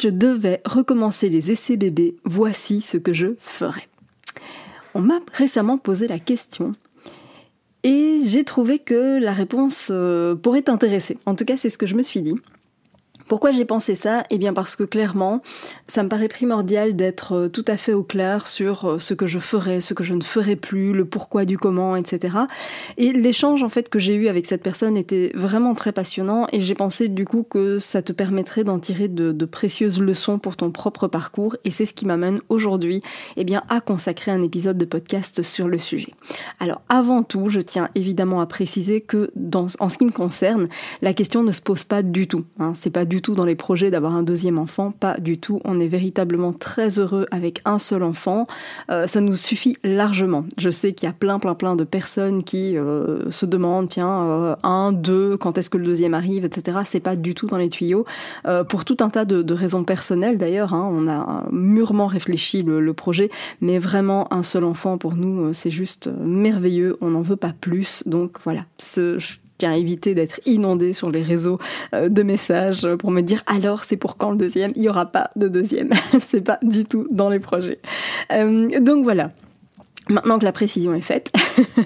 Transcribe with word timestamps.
Je 0.00 0.08
devais 0.08 0.60
recommencer 0.64 1.28
les 1.28 1.50
essais 1.50 1.76
bébés, 1.76 2.16
voici 2.24 2.80
ce 2.80 2.96
que 2.96 3.12
je 3.12 3.28
ferais. 3.38 3.88
On 4.94 5.00
m'a 5.00 5.20
récemment 5.32 5.78
posé 5.78 6.06
la 6.06 6.18
question 6.18 6.74
et 7.82 8.20
j'ai 8.24 8.44
trouvé 8.44 8.78
que 8.78 9.18
la 9.18 9.32
réponse 9.32 9.88
euh, 9.90 10.34
pourrait 10.34 10.62
t'intéresser. 10.62 11.18
En 11.26 11.34
tout 11.34 11.44
cas, 11.44 11.56
c'est 11.56 11.70
ce 11.70 11.78
que 11.78 11.86
je 11.86 11.94
me 11.94 12.02
suis 12.02 12.22
dit. 12.22 12.34
Pourquoi 13.28 13.50
j'ai 13.50 13.66
pensé 13.66 13.94
ça? 13.94 14.22
Eh 14.30 14.38
bien 14.38 14.54
parce 14.54 14.74
que 14.74 14.84
clairement, 14.84 15.42
ça 15.86 16.02
me 16.02 16.08
paraît 16.08 16.28
primordial 16.28 16.96
d'être 16.96 17.34
euh, 17.34 17.48
tout 17.48 17.64
à 17.68 17.76
fait 17.76 17.92
au 17.92 18.02
clair 18.02 18.46
sur 18.46 18.86
euh, 18.86 18.98
ce 18.98 19.12
que 19.12 19.26
je 19.26 19.38
ferais, 19.38 19.82
ce 19.82 19.92
que 19.92 20.02
je 20.02 20.14
ne 20.14 20.22
ferais 20.22 20.56
plus, 20.56 20.94
le 20.94 21.04
pourquoi 21.04 21.44
du 21.44 21.58
comment, 21.58 21.94
etc. 21.94 22.38
Et 22.96 23.12
l'échange 23.12 23.62
en 23.62 23.68
fait 23.68 23.90
que 23.90 23.98
j'ai 23.98 24.14
eu 24.14 24.28
avec 24.28 24.46
cette 24.46 24.62
personne 24.62 24.96
était 24.96 25.30
vraiment 25.34 25.74
très 25.74 25.92
passionnant 25.92 26.46
et 26.52 26.62
j'ai 26.62 26.74
pensé 26.74 27.08
du 27.08 27.26
coup 27.26 27.42
que 27.42 27.78
ça 27.78 28.00
te 28.00 28.12
permettrait 28.12 28.64
d'en 28.64 28.78
tirer 28.78 29.08
de, 29.08 29.44
précieuses 29.44 30.00
leçons 30.00 30.38
pour 30.38 30.56
ton 30.56 30.70
propre 30.70 31.06
parcours 31.06 31.56
et 31.64 31.70
c'est 31.70 31.86
ce 31.86 31.94
qui 31.94 32.06
m'amène 32.06 32.40
aujourd'hui 32.48 33.02
eh 33.36 33.46
à 33.68 33.80
consacrer 33.80 34.30
un 34.30 34.42
épisode 34.42 34.78
de 34.78 34.84
podcast 34.84 35.42
sur 35.42 35.68
le 35.68 35.78
sujet. 35.78 36.12
Alors 36.60 36.80
avant 36.88 37.22
tout, 37.22 37.50
je 37.50 37.60
tiens 37.60 37.88
évidemment 37.94 38.40
à 38.40 38.46
préciser 38.46 39.00
que 39.00 39.30
en 39.80 39.88
ce 39.88 39.98
qui 39.98 40.04
me 40.04 40.10
concerne, 40.10 40.68
la 41.02 41.12
question 41.12 41.42
ne 41.42 41.52
se 41.52 41.60
pose 41.60 41.84
pas 41.84 42.02
du 42.02 42.26
tout. 42.26 42.44
Hein, 42.58 42.72
tout 43.20 43.34
dans 43.34 43.44
les 43.44 43.54
projets 43.54 43.90
d'avoir 43.90 44.14
un 44.14 44.22
deuxième 44.22 44.58
enfant, 44.58 44.92
pas 44.92 45.18
du 45.18 45.38
tout. 45.38 45.60
On 45.64 45.80
est 45.80 45.88
véritablement 45.88 46.52
très 46.52 46.98
heureux 46.98 47.26
avec 47.30 47.60
un 47.64 47.78
seul 47.78 48.02
enfant. 48.02 48.46
Euh, 48.90 49.06
ça 49.06 49.20
nous 49.20 49.36
suffit 49.36 49.76
largement. 49.84 50.44
Je 50.58 50.70
sais 50.70 50.92
qu'il 50.92 51.06
y 51.06 51.10
a 51.10 51.12
plein, 51.12 51.38
plein, 51.38 51.54
plein 51.54 51.76
de 51.76 51.84
personnes 51.84 52.44
qui 52.44 52.76
euh, 52.76 53.30
se 53.30 53.46
demandent, 53.46 53.88
tiens, 53.88 54.26
euh, 54.26 54.56
un, 54.62 54.92
deux, 54.92 55.36
quand 55.36 55.58
est-ce 55.58 55.70
que 55.70 55.78
le 55.78 55.84
deuxième 55.84 56.14
arrive, 56.14 56.44
etc. 56.44 56.78
C'est 56.84 57.00
pas 57.00 57.16
du 57.16 57.34
tout 57.34 57.46
dans 57.46 57.56
les 57.56 57.68
tuyaux. 57.68 58.04
pour 58.68 58.84
tout 58.84 58.96
un 59.00 59.10
tas 59.10 59.24
de, 59.24 59.52
raisons 59.52 59.84
personnelles 59.84 60.38
d'ailleurs, 60.38 60.74
hein, 60.74 60.88
on 60.92 61.08
a 61.08 61.46
mûrement 61.50 62.06
réfléchi 62.06 62.62
le, 62.62 62.92
projet, 62.92 63.30
mais 63.60 63.78
vraiment 63.78 64.32
un 64.32 64.42
seul 64.42 64.64
enfant 64.64 64.98
pour 64.98 65.14
nous, 65.14 65.52
c'est 65.52 65.70
juste 65.70 66.10
merveilleux. 66.20 66.96
On 67.00 67.10
n'en 67.10 67.22
veut 67.22 67.36
pas 67.36 67.52
plus. 67.60 68.02
Donc 68.06 68.38
voilà, 68.44 68.64
ce, 68.78 69.18
tiens, 69.58 69.72
éviter 69.72 70.14
d'être 70.14 70.40
inondé 70.46 70.92
sur 70.92 71.10
les 71.10 71.22
réseaux 71.22 71.58
euh, 71.94 72.08
de 72.08 72.22
messages 72.22 72.86
pour 72.96 73.10
me 73.10 73.20
dire 73.20 73.42
alors 73.46 73.84
c'est 73.84 73.96
pour 73.96 74.16
quand 74.16 74.30
le 74.30 74.36
deuxième? 74.36 74.72
Il 74.76 74.82
n'y 74.82 74.88
aura 74.88 75.06
pas 75.06 75.30
de 75.36 75.48
deuxième. 75.48 75.90
c'est 76.20 76.40
pas 76.40 76.58
du 76.62 76.84
tout 76.84 77.06
dans 77.10 77.28
les 77.28 77.40
projets. 77.40 77.80
Euh, 78.32 78.80
donc 78.80 79.04
voilà. 79.04 79.30
Maintenant 80.08 80.38
que 80.38 80.44
la 80.44 80.52
précision 80.52 80.94
est 80.94 81.02
faite, 81.02 81.30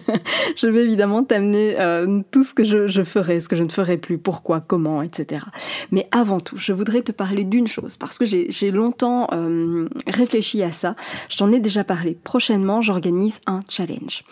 je 0.57 0.69
vais 0.69 0.85
évidemment 0.85 1.25
t'amener 1.25 1.81
euh, 1.81 2.21
tout 2.31 2.45
ce 2.45 2.55
que 2.55 2.63
je, 2.63 3.03
ferai, 3.03 3.41
ce 3.41 3.49
que 3.49 3.57
je 3.57 3.65
ne 3.65 3.69
ferai 3.69 3.97
plus, 3.97 4.17
pourquoi, 4.17 4.61
comment, 4.61 5.03
etc. 5.03 5.45
Mais 5.91 6.07
avant 6.13 6.39
tout, 6.39 6.57
je 6.57 6.73
voudrais 6.73 7.03
te 7.03 7.11
parler 7.11 7.43
d'une 7.43 7.67
chose, 7.67 7.97
parce 7.97 8.19
que 8.19 8.25
j'ai 8.25 8.71
longtemps 8.71 9.27
euh, 9.33 9.89
réfléchi 10.07 10.63
à 10.63 10.71
ça. 10.71 10.95
Je 11.29 11.37
t'en 11.37 11.51
ai 11.51 11.59
déjà 11.59 11.83
parlé. 11.83 12.17
Prochainement, 12.23 12.81
j'organise 12.81 13.41
un 13.47 13.61
challenge. 13.69 14.23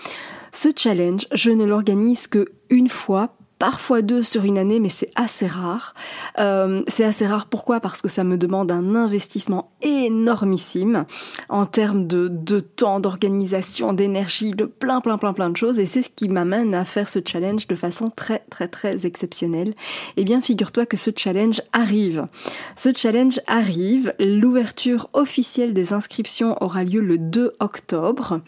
Ce 0.52 0.68
challenge, 0.76 1.26
je 1.32 1.50
ne 1.50 1.64
l'organise 1.64 2.26
que 2.26 2.46
une 2.70 2.88
fois 2.88 3.34
parfois 3.60 4.00
deux 4.00 4.22
sur 4.22 4.44
une 4.44 4.58
année, 4.58 4.80
mais 4.80 4.88
c'est 4.88 5.10
assez 5.14 5.46
rare. 5.46 5.94
Euh, 6.38 6.82
c'est 6.88 7.04
assez 7.04 7.26
rare 7.26 7.46
pourquoi? 7.46 7.78
Parce 7.78 8.00
que 8.00 8.08
ça 8.08 8.24
me 8.24 8.38
demande 8.38 8.72
un 8.72 8.94
investissement 8.94 9.70
énormissime 9.82 11.04
en 11.50 11.66
termes 11.66 12.06
de, 12.06 12.28
de 12.28 12.58
temps, 12.58 13.00
d'organisation, 13.00 13.92
d'énergie, 13.92 14.52
de 14.52 14.64
plein, 14.64 15.02
plein, 15.02 15.18
plein, 15.18 15.34
plein 15.34 15.50
de 15.50 15.58
choses. 15.58 15.78
Et 15.78 15.84
c'est 15.84 16.00
ce 16.00 16.08
qui 16.08 16.30
m'amène 16.30 16.74
à 16.74 16.86
faire 16.86 17.10
ce 17.10 17.18
challenge 17.24 17.66
de 17.66 17.76
façon 17.76 18.08
très, 18.08 18.42
très, 18.50 18.66
très 18.66 19.06
exceptionnelle. 19.06 19.74
Eh 20.16 20.24
bien, 20.24 20.40
figure-toi 20.40 20.86
que 20.86 20.96
ce 20.96 21.10
challenge 21.14 21.60
arrive. 21.74 22.26
Ce 22.76 22.88
challenge 22.96 23.40
arrive. 23.46 24.14
L'ouverture 24.18 25.10
officielle 25.12 25.74
des 25.74 25.92
inscriptions 25.92 26.56
aura 26.62 26.82
lieu 26.82 27.02
le 27.02 27.18
2 27.18 27.52
octobre. 27.60 28.40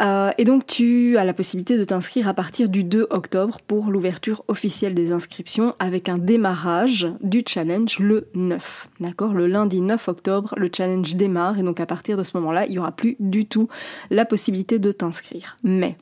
Euh, 0.00 0.30
et 0.38 0.44
donc 0.44 0.66
tu 0.66 1.16
as 1.16 1.24
la 1.24 1.32
possibilité 1.32 1.78
de 1.78 1.84
t'inscrire 1.84 2.28
à 2.28 2.34
partir 2.34 2.68
du 2.68 2.84
2 2.84 3.06
octobre 3.10 3.58
pour 3.66 3.90
l'ouverture 3.90 4.44
officielle 4.48 4.94
des 4.94 5.12
inscriptions 5.12 5.74
avec 5.78 6.08
un 6.08 6.18
démarrage 6.18 7.08
du 7.22 7.42
challenge 7.46 7.98
le 7.98 8.28
9. 8.34 8.88
D'accord? 9.00 9.34
Le 9.34 9.46
lundi 9.46 9.80
9 9.80 10.08
octobre, 10.08 10.54
le 10.56 10.70
challenge 10.74 11.14
démarre 11.14 11.58
et 11.58 11.62
donc 11.62 11.80
à 11.80 11.86
partir 11.86 12.16
de 12.16 12.22
ce 12.22 12.36
moment-là, 12.38 12.66
il 12.66 12.72
n'y 12.72 12.78
aura 12.78 12.92
plus 12.92 13.16
du 13.20 13.46
tout 13.46 13.68
la 14.10 14.24
possibilité 14.24 14.78
de 14.78 14.90
t'inscrire. 14.90 15.56
Mais 15.62 15.96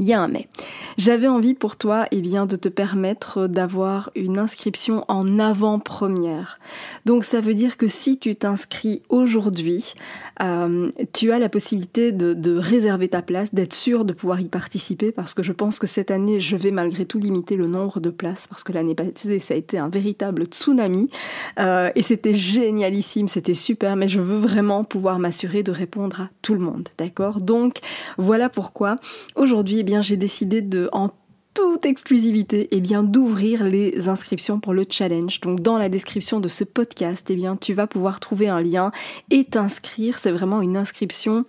il 0.00 0.06
y 0.06 0.14
a 0.14 0.20
un 0.20 0.28
mais. 0.28 0.48
J'avais 0.96 1.28
envie 1.28 1.54
pour 1.54 1.76
toi 1.76 2.06
eh 2.10 2.20
bien, 2.20 2.46
de 2.46 2.56
te 2.56 2.68
permettre 2.68 3.46
d'avoir 3.46 4.10
une 4.16 4.38
inscription 4.38 5.04
en 5.08 5.38
avant-première. 5.38 6.58
Donc 7.04 7.24
ça 7.24 7.40
veut 7.40 7.54
dire 7.54 7.76
que 7.76 7.86
si 7.86 8.18
tu 8.18 8.34
t'inscris 8.34 9.02
aujourd'hui, 9.10 9.94
euh, 10.42 10.90
tu 11.12 11.32
as 11.32 11.38
la 11.38 11.50
possibilité 11.50 12.12
de, 12.12 12.56
réserver 12.56 13.08
ta 13.08 13.22
place, 13.22 13.54
d'être 13.54 13.74
sûr 13.74 14.04
de 14.04 14.12
pouvoir 14.12 14.40
y 14.40 14.46
participer, 14.46 15.12
parce 15.12 15.34
que 15.34 15.42
je 15.42 15.52
pense 15.52 15.78
que 15.78 15.86
cette 15.86 16.10
année, 16.10 16.40
je 16.40 16.56
vais 16.56 16.70
malgré 16.70 17.04
tout 17.04 17.18
limiter 17.18 17.56
le 17.56 17.66
nombre 17.66 18.00
de 18.00 18.10
places, 18.10 18.46
parce 18.46 18.64
que 18.64 18.72
l'année 18.72 18.94
passée, 18.94 19.38
ça 19.38 19.54
a 19.54 19.56
été 19.56 19.78
un 19.78 19.88
véritable 19.88 20.44
tsunami, 20.44 21.10
euh, 21.58 21.90
et 21.94 22.02
c'était 22.02 22.34
génialissime, 22.34 23.28
c'était 23.28 23.54
super, 23.54 23.96
mais 23.96 24.08
je 24.08 24.20
veux 24.20 24.38
vraiment 24.38 24.82
pouvoir 24.84 25.18
m'assurer 25.18 25.62
de 25.62 25.72
répondre 25.72 26.22
à 26.22 26.30
tout 26.40 26.54
le 26.54 26.60
monde, 26.60 26.88
d'accord? 26.96 27.40
Donc 27.40 27.78
voilà 28.16 28.48
pourquoi 28.48 28.96
aujourd'hui, 29.36 29.80
eh 29.80 29.89
j'ai 30.00 30.16
décidé 30.16 30.62
de, 30.62 30.88
en 30.92 31.08
toute 31.54 31.84
exclusivité, 31.84 32.68
eh 32.70 32.80
bien, 32.80 33.02
d'ouvrir 33.02 33.64
les 33.64 34.08
inscriptions 34.08 34.60
pour 34.60 34.72
le 34.72 34.86
challenge. 34.88 35.40
Donc, 35.40 35.60
dans 35.60 35.78
la 35.78 35.88
description 35.88 36.38
de 36.38 36.48
ce 36.48 36.62
podcast, 36.62 37.28
eh 37.30 37.36
bien, 37.36 37.56
tu 37.56 37.74
vas 37.74 37.86
pouvoir 37.86 38.20
trouver 38.20 38.48
un 38.48 38.60
lien 38.60 38.92
et 39.30 39.44
t'inscrire. 39.44 40.18
C'est 40.18 40.30
vraiment 40.30 40.62
une 40.62 40.76
inscription 40.76 41.44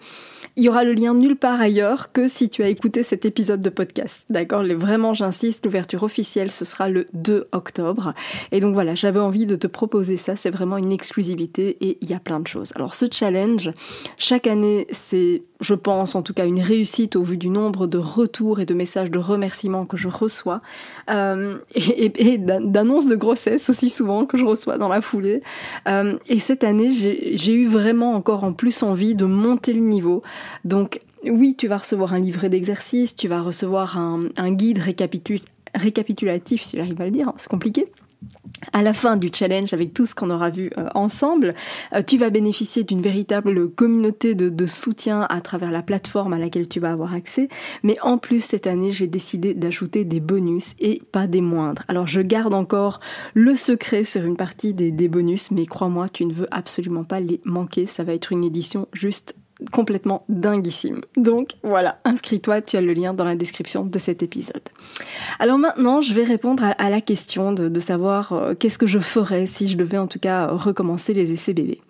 il 0.57 0.65
y 0.65 0.69
aura 0.69 0.83
le 0.83 0.93
lien 0.93 1.13
nulle 1.13 1.37
part 1.37 1.61
ailleurs 1.61 2.11
que 2.11 2.27
si 2.27 2.49
tu 2.49 2.61
as 2.61 2.67
écouté 2.67 3.03
cet 3.03 3.25
épisode 3.25 3.61
de 3.61 3.69
podcast. 3.69 4.25
D'accord? 4.29 4.63
Vraiment, 4.63 5.13
j'insiste, 5.13 5.65
l'ouverture 5.65 6.03
officielle, 6.03 6.51
ce 6.51 6.65
sera 6.65 6.89
le 6.89 7.05
2 7.13 7.47
octobre. 7.53 8.13
Et 8.51 8.59
donc 8.59 8.73
voilà, 8.73 8.93
j'avais 8.93 9.19
envie 9.19 9.45
de 9.45 9.55
te 9.55 9.67
proposer 9.67 10.17
ça. 10.17 10.35
C'est 10.35 10.49
vraiment 10.49 10.77
une 10.77 10.91
exclusivité 10.91 11.77
et 11.79 11.97
il 12.01 12.09
y 12.09 12.13
a 12.13 12.19
plein 12.19 12.39
de 12.39 12.47
choses. 12.47 12.73
Alors 12.75 12.95
ce 12.95 13.05
challenge, 13.09 13.71
chaque 14.17 14.45
année, 14.45 14.87
c'est, 14.91 15.43
je 15.61 15.75
pense, 15.75 16.15
en 16.15 16.23
tout 16.23 16.33
cas, 16.33 16.45
une 16.45 16.59
réussite 16.59 17.15
au 17.15 17.23
vu 17.23 17.37
du 17.37 17.49
nombre 17.49 17.87
de 17.87 17.97
retours 17.97 18.59
et 18.59 18.65
de 18.65 18.73
messages 18.73 19.11
de 19.11 19.19
remerciements 19.19 19.85
que 19.85 19.95
je 19.95 20.07
reçois. 20.07 20.61
Euh, 21.09 21.57
et, 21.75 22.37
d'annonces 22.37 23.07
de 23.07 23.15
grossesse 23.15 23.69
aussi 23.69 23.89
souvent 23.89 24.25
que 24.25 24.37
je 24.37 24.45
reçois 24.45 24.77
dans 24.77 24.87
la 24.87 25.01
foulée. 25.01 25.41
Euh, 25.87 26.17
et 26.27 26.39
cette 26.39 26.63
année, 26.63 26.89
j'ai 26.91 27.53
eu 27.53 27.67
vraiment 27.67 28.13
encore 28.15 28.43
en 28.43 28.53
plus 28.53 28.83
envie 28.83 29.15
de 29.15 29.25
monter 29.25 29.73
le 29.73 29.81
niveau. 29.81 30.23
Donc 30.65 31.01
oui, 31.23 31.55
tu 31.55 31.67
vas 31.67 31.77
recevoir 31.77 32.13
un 32.13 32.19
livret 32.19 32.49
d'exercices, 32.49 33.15
tu 33.15 33.27
vas 33.27 33.41
recevoir 33.41 33.97
un, 33.97 34.51
guide 34.51 34.79
récapitulatif, 34.79 36.63
si 36.63 36.77
j'arrive 36.77 36.99
à 36.99 37.05
le 37.05 37.11
dire, 37.11 37.29
hein, 37.29 37.35
c'est 37.37 37.49
compliqué. 37.49 37.87
À 38.73 38.83
la 38.83 38.93
fin 38.93 39.15
du 39.15 39.29
challenge, 39.33 39.73
avec 39.73 39.93
tout 39.93 40.05
ce 40.05 40.13
qu'on 40.13 40.29
aura 40.29 40.49
vu 40.49 40.69
euh, 40.77 40.87
ensemble, 40.93 41.55
euh, 41.93 42.01
tu 42.05 42.17
vas 42.17 42.29
bénéficier 42.29 42.83
d'une 42.83 43.01
véritable 43.01 43.69
communauté 43.69 44.35
de, 44.35 44.65
soutien 44.65 45.25
à 45.29 45.41
travers 45.41 45.71
la 45.71 45.81
plateforme 45.81 46.33
à 46.33 46.39
laquelle 46.39 46.69
tu 46.69 46.79
vas 46.79 46.91
avoir 46.91 47.13
accès. 47.13 47.49
Mais 47.83 47.97
en 48.01 48.17
plus, 48.17 48.43
cette 48.43 48.67
année, 48.67 48.91
j'ai 48.91 49.07
décidé 49.07 49.53
d'ajouter 49.53 50.05
des 50.05 50.19
bonus 50.19 50.75
et 50.79 51.01
pas 51.11 51.27
des 51.27 51.41
moindres. 51.41 51.83
Alors, 51.87 52.07
je 52.07 52.21
garde 52.21 52.53
encore 52.53 52.99
le 53.33 53.55
secret 53.55 54.03
sur 54.03 54.23
une 54.23 54.37
partie 54.37 54.73
des 54.73 55.07
bonus, 55.07 55.51
mais 55.51 55.65
crois-moi, 55.65 56.07
tu 56.09 56.25
ne 56.25 56.33
veux 56.33 56.47
absolument 56.51 57.03
pas 57.03 57.19
les 57.19 57.41
manquer. 57.43 57.85
Ça 57.85 58.03
va 58.03 58.13
être 58.13 58.31
une 58.31 58.43
édition 58.43 58.87
juste 58.93 59.35
complètement 59.71 60.25
dinguissime. 60.29 61.01
Donc 61.17 61.51
voilà, 61.63 61.99
inscris-toi, 62.05 62.61
tu 62.61 62.77
as 62.77 62.81
le 62.81 62.93
lien 62.93 63.13
dans 63.13 63.25
la 63.25 63.35
description 63.35 63.85
de 63.85 63.99
cet 63.99 64.23
épisode. 64.23 64.61
Alors 65.39 65.57
maintenant, 65.57 66.01
je 66.01 66.13
vais 66.13 66.23
répondre 66.23 66.63
à, 66.77 66.89
la 66.89 67.01
question 67.01 67.51
de, 67.51 67.79
savoir 67.79 68.33
euh, 68.33 68.53
qu'est-ce 68.53 68.77
que 68.77 68.87
je 68.87 68.99
ferais 68.99 69.45
si 69.45 69.67
je 69.67 69.77
devais 69.77 69.97
en 69.97 70.07
tout 70.07 70.19
cas 70.19 70.47
recommencer 70.47 71.13
les 71.13 71.31
essais 71.31 71.53
bébés. 71.53 71.81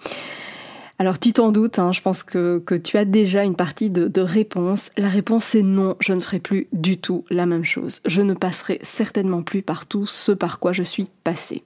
Alors 1.00 1.18
tu 1.18 1.34
t'en 1.34 1.52
doutes, 1.52 1.80
hein, 1.80 1.92
je 1.92 2.02
pense 2.02 2.22
que, 2.22 2.62
tu 2.84 2.98
as 2.98 3.06
déjà 3.06 3.44
une 3.44 3.56
partie 3.56 3.90
de, 3.90 4.08
de 4.08 4.22
réponse. 4.22 4.92
La 4.98 5.10
réponse 5.10 5.56
est 5.56 5.64
non, 5.64 5.96
je 6.00 6.14
ne 6.14 6.20
ferai 6.20 6.40
plus 6.40 6.68
du 6.74 7.00
tout 7.00 7.26
la 7.32 7.48
même 7.48 7.64
chose. 7.64 8.02
Je 8.06 8.22
ne 8.22 8.36
passerai 8.36 8.78
certainement 8.84 9.42
plus 9.42 9.64
par 9.64 9.88
tout 9.88 10.06
ce 10.06 10.32
par 10.32 10.60
quoi 10.60 10.74
je 10.74 10.84
suis 10.84 11.08
passée. 11.24 11.64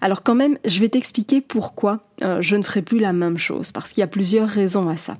Alors 0.00 0.22
quand 0.22 0.34
même, 0.34 0.58
je 0.64 0.80
vais 0.80 0.88
t'expliquer 0.88 1.40
pourquoi 1.40 2.00
euh, 2.22 2.40
je 2.40 2.56
ne 2.56 2.62
ferai 2.62 2.82
plus 2.82 2.98
la 2.98 3.12
même 3.12 3.38
chose, 3.38 3.72
parce 3.72 3.92
qu'il 3.92 4.00
y 4.00 4.04
a 4.04 4.08
plusieurs 4.08 4.48
raisons 4.48 4.88
à 4.88 4.96
ça. 4.96 5.16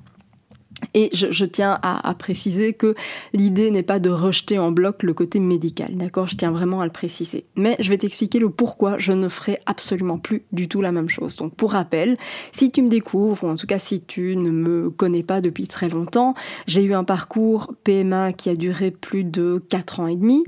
Et 0.93 1.09
je, 1.13 1.45
tiens 1.45 1.79
à, 1.81 2.13
préciser 2.13 2.73
que 2.73 2.95
l'idée 3.33 3.71
n'est 3.71 3.83
pas 3.83 3.99
de 3.99 4.09
rejeter 4.09 4.59
en 4.59 4.71
bloc 4.71 5.03
le 5.03 5.13
côté 5.13 5.39
médical, 5.39 5.95
d'accord? 5.95 6.27
Je 6.27 6.35
tiens 6.35 6.51
vraiment 6.51 6.81
à 6.81 6.85
le 6.85 6.91
préciser. 6.91 7.45
Mais 7.55 7.75
je 7.79 7.89
vais 7.89 7.97
t'expliquer 7.97 8.39
le 8.39 8.49
pourquoi 8.49 8.97
je 8.97 9.11
ne 9.11 9.27
ferai 9.27 9.59
absolument 9.65 10.17
plus 10.17 10.43
du 10.51 10.67
tout 10.67 10.81
la 10.81 10.91
même 10.91 11.09
chose. 11.09 11.35
Donc 11.35 11.55
pour 11.55 11.71
rappel, 11.71 12.17
si 12.51 12.71
tu 12.71 12.81
me 12.81 12.89
découvres, 12.89 13.43
ou 13.43 13.49
en 13.49 13.55
tout 13.55 13.67
cas 13.67 13.79
si 13.79 14.01
tu 14.01 14.35
ne 14.35 14.51
me 14.51 14.89
connais 14.89 15.23
pas 15.23 15.41
depuis 15.41 15.67
très 15.67 15.89
longtemps, 15.89 16.35
j'ai 16.67 16.83
eu 16.83 16.93
un 16.93 17.03
parcours 17.03 17.73
PMA 17.83 18.33
qui 18.33 18.49
a 18.49 18.55
duré 18.55 18.91
plus 18.91 19.23
de 19.23 19.63
4 19.69 19.99
ans 19.99 20.07
et 20.07 20.15
demi, 20.15 20.43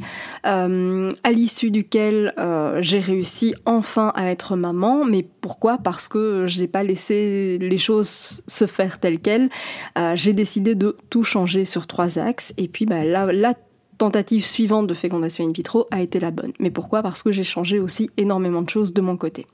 euh, 0.45 1.09
à 1.23 1.31
l'issue 1.31 1.71
duquel 1.71 2.33
euh, 2.37 2.79
j'ai 2.81 2.99
réussi 2.99 3.55
enfin 3.65 4.11
à 4.15 4.29
être 4.29 4.55
maman. 4.55 5.05
Mais 5.05 5.25
pourquoi? 5.41 5.77
Parce 5.77 6.07
que 6.07 6.45
je 6.47 6.61
n'ai 6.61 6.67
pas 6.67 6.83
laissé 6.83 7.57
les 7.59 7.77
choses 7.77 8.41
se 8.47 8.67
faire 8.67 8.99
telles 8.99 9.19
quelles. 9.19 9.49
Euh, 9.97 10.15
j'ai 10.19 10.33
décidé 10.33 10.75
de 10.75 10.97
tout 11.09 11.23
changer 11.23 11.65
sur 11.65 11.87
trois 11.87 12.19
axes. 12.19 12.53
Et 12.57 12.67
puis 12.67 12.85
bah, 12.85 13.03
la, 13.03 13.53
tentative 13.97 14.45
suivante 14.45 14.87
de 14.87 14.93
fécondation 14.93 15.45
in 15.45 15.51
vitro 15.51 15.85
a 15.91 16.01
été 16.01 16.21
la 16.21 16.31
bonne. 16.31 16.53
Mais 16.57 16.71
pourquoi? 16.71 17.01
Parce 17.01 17.21
que 17.21 17.33
j'ai 17.33 17.43
changé 17.43 17.79
aussi 17.79 18.09
énormément 18.15 18.61
de 18.61 18.69
choses 18.69 18.93
de 18.93 19.01
mon 19.01 19.17
côté. 19.17 19.45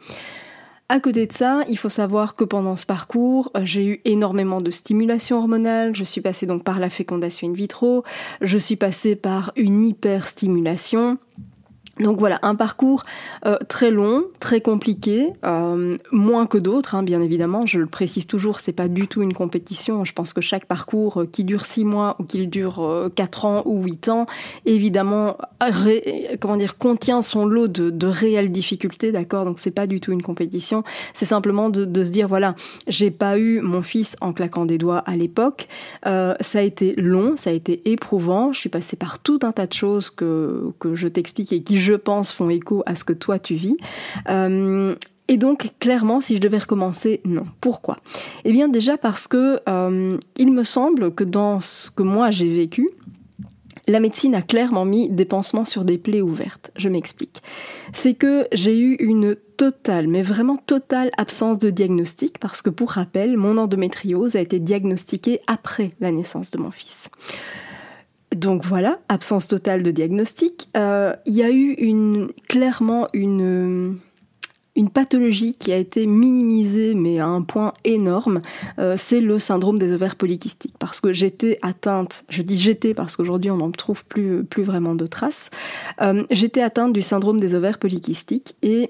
À 0.88 1.00
côté 1.00 1.26
de 1.26 1.34
ça, 1.34 1.62
il 1.68 1.80
faut 1.80 1.90
savoir 1.90 2.36
que 2.36 2.44
pendant 2.44 2.76
ce 2.76 2.86
parcours, 2.86 3.52
j'ai 3.64 3.88
eu 3.88 4.02
énormément 4.06 4.62
de 4.62 4.70
stimulation 4.70 5.40
hormonale. 5.40 5.96
Je 5.96 6.04
suis 6.04 6.22
passée 6.22 6.46
donc 6.46 6.64
par 6.64 6.80
la 6.80 6.92
fécondation 6.92 7.50
in 7.50 7.54
vitro. 7.54 8.04
Je 8.42 8.60
suis 8.60 8.76
passée 8.76 9.16
par 9.16 9.52
une 9.56 9.84
hyperstimulation. 9.84 11.18
Donc 12.00 12.20
voilà, 12.20 12.40
un 12.42 12.56
parcours 12.56 13.06
euh, 13.46 13.58
très 13.70 13.90
long, 13.90 14.26
très 14.40 14.60
compliqué, 14.60 15.30
euh, 15.46 15.96
moins 16.12 16.46
que 16.46 16.58
d'autres, 16.58 16.94
hein, 16.94 17.04
bien 17.04 17.22
évidemment. 17.22 17.66
Je 17.66 17.80
le 17.80 17.86
précise 17.86 18.28
toujours, 18.28 18.60
c'est 18.60 18.74
pas 18.74 18.90
du 18.90 19.08
tout 19.08 19.22
une 19.22 19.34
compétition. 19.34 20.04
Je 20.04 20.12
pense 20.12 20.34
que 20.34 20.42
chaque 20.42 20.66
parcours 20.66 21.22
euh, 21.22 21.26
qui 21.26 21.46
dure 21.46 21.66
six 21.66 21.86
mois 21.86 22.18
ou 22.20 22.24
qu'il 22.24 22.50
dure 22.50 23.10
quatre 23.16 23.46
ans 23.46 23.64
ou 23.66 23.82
huit 23.84 24.10
ans, 24.10 24.26
évidemment, 24.66 25.38
comment 26.42 26.58
dire, 26.58 26.78
contient 26.78 27.22
son 27.22 27.46
lot 27.46 27.68
de, 27.68 27.90
de 27.90 28.08
réelles 28.08 28.52
difficultés, 28.52 29.12
d'accord? 29.12 29.46
Donc 29.46 29.60
c'est 29.60 29.72
pas 29.72 29.88
du 29.88 30.02
tout 30.02 30.12
une 30.12 30.22
compétition. 30.22 30.84
C'est 31.14 31.26
simplement 31.26 31.70
de, 31.70 31.86
de, 31.86 32.04
se 32.04 32.10
dire 32.10 32.28
voilà, 32.28 32.56
j'ai 32.88 33.12
pas 33.12 33.40
eu 33.40 33.62
mon 33.62 33.82
fils 33.82 34.18
en 34.20 34.34
claquant 34.34 34.66
des 34.66 34.78
doigts 34.78 35.00
à 35.00 35.16
l'époque. 35.16 35.68
ça 36.04 36.60
a 36.60 36.62
été 36.62 36.94
long, 36.98 37.36
ça 37.36 37.52
a 37.52 37.54
été 37.54 37.90
éprouvant. 37.90 38.52
Je 38.52 38.60
suis 38.60 38.70
passée 38.70 38.98
par 38.98 39.20
tout 39.20 39.40
un 39.44 39.52
tas 39.52 39.68
de 39.68 39.74
choses 39.74 40.10
que 40.10 40.74
que 40.80 40.96
je 40.96 41.08
t'explique 41.08 41.54
et 41.54 41.64
qui 41.64 41.80
je 41.86 41.94
pense, 41.94 42.32
font 42.32 42.50
écho 42.50 42.84
à 42.86 42.96
ce 42.96 43.04
que 43.04 43.14
toi 43.14 43.40
tu 43.40 43.56
vis. 43.56 43.78
Euh, 44.30 44.96
et 45.28 45.38
donc, 45.38 45.72
clairement, 45.80 46.22
si 46.22 46.36
je 46.36 46.42
devais 46.42 46.60
recommencer, 46.60 47.22
non. 47.26 47.46
Pourquoi? 47.62 47.98
Eh 48.44 48.52
bien, 48.52 48.68
déjà 48.68 48.98
parce 48.98 49.28
que 49.28 49.60
euh, 49.68 50.18
il 50.38 50.52
me 50.52 50.64
semble 50.64 51.14
que 51.14 51.24
dans 51.24 51.62
ce 51.62 51.90
que 51.90 52.04
moi 52.04 52.30
j'ai 52.30 52.52
vécu, 52.54 52.90
la 53.88 54.00
médecine 54.00 54.34
a 54.36 54.42
clairement 54.42 54.86
mis 54.86 55.10
des 55.10 55.26
pansements 55.26 55.66
sur 55.66 55.84
des 55.86 55.98
plaies 55.98 56.22
ouvertes. 56.22 56.72
Je 56.76 56.90
m'explique. 56.90 57.42
C'est 57.94 58.16
que 58.16 58.48
j'ai 58.52 58.80
eu 58.80 58.96
une 58.96 59.36
totale, 59.58 60.08
mais 60.08 60.24
vraiment 60.24 60.58
totale 60.58 61.12
absence 61.18 61.60
de 61.60 61.70
diagnostic, 61.70 62.40
parce 62.40 62.62
que 62.62 62.70
pour 62.70 62.92
rappel, 62.92 63.38
mon 63.38 63.58
endométriose 63.58 64.36
a 64.36 64.42
été 64.42 64.60
diagnostiquée 64.60 65.40
après 65.48 65.92
la 66.00 66.12
naissance 66.12 66.52
de 66.52 66.58
mon 66.58 66.72
fils. 66.72 67.10
Donc 68.36 68.66
voilà, 68.66 69.00
absence 69.08 69.48
totale 69.48 69.82
de 69.82 69.92
diagnostic. 69.92 70.68
Euh, 70.76 71.14
il 71.26 71.36
y 71.36 71.44
a 71.44 71.52
eu 71.52 72.28
clairement 72.50 73.08
une, 73.14 73.98
une 74.76 74.90
pathologie 74.90 75.56
qui 75.56 75.72
a 75.72 75.78
été 75.78 76.06
minimisée 76.06 76.96
mais 76.96 77.20
à 77.20 77.28
un 77.28 77.42
point 77.44 77.74
énorme, 77.86 78.42
euh, 78.78 78.96
c'est 78.98 79.22
le 79.22 79.40
syndrome 79.40 79.80
des 79.80 79.94
ovaires 79.94 80.18
polykystiques. 80.18 80.76
Parce 80.80 81.00
que 81.00 81.14
j'étais 81.14 81.60
atteinte, 81.62 82.26
je 82.28 82.42
dis 82.42 82.58
j'étais 82.58 82.94
parce 82.94 83.16
qu'aujourd'hui 83.16 83.52
on 83.52 83.58
n'en 83.58 83.72
trouve 83.72 84.04
plus, 84.06 84.46
vraiment 84.58 84.96
de 84.96 85.06
traces, 85.06 85.50
euh, 86.02 86.24
j'étais 86.30 86.62
atteinte 86.62 86.92
du 86.92 87.02
syndrome 87.02 87.40
des 87.40 87.56
ovaires 87.56 87.80
polykystiques 87.80 88.58
et 88.62 88.90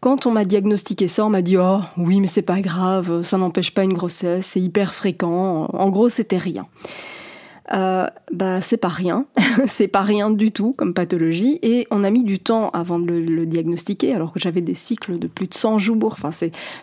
quand 0.00 0.26
on 0.26 0.32
m'a 0.32 0.44
diagnostiqué 0.44 1.06
ça, 1.06 1.24
on 1.24 1.30
m'a 1.30 1.42
dit 1.42 1.56
oh 1.56 1.80
oui 1.96 2.20
mais 2.20 2.26
c'est 2.26 2.42
pas 2.42 2.60
grave, 2.60 3.22
ça 3.22 3.38
n'empêche 3.38 3.72
pas 3.72 3.84
une 3.84 3.92
grossesse, 3.92 4.46
c'est 4.46 4.60
hyper 4.60 4.92
fréquent. 4.92 5.66
En 5.72 5.88
gros 5.90 6.08
c'était 6.08 6.38
rien 6.38 6.66
euh, 7.74 8.06
bah 8.32 8.60
c'est 8.60 8.76
pas 8.76 8.88
rien, 8.88 9.26
c'est 9.66 9.88
pas 9.88 10.02
rien 10.02 10.30
du 10.30 10.52
tout 10.52 10.72
comme 10.72 10.94
pathologie. 10.94 11.58
Et 11.62 11.86
on 11.90 12.04
a 12.04 12.10
mis 12.10 12.24
du 12.24 12.38
temps 12.38 12.70
avant 12.70 12.98
de 12.98 13.12
le, 13.12 13.46
diagnostiquer 13.46 14.14
alors 14.14 14.32
que 14.32 14.40
j'avais 14.40 14.60
des 14.60 14.74
cycles 14.74 15.18
de 15.18 15.26
plus 15.26 15.46
de 15.46 15.54
100 15.54 15.78
jours, 15.78 16.12
enfin 16.12 16.30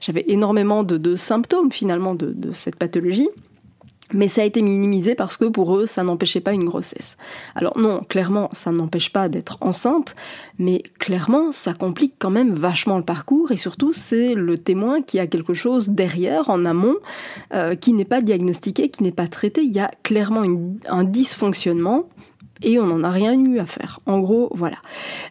j'avais 0.01 0.25
énormément 0.27 0.83
de, 0.83 1.15
symptômes 1.15 1.71
finalement 1.71 2.15
de 2.15 2.51
cette 2.53 2.75
pathologie. 2.75 3.29
Mais 4.13 4.27
ça 4.27 4.41
a 4.41 4.45
été 4.45 4.61
minimisé 4.61 5.15
parce 5.15 5.37
que 5.37 5.45
pour 5.45 5.75
eux, 5.77 5.85
ça 5.85 6.03
n'empêchait 6.03 6.39
pas 6.39 6.53
une 6.53 6.65
grossesse. 6.65 7.17
Alors 7.55 7.77
non, 7.77 8.03
clairement, 8.07 8.49
ça 8.53 8.71
n'empêche 8.71 9.11
pas 9.11 9.29
d'être 9.29 9.57
enceinte, 9.61 10.15
mais 10.57 10.81
clairement, 10.99 11.51
ça 11.51 11.73
complique 11.73 12.15
quand 12.17 12.31
même 12.31 12.53
vachement 12.53 12.97
le 12.97 13.03
parcours 13.03 13.51
et 13.51 13.57
surtout, 13.57 13.93
c'est 13.93 14.33
le 14.33 14.57
témoin 14.57 15.01
qui 15.01 15.19
a 15.19 15.27
quelque 15.27 15.53
chose 15.53 15.89
derrière, 15.89 16.49
en 16.49 16.65
amont, 16.65 16.95
euh, 17.53 17.75
qui 17.75 17.93
n'est 17.93 18.05
pas 18.05 18.21
diagnostiqué, 18.21 18.89
qui 18.89 19.03
n'est 19.03 19.11
pas 19.11 19.27
traité. 19.27 19.61
Il 19.61 19.75
y 19.75 19.79
a 19.79 19.91
clairement 20.03 20.43
un 20.87 21.03
dysfonctionnement 21.03 22.05
et 22.63 22.79
on 22.79 22.87
n'en 22.87 23.03
a 23.03 23.11
rien 23.11 23.39
eu 23.39 23.59
à 23.59 23.65
faire. 23.65 23.99
En 24.05 24.19
gros, 24.19 24.49
voilà. 24.53 24.77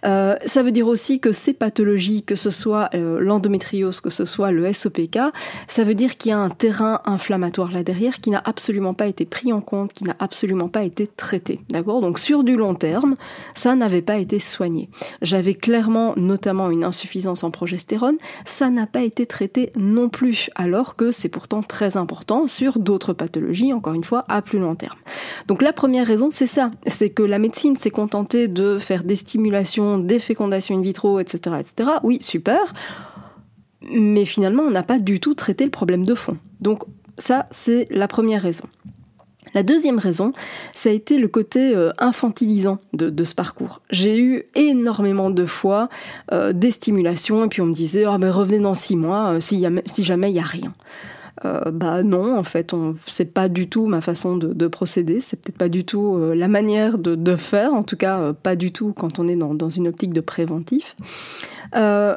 Euh, 0.05 0.35
ça 0.47 0.63
veut 0.63 0.73
dire 0.73 0.87
aussi 0.87 1.21
que 1.21 1.33
ces 1.33 1.53
pathologies, 1.53 2.23
que 2.23 2.35
ce 2.35 2.51
soit 2.51 2.91
euh, 2.95 3.21
l'endométriose, 3.21 4.01
que 4.01 4.11
ce 4.11 4.25
soit 4.25 4.51
le 4.51 4.73
SOPK, 4.73 5.19
ça 5.67 5.85
veut 5.85 5.95
dire 5.95 6.17
qu'il 6.17 6.31
y 6.31 6.33
a 6.33 6.39
un 6.39 6.51
terrain 6.51 7.01
inflammatoire 7.05 7.73
là 7.73 7.83
derrière 7.83 8.19
qui 8.19 8.31
n'a 8.31 8.43
absolument 8.45 8.95
pas 8.95 9.07
été 9.07 9.25
pris 9.25 9.53
en 9.53 9.61
compte, 9.61 9.93
qui 9.93 10.05
n'a 10.05 10.17
absolument 10.19 10.69
pas 10.69 10.85
été 10.85 11.07
traité. 11.07 11.61
D'accord? 11.71 12.01
Donc 12.01 12.19
sur 12.19 12.45
du 12.45 12.57
long 12.57 12.75
terme, 12.75 13.17
ça 13.55 13.75
n'avait 13.75 14.03
pas 14.03 14.19
été 14.19 14.39
soigné. 14.39 14.89
J'avais 15.23 15.55
clairement 15.55 16.15
notamment 16.17 16.71
une 16.71 16.85
insuffisance 16.85 17.45
en 17.45 17.51
progestérone, 17.51 18.17
ça 18.45 18.71
n'a 18.71 18.87
pas 18.87 19.03
été 19.03 19.27
traité 19.27 19.71
non 19.77 20.09
plus, 20.09 20.51
alors 20.55 20.97
que 20.97 21.13
c'est 21.13 21.29
pourtant 21.29 21.63
très 21.63 21.97
important 21.97 22.47
sur 22.47 22.79
d'autres 22.79 23.13
pathologies, 23.13 23.73
encore 23.73 23.95
une 23.95 24.05
fois, 24.05 24.25
à 24.29 24.43
plus 24.43 24.59
long 24.59 24.75
terme. 24.75 24.99
Donc 25.47 25.63
la 25.63 25.73
première 25.73 26.07
raison, 26.07 26.29
c'est 26.31 26.47
ça, 26.47 26.71
c'est 26.87 27.11
la 27.23 27.39
médecine 27.39 27.77
s'est 27.77 27.91
contentée 27.91 28.49
de 28.49 28.79
faire 28.79 29.05
des 29.05 29.17
stimulations, 29.17 29.99
des 29.99 30.19
fécondations 30.19 30.77
in 30.77 30.83
vitro, 30.83 31.21
etc., 31.21 31.57
etc. 31.61 31.91
Oui, 32.03 32.19
super. 32.21 32.75
Mais 33.91 34.25
finalement, 34.25 34.65
on 34.65 34.71
n'a 34.71 34.83
pas 34.83 34.99
du 34.99 35.21
tout 35.21 35.35
traité 35.35 35.65
le 35.65 35.71
problème 35.71 36.05
de 36.05 36.15
fond. 36.15 36.37
Donc 36.61 36.85
ça, 37.19 37.47
c'est 37.51 37.87
la 37.91 38.09
première 38.09 38.43
raison. 38.43 38.65
La 39.55 39.63
deuxième 39.63 39.99
raison, 39.99 40.33
ça 40.75 40.91
a 40.91 40.93
été 40.93 41.17
le 41.17 41.29
côté 41.29 41.75
euh, 41.75 41.91
infantilisant 41.99 42.79
de, 42.93 43.25
ce 43.25 43.35
parcours. 43.35 43.81
J'ai 43.91 44.19
eu 44.19 44.45
énormément 44.55 45.31
de 45.31 45.47
fois 45.47 45.89
euh, 46.33 46.53
des 46.53 46.71
stimulations 46.71 47.45
et 47.45 47.49
puis 47.49 47.63
on 47.63 47.67
me 47.67 47.73
disait 47.73 48.07
oh, 48.07 48.13
revenez 48.13 48.61
dans 48.61 48.75
six 48.75 48.97
mois 48.97 49.35
euh, 49.35 49.41
si 49.41 49.65
jamais 50.05 50.31
il 50.31 50.35
n'y 50.35 50.41
a 50.41 50.43
rien. 50.43 50.75
Euh, 51.45 51.71
bah 51.71 52.03
non, 52.03 52.37
en 52.37 52.43
fait, 52.43 52.75
c'est 53.07 53.33
pas 53.33 53.49
du 53.49 53.69
tout 53.69 53.87
ma 53.87 54.01
façon 54.01 54.37
de, 54.37 54.67
procéder, 54.67 55.21
c'est 55.21 55.41
peut-être 55.41 55.59
pas 55.59 55.69
du 55.69 55.85
tout 55.85 56.17
euh, 56.17 56.35
la 56.35 56.49
manière 56.49 56.99
de, 56.99 57.37
faire, 57.37 57.75
en 57.75 57.83
tout 57.83 57.97
cas 57.97 58.19
euh, 58.19 58.33
pas 58.33 58.57
du 58.57 58.73
tout 58.73 58.93
quand 58.93 59.19
on 59.19 59.29
est 59.29 59.37
dans, 59.37 59.69
une 59.69 59.89
optique 59.89 60.13
de 60.13 60.21
préventif. 60.21 60.97
j'ai 61.75 62.17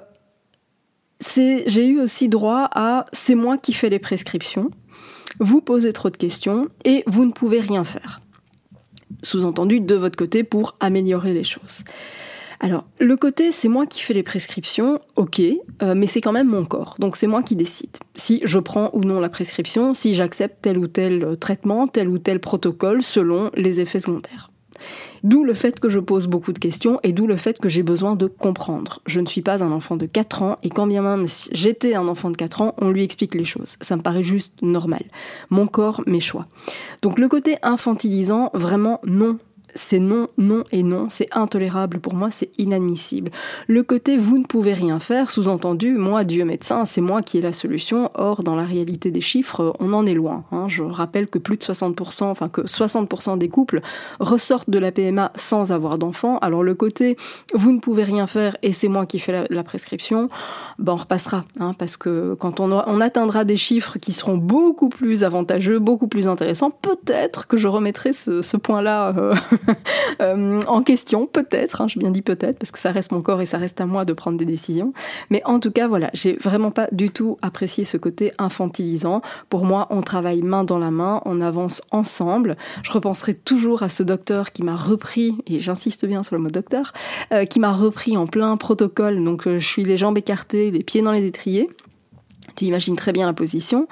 eu 1.88 2.00
aussi 2.00 2.30
droit 2.30 2.70
à 2.74 3.06
c'est 3.14 3.36
moi 3.36 3.58
qui 3.58 3.74
fais 3.74 3.90
les 3.90 4.00
prescriptions, 4.00 4.72
vous 5.40 5.62
posez 5.62 5.94
trop 5.94 6.10
de 6.10 6.18
questions 6.18 6.68
et 6.84 7.04
vous 7.06 7.26
ne 7.26 7.32
pouvez 7.32 7.60
rien 7.60 7.84
faire. 7.84 8.22
Sous-entendu 9.24 9.82
de 9.82 9.96
votre 9.96 10.18
côté 10.18 10.44
pour 10.44 10.76
améliorer 10.80 11.34
les 11.34 11.44
choses. 11.44 11.84
Alors, 12.64 12.86
le 13.00 13.18
côté 13.18 13.52
c'est 13.52 13.68
moi 13.68 13.88
qui 13.88 14.04
fais 14.04 14.14
les 14.14 14.22
prescriptions, 14.22 15.02
ok, 15.16 15.42
euh, 15.82 15.96
mais 15.96 16.06
c'est 16.06 16.22
quand 16.22 16.32
même 16.32 16.48
mon 16.48 16.64
corps, 16.64 16.96
donc 17.00 17.16
c'est 17.16 17.26
moi 17.26 17.42
qui 17.42 17.56
décide 17.56 17.98
si 18.16 18.40
je 18.44 18.60
prends 18.60 18.92
ou 18.94 19.04
non 19.04 19.20
la 19.20 19.30
prescription, 19.30 19.96
si 19.96 20.14
j'accepte 20.14 20.62
tel 20.62 20.78
ou 20.78 20.86
tel 20.86 21.24
euh, 21.24 21.36
traitement, 21.36 21.88
tel 21.88 22.08
ou 22.08 22.20
tel 22.20 22.40
protocole 22.40 23.02
selon 23.02 23.50
les 23.56 23.80
effets 23.80 24.00
secondaires. 24.00 24.52
D'où 25.24 25.44
le 25.44 25.54
fait 25.54 25.80
que 25.80 25.90
je 25.90 26.00
pose 26.00 26.28
beaucoup 26.28 26.54
de 26.54 26.60
questions 26.60 27.00
et 27.04 27.14
d'où 27.14 27.28
le 27.28 27.36
fait 27.36 27.60
que 27.60 27.70
j'ai 27.70 27.84
besoin 27.84 28.16
de 28.16 28.26
comprendre. 28.28 29.00
Je 29.06 29.20
ne 29.20 29.28
suis 29.28 29.42
pas 29.42 29.64
un 29.64 29.72
enfant 29.72 29.96
de 29.96 30.06
4 30.06 30.42
ans 30.42 30.58
et 30.64 30.70
quand 30.70 30.88
bien 30.88 31.02
même 31.02 31.26
j'étais 31.52 31.94
un 31.94 32.08
enfant 32.08 32.32
de 32.32 32.38
4 32.38 32.62
ans, 32.62 32.76
on 32.80 32.90
lui 32.90 33.04
explique 33.04 33.36
les 33.36 33.46
choses. 33.46 33.78
Ça 33.82 33.96
me 33.96 34.02
paraît 34.02 34.24
juste 34.24 34.62
normal. 34.62 35.04
Mon 35.50 35.68
corps, 35.68 36.02
mes 36.08 36.20
choix. 36.20 36.48
Donc 37.02 37.20
le 37.20 37.28
côté 37.28 37.58
infantilisant, 37.62 38.50
vraiment 38.54 39.00
non, 39.06 39.38
c'est 39.76 40.00
non, 40.00 40.28
non 40.38 40.64
et 40.72 40.84
non, 40.84 41.08
c'est 41.10 41.30
intolérable 41.36 42.00
pour 42.00 42.14
moi, 42.14 42.30
c'est 42.32 42.50
inadmissible. 42.58 43.32
Le 43.68 43.84
côté 43.84 44.18
vous 44.18 44.38
ne 44.38 44.46
pouvez 44.46 44.74
rien 44.74 45.00
faire, 45.00 45.32
sous-entendu, 45.32 45.94
moi, 45.94 46.24
Dieu 46.24 46.46
médecin, 46.46 46.86
c'est 46.86 47.02
moi 47.02 47.22
qui 47.22 47.38
ai 47.38 47.42
la 47.42 47.54
solution. 47.54 48.12
Or, 48.16 48.44
dans 48.44 48.56
la 48.56 48.66
réalité 48.66 49.12
des 49.12 49.22
chiffres, 49.22 49.76
on 49.80 49.94
en 49.94 50.06
est 50.06 50.14
loin. 50.14 50.44
Hein. 50.52 50.68
Je 50.68 50.84
rappelle 50.84 51.28
que 51.28 51.40
plus 51.40 51.58
de 51.58 51.64
60%, 51.64 52.24
enfin 52.26 52.50
que 52.50 52.62
60% 52.62 53.38
des 53.38 53.50
couples 53.50 53.82
ressortent 54.20 54.70
de 54.70 54.80
la 54.80 54.92
PMA 54.92 55.32
sans 55.36 55.72
avoir 55.72 55.98
d'enfant. 55.98 56.38
Alors 56.40 56.64
le 56.64 56.76
côté 56.76 57.18
vous 57.54 57.72
ne 57.72 57.80
pouvez 57.80 58.04
rien 58.04 58.28
faire 58.28 58.56
et 58.62 58.72
c'est 58.72 58.88
moi 58.88 59.06
qui 59.06 59.20
fais 59.20 59.46
la, 59.50 59.64
prescription, 59.64 60.30
ben 60.80 60.94
on 60.94 60.96
repassera, 60.96 61.46
hein, 61.60 61.74
parce 61.78 61.98
que 61.98 62.34
quand 62.34 62.60
on, 62.60 63.02
atteindra 63.02 63.46
des 63.46 63.58
chiffres 63.58 63.98
qui 64.00 64.12
seront 64.12 64.38
beaucoup 64.38 64.90
plus 64.90 65.24
avantageux, 65.24 65.80
beaucoup 65.80 66.08
plus 66.08 66.28
intéressants, 66.28 66.72
peut-être 66.72 67.48
que 67.48 67.58
je 67.58 67.68
remettrai 67.68 68.14
ce, 68.14 68.58
point-là. 68.58 69.14
Euh, 69.18 69.36
en 70.20 70.82
question, 70.84 71.28
peut-être, 71.28 71.82
hein, 71.82 71.88
je 71.88 72.00
bien 72.00 72.12
dit 72.12 72.22
peut-être, 72.22 72.58
parce 72.58 72.72
que 72.72 72.80
ça 72.80 72.92
reste 72.92 73.12
mon 73.12 73.22
corps 73.22 73.42
et 73.42 73.46
ça 73.46 73.58
reste 73.58 73.82
à 73.82 73.86
moi 73.86 74.06
de 74.06 74.14
prendre 74.14 74.38
des 74.38 74.46
décisions. 74.46 74.94
Mais 75.30 75.42
en 75.46 75.60
tout 75.60 75.72
cas, 75.72 75.88
voilà, 75.88 76.10
j'ai 76.14 76.34
vraiment 76.34 76.72
pas 76.72 76.88
du 76.92 77.10
tout 77.10 77.38
apprécié 77.42 77.86
ce 77.86 77.98
côté 77.98 78.32
infantilisant. 78.38 79.22
Pour 79.50 79.66
moi, 79.66 79.88
on 79.90 80.02
travaille 80.02 80.42
main 80.42 80.64
dans 80.64 80.80
la 80.80 80.92
main, 80.92 81.22
on 81.26 81.42
avance 81.42 81.82
ensemble. 81.92 82.58
Je 82.84 82.92
repenserai 82.92 83.34
toujours 83.34 83.84
à 83.84 83.90
ce 83.90 84.04
docteur 84.04 84.52
qui 84.52 84.64
m'a 84.64 84.76
repris, 84.76 85.36
et 85.48 85.60
j'insiste 85.60 86.06
bien 86.06 86.24
sur 86.24 86.36
le 86.36 86.42
mot 86.42 86.50
docteur, 86.50 86.94
euh, 87.34 87.46
qui 87.46 87.60
m'a 87.60 87.72
repris 87.72 88.18
en 88.18 88.28
plein 88.28 88.56
protocole. 88.58 89.24
Donc, 89.24 89.48
euh, 89.48 89.60
je 89.60 89.68
suis 89.68 89.84
les 89.84 89.98
jambes 89.98 90.18
écartées, 90.18 90.72
les 90.72 90.84
pieds 90.84 91.02
dans 91.02 91.12
les 91.12 91.26
étriers. 91.26 91.70
Tu 92.56 92.66
imagines 92.66 92.96
très 92.96 93.12
bien 93.12 93.26
la 93.26 93.34
position. 93.34 93.88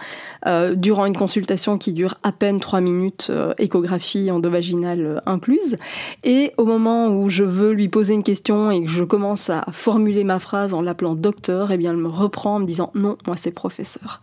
Euh, 0.47 0.75
durant 0.75 1.05
une 1.05 1.17
consultation 1.17 1.77
qui 1.77 1.93
dure 1.93 2.15
à 2.23 2.31
peine 2.31 2.59
trois 2.59 2.81
minutes, 2.81 3.27
euh, 3.29 3.53
échographie 3.57 4.31
endovaginale 4.31 5.05
euh, 5.05 5.19
incluse, 5.25 5.75
et 6.23 6.53
au 6.57 6.65
moment 6.65 7.07
où 7.07 7.29
je 7.29 7.43
veux 7.43 7.71
lui 7.71 7.89
poser 7.89 8.13
une 8.13 8.23
question 8.23 8.71
et 8.71 8.83
que 8.83 8.89
je 8.89 9.03
commence 9.03 9.49
à 9.49 9.65
formuler 9.71 10.23
ma 10.23 10.39
phrase 10.39 10.73
en 10.73 10.81
l'appelant 10.81 11.15
docteur, 11.15 11.71
eh 11.71 11.77
bien 11.77 11.91
elle 11.91 11.97
me 11.97 12.09
reprend 12.09 12.55
en 12.55 12.59
me 12.59 12.65
disant 12.65 12.91
non, 12.95 13.17
moi 13.27 13.35
c'est 13.35 13.51
professeur. 13.51 14.21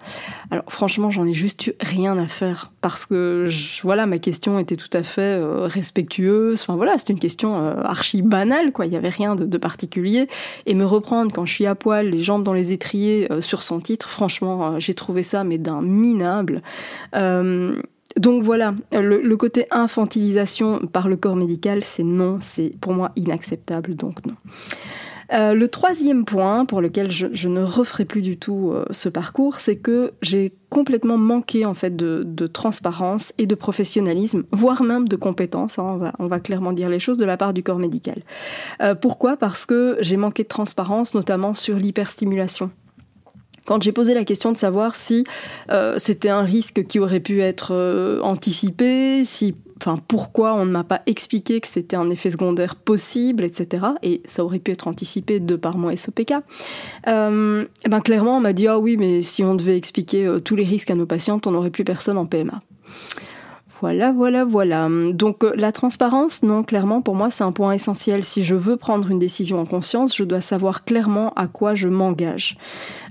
Alors 0.50 0.64
franchement, 0.68 1.10
j'en 1.10 1.26
ai 1.26 1.34
juste 1.34 1.66
eu 1.66 1.72
rien 1.80 2.16
à 2.18 2.26
faire 2.26 2.72
parce 2.80 3.06
que 3.06 3.48
voilà, 3.82 4.06
ma 4.06 4.18
question 4.18 4.58
était 4.58 4.76
tout 4.76 4.90
à 4.92 5.02
fait 5.02 5.38
respectueuse. 5.42 6.62
Enfin 6.62 6.76
voilà, 6.76 6.98
c'était 6.98 7.12
une 7.12 7.18
question 7.18 7.56
archi 7.56 8.22
banale, 8.22 8.72
quoi. 8.72 8.86
Il 8.86 8.92
y 8.92 8.96
avait 8.96 9.08
rien 9.08 9.34
de, 9.34 9.44
de, 9.44 9.58
particulier. 9.58 10.28
Et 10.66 10.74
me 10.74 10.84
reprendre 10.84 11.32
quand 11.32 11.44
je 11.46 11.52
suis 11.52 11.66
à 11.66 11.74
poil, 11.74 12.10
les 12.10 12.22
jambes 12.22 12.44
dans 12.44 12.52
les 12.52 12.72
étriers 12.72 13.28
sur 13.40 13.62
son 13.62 13.80
titre, 13.80 14.08
franchement 14.08 14.25
franchement, 14.26 14.74
euh, 14.74 14.80
j'ai 14.80 14.94
trouvé 14.94 15.22
ça 15.22 15.44
mais 15.44 15.56
d'un 15.56 15.82
minable. 15.82 16.60
Euh, 17.14 17.80
donc 18.16 18.42
voilà, 18.42 18.74
le, 18.92 19.36
côté 19.36 19.66
infantilisation 19.70 20.80
par 20.80 21.06
le 21.06 21.16
corps 21.16 21.36
médical, 21.36 21.84
c'est 21.84 22.02
non, 22.02 22.38
c'est 22.40 22.72
pour 22.80 22.92
moi 22.92 23.12
inacceptable, 23.14 23.94
donc 23.94 24.26
non. 24.26 24.34
Euh, 25.32 25.54
le 25.54 25.68
troisième 25.68 26.24
point 26.24 26.64
pour 26.64 26.80
lequel 26.80 27.10
je, 27.10 27.48
ne 27.48 27.62
referai 27.62 28.04
plus 28.04 28.22
du 28.22 28.36
tout 28.36 28.72
ce 28.90 29.08
parcours, 29.08 29.56
c'est 29.56 29.76
que 29.76 30.12
j'ai 30.22 30.54
complètement 30.70 31.18
manqué 31.18 31.66
en 31.66 31.74
fait 31.74 31.94
de, 31.94 32.46
transparence 32.46 33.32
et 33.38 33.46
de 33.46 33.54
professionnalisme, 33.54 34.44
voire 34.50 34.82
même 34.82 35.08
de 35.08 35.16
compétence. 35.16 35.78
Hein, 35.78 35.84
on, 35.84 35.96
va, 35.96 36.12
on 36.18 36.26
va 36.26 36.40
clairement 36.40 36.72
dire 36.72 36.88
les 36.88 37.00
choses 37.00 37.18
de 37.18 37.24
la 37.24 37.36
part 37.36 37.52
du 37.52 37.62
corps 37.62 37.78
médical. 37.78 38.22
pourquoi? 39.02 39.36
Parce 39.36 39.66
que 39.66 39.98
j'ai 40.00 40.16
manqué 40.16 40.42
de 40.42 40.48
transparence, 40.48 41.14
notamment 41.14 41.54
sur 41.54 41.76
l'hyperstimulation. 41.76 42.70
Quand 43.66 43.82
j'ai 43.82 43.92
posé 43.92 44.14
la 44.14 44.24
question 44.24 44.52
de 44.52 44.56
savoir 44.56 44.96
si 44.96 45.24
euh, 45.70 45.96
c'était 45.98 46.28
un 46.28 46.42
risque 46.42 46.86
qui 46.86 46.98
aurait 46.98 47.20
pu 47.20 47.42
être 47.42 47.74
euh, 47.74 48.20
anticipé, 48.20 49.24
si, 49.24 49.56
enfin, 49.78 49.98
pourquoi 50.08 50.54
on 50.54 50.64
ne 50.64 50.70
m'a 50.70 50.84
pas 50.84 51.02
expliqué 51.06 51.60
que 51.60 51.68
c'était 51.68 51.96
un 51.96 52.08
effet 52.08 52.30
secondaire 52.30 52.76
possible, 52.76 53.44
etc. 53.44 53.86
Et 54.02 54.22
ça 54.24 54.44
aurait 54.44 54.60
pu 54.60 54.70
être 54.70 54.88
anticipé 54.88 55.40
de 55.40 55.56
par 55.56 55.76
mon 55.76 55.94
SOPK. 55.94 56.34
Euh, 57.08 57.64
et 57.84 57.88
ben 57.88 58.00
clairement, 58.00 58.36
on 58.36 58.40
m'a 58.40 58.52
dit 58.52 58.68
ah 58.68 58.78
oui, 58.78 58.96
mais 58.96 59.22
si 59.22 59.42
on 59.42 59.54
devait 59.56 59.76
expliquer 59.76 60.38
tous 60.44 60.56
les 60.56 60.64
risques 60.64 60.90
à 60.90 60.94
nos 60.94 61.06
patientes, 61.06 61.46
on 61.46 61.50
n'aurait 61.50 61.70
plus 61.70 61.84
personne 61.84 62.18
en 62.18 62.26
PMA. 62.26 62.62
Voilà, 63.80 64.12
voilà, 64.12 64.44
voilà. 64.44 64.88
Donc 65.12 65.44
euh, 65.44 65.52
la 65.54 65.70
transparence, 65.70 66.42
non, 66.42 66.62
clairement, 66.62 67.02
pour 67.02 67.14
moi, 67.14 67.30
c'est 67.30 67.44
un 67.44 67.52
point 67.52 67.72
essentiel. 67.72 68.24
Si 68.24 68.42
je 68.42 68.54
veux 68.54 68.76
prendre 68.76 69.10
une 69.10 69.18
décision 69.18 69.60
en 69.60 69.66
conscience, 69.66 70.16
je 70.16 70.24
dois 70.24 70.40
savoir 70.40 70.84
clairement 70.84 71.32
à 71.34 71.46
quoi 71.46 71.74
je 71.74 71.88
m'engage. 71.88 72.56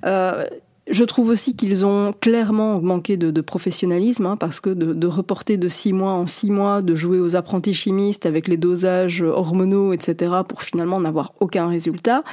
Euh, 0.06 0.46
je 0.88 1.04
trouve 1.04 1.30
aussi 1.30 1.56
qu'ils 1.56 1.86
ont 1.86 2.14
clairement 2.14 2.80
manqué 2.80 3.18
de, 3.18 3.42
professionnalisme, 3.42 4.26
hein, 4.26 4.38
parce 4.38 4.60
que 4.60 4.70
de, 4.70 5.08
reporter 5.08 5.58
de 5.58 5.68
six 5.68 5.94
mois 5.94 6.12
en 6.12 6.28
six 6.28 6.52
mois, 6.52 6.82
de 6.82 6.94
jouer 6.94 7.20
aux 7.20 7.36
apprentis 7.36 7.74
chimistes 7.74 8.26
avec 8.26 8.48
les 8.48 8.58
dosages 8.58 9.22
hormonaux, 9.22 9.94
etc., 9.94 10.34
pour 10.48 10.62
finalement 10.62 11.00
n'avoir 11.00 11.34
aucun 11.40 11.68
résultat, 11.68 12.24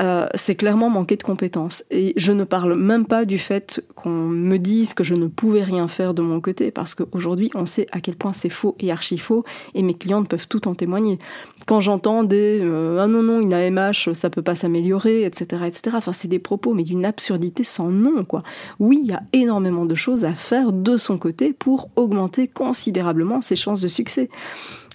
euh, 0.00 0.26
c'est 0.34 0.54
clairement 0.54 0.90
manquer 0.90 1.16
de 1.16 1.22
compétences. 1.24 1.84
Et 1.90 2.12
je 2.16 2.30
ne 2.32 2.44
parle 2.44 2.74
même 2.74 3.04
pas 3.04 3.24
du 3.24 3.38
fait 3.38 3.84
qu'on 3.96 4.10
me 4.10 4.58
dise 4.58 4.94
que 4.94 5.02
je 5.02 5.14
ne 5.14 5.26
pouvais 5.26 5.64
rien 5.64 5.88
faire 5.88 6.14
de 6.14 6.22
mon 6.22 6.40
côté, 6.40 6.70
parce 6.70 6.94
qu'aujourd'hui, 6.94 7.50
on 7.54 7.66
sait 7.66 7.88
à 7.90 8.00
quel 8.00 8.14
point 8.14 8.32
c'est 8.32 8.48
faux 8.48 8.76
et 8.78 8.92
archi 8.92 9.18
faux, 9.18 9.44
et 9.74 9.82
mes 9.82 9.94
clientes 9.94 10.28
peuvent 10.28 10.48
tout 10.48 10.68
en 10.68 10.74
témoigner. 10.74 11.18
Quand 11.66 11.80
j'entends 11.80 12.22
des 12.22 12.60
euh, 12.62 13.00
ah 13.00 13.08
non 13.08 13.22
non 13.22 13.40
une 13.40 13.52
AMH 13.52 14.14
ça 14.14 14.30
peut 14.30 14.42
pas 14.42 14.54
s'améliorer, 14.54 15.24
etc., 15.24 15.62
etc. 15.66 15.96
Enfin, 15.98 16.12
c'est 16.12 16.28
des 16.28 16.38
propos 16.38 16.74
mais 16.74 16.82
d'une 16.82 17.04
absurdité 17.04 17.64
sans 17.64 17.87
non, 17.90 18.24
quoi. 18.24 18.42
Oui, 18.78 19.00
il 19.02 19.08
y 19.08 19.12
a 19.12 19.22
énormément 19.32 19.84
de 19.84 19.94
choses 19.94 20.24
à 20.24 20.32
faire 20.32 20.72
de 20.72 20.96
son 20.96 21.18
côté 21.18 21.52
pour 21.52 21.90
augmenter 21.96 22.48
considérablement 22.48 23.40
ses 23.40 23.56
chances 23.56 23.80
de 23.80 23.88
succès. 23.88 24.28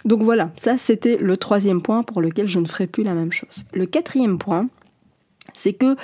Donc 0.05 0.21
voilà, 0.21 0.51
ça 0.57 0.77
c'était 0.77 1.17
le 1.17 1.37
troisième 1.37 1.81
point 1.81 2.03
pour 2.03 2.21
lequel 2.21 2.47
je 2.47 2.59
ne 2.59 2.67
ferai 2.67 2.87
plus 2.87 3.03
la 3.03 3.13
même 3.13 3.31
chose. 3.31 3.65
Le 3.73 3.85
quatrième 3.85 4.37
point, 4.37 4.67
c'est 5.53 5.73
que 5.73 5.95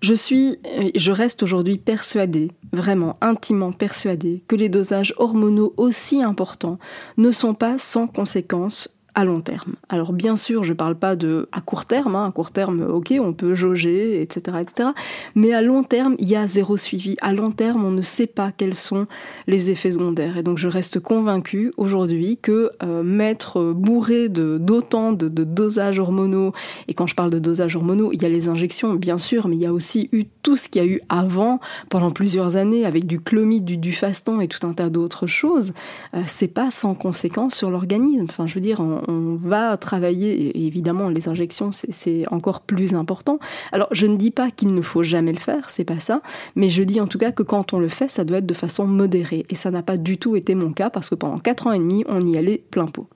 je 0.00 0.14
suis, 0.14 0.58
je 0.94 1.12
reste 1.12 1.42
aujourd'hui 1.42 1.78
persuadée, 1.78 2.50
vraiment 2.72 3.16
intimement 3.20 3.72
persuadée, 3.72 4.42
que 4.48 4.56
les 4.56 4.68
dosages 4.68 5.14
hormonaux 5.16 5.72
aussi 5.76 6.22
importants 6.22 6.78
ne 7.16 7.30
sont 7.30 7.54
pas 7.54 7.78
sans 7.78 8.06
conséquences 8.06 8.94
à 9.14 9.24
long 9.24 9.40
terme. 9.40 9.74
Alors 9.88 10.12
bien 10.12 10.36
sûr, 10.36 10.64
je 10.64 10.72
ne 10.72 10.76
parle 10.76 10.96
pas 10.96 11.16
de 11.16 11.48
à 11.52 11.60
court 11.60 11.86
terme, 11.86 12.16
hein. 12.16 12.26
à 12.26 12.32
court 12.32 12.50
terme, 12.50 12.82
ok, 12.82 13.14
on 13.20 13.32
peut 13.32 13.54
jauger, 13.54 14.20
etc., 14.20 14.58
etc. 14.60 14.88
Mais 15.34 15.52
à 15.52 15.62
long 15.62 15.84
terme, 15.84 16.16
il 16.18 16.28
y 16.28 16.36
a 16.36 16.46
zéro 16.46 16.76
suivi. 16.76 17.16
À 17.20 17.32
long 17.32 17.50
terme, 17.50 17.84
on 17.84 17.90
ne 17.90 18.02
sait 18.02 18.26
pas 18.26 18.50
quels 18.50 18.74
sont 18.74 19.06
les 19.46 19.70
effets 19.70 19.92
secondaires. 19.92 20.36
Et 20.36 20.42
donc 20.42 20.58
je 20.58 20.68
reste 20.68 20.98
convaincue 21.00 21.72
aujourd'hui 21.76 22.38
que 22.40 22.70
euh, 22.82 23.02
mettre 23.02 23.72
bourré 23.72 24.28
de 24.28 24.58
d'autant 24.58 25.12
de, 25.12 25.28
de, 25.28 25.44
dosages 25.44 25.98
hormonaux, 25.98 26.52
et 26.88 26.94
quand 26.94 27.06
je 27.06 27.14
parle 27.14 27.30
de 27.30 27.38
dosages 27.38 27.76
hormonaux, 27.76 28.10
il 28.12 28.22
y 28.22 28.26
a 28.26 28.28
les 28.28 28.48
injections, 28.48 28.94
bien 28.94 29.18
sûr, 29.18 29.48
mais 29.48 29.56
il 29.56 29.62
y 29.62 29.66
a 29.66 29.72
aussi 29.72 30.08
eu 30.12 30.24
tout 30.42 30.56
ce 30.56 30.68
qu'il 30.68 30.82
y 30.82 30.84
a 30.84 30.88
eu 30.88 31.00
avant, 31.08 31.60
pendant 31.88 32.10
plusieurs 32.10 32.56
années, 32.56 32.84
avec 32.84 33.06
du 33.06 33.20
clomide, 33.20 33.64
du, 33.64 33.76
du 33.76 33.92
faston 33.92 34.40
et 34.40 34.48
tout 34.48 34.66
un 34.66 34.72
tas 34.72 34.90
d'autres 34.90 35.26
choses. 35.26 35.72
Euh, 36.14 36.22
c'est 36.26 36.48
pas 36.48 36.70
sans 36.70 36.94
conséquence 36.94 37.54
sur 37.54 37.70
l'organisme. 37.70 38.26
Enfin, 38.28 38.46
je 38.46 38.54
veux 38.54 38.60
dire, 38.60 38.80
on 38.80 39.03
va 39.08 39.76
travailler, 39.76 40.48
et 40.48 40.66
évidemment 40.66 41.08
les 41.08 41.28
injections 41.28 41.70
c'est 41.72 42.24
encore 42.30 42.60
plus 42.60 42.94
important. 42.94 43.38
Alors 43.72 43.88
je 43.92 44.06
ne 44.06 44.16
dis 44.16 44.30
pas 44.30 44.50
qu'il 44.50 44.74
ne 44.74 44.82
faut 44.82 45.02
jamais 45.02 45.32
le 45.32 45.38
faire, 45.38 45.70
c'est 45.70 45.84
pas 45.84 46.00
ça, 46.00 46.22
mais 46.56 46.68
je 46.68 46.82
dis 46.82 47.00
en 47.00 47.06
tout 47.06 47.18
cas 47.18 47.32
que 47.32 47.42
quand 47.42 47.72
on 47.72 47.78
le 47.78 47.88
fait, 47.88 48.08
ça 48.08 48.24
doit 48.24 48.38
être 48.38 48.46
de 48.46 48.54
façon 48.54 48.86
modérée. 48.86 49.46
Et 49.50 49.54
ça 49.54 49.70
n'a 49.70 49.82
pas 49.82 49.96
du 49.96 50.18
tout 50.18 50.36
été 50.36 50.54
mon 50.54 50.72
cas 50.72 50.90
parce 50.90 51.10
que 51.10 51.14
pendant 51.14 51.38
4 51.38 51.66
ans 51.66 51.72
et 51.72 51.78
demi, 51.78 52.04
on 52.08 52.26
y 52.26 52.36
allait 52.36 52.62
plein 52.70 52.86
pot. 52.86 53.08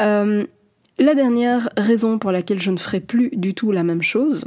Euh, 0.00 0.44
la 0.98 1.14
dernière 1.14 1.68
raison 1.76 2.18
pour 2.18 2.32
laquelle 2.32 2.60
je 2.60 2.70
ne 2.70 2.76
ferai 2.76 3.00
plus 3.00 3.30
du 3.32 3.54
tout 3.54 3.72
la 3.72 3.82
même 3.82 4.02
chose, 4.02 4.44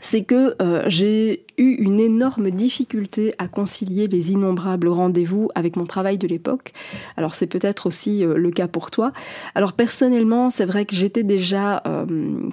c'est 0.00 0.22
que 0.22 0.54
euh, 0.62 0.84
j'ai 0.86 1.44
eu 1.60 1.74
une 1.74 2.00
énorme 2.00 2.50
difficulté 2.50 3.34
à 3.38 3.46
concilier 3.46 4.08
les 4.08 4.32
innombrables 4.32 4.88
rendez-vous 4.88 5.50
avec 5.54 5.76
mon 5.76 5.86
travail 5.86 6.18
de 6.18 6.26
l'époque. 6.26 6.72
Alors 7.16 7.34
c'est 7.34 7.46
peut-être 7.46 7.86
aussi 7.86 8.24
euh, 8.24 8.36
le 8.36 8.50
cas 8.50 8.66
pour 8.66 8.90
toi. 8.90 9.12
Alors 9.54 9.74
personnellement, 9.74 10.50
c'est 10.50 10.66
vrai 10.66 10.84
que 10.84 10.96
j'étais 10.96 11.22
déjà 11.22 11.82
euh, 11.86 12.06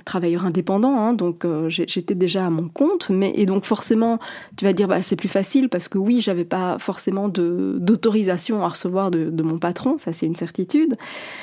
travailleur 0.06 0.46
indépendant, 0.46 1.00
hein, 1.00 1.14
donc 1.14 1.46
j'étais 1.68 2.16
déjà 2.16 2.46
à 2.46 2.50
mon 2.50 2.68
compte, 2.68 3.10
mais 3.10 3.34
et 3.36 3.46
donc 3.46 3.64
forcément, 3.64 4.20
tu 4.56 4.66
vas 4.66 4.74
dire 4.74 4.88
bah 4.88 5.02
c'est 5.02 5.16
plus 5.16 5.30
facile 5.30 5.70
parce 5.70 5.88
que 5.88 5.98
oui, 5.98 6.22
j'avais 6.22 6.46
pas 6.46 6.78
forcément 6.78 7.30
d'autorisation 7.30 8.64
à 8.64 8.68
recevoir 8.68 9.12
de, 9.12 9.30
de 9.30 9.44
mon 9.44 9.58
patron, 9.58 9.98
ça 9.98 10.14
c'est 10.14 10.26
une 10.26 10.36
certitude. 10.36 10.96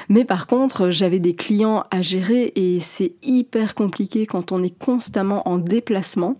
Mais 0.09 0.25
par 0.25 0.47
contre, 0.47 0.91
j'avais 0.91 1.19
des 1.19 1.35
clients 1.35 1.85
à 1.91 2.03
gérer 2.03 2.53
et 2.57 2.81
c'est 2.81 3.15
hyper 3.23 3.75
compliqué 3.75 4.27
quand 4.27 4.53
on 4.53 4.63
est 4.63 4.77
constamment 4.79 5.49
en 5.49 5.59
déplacement 5.59 6.37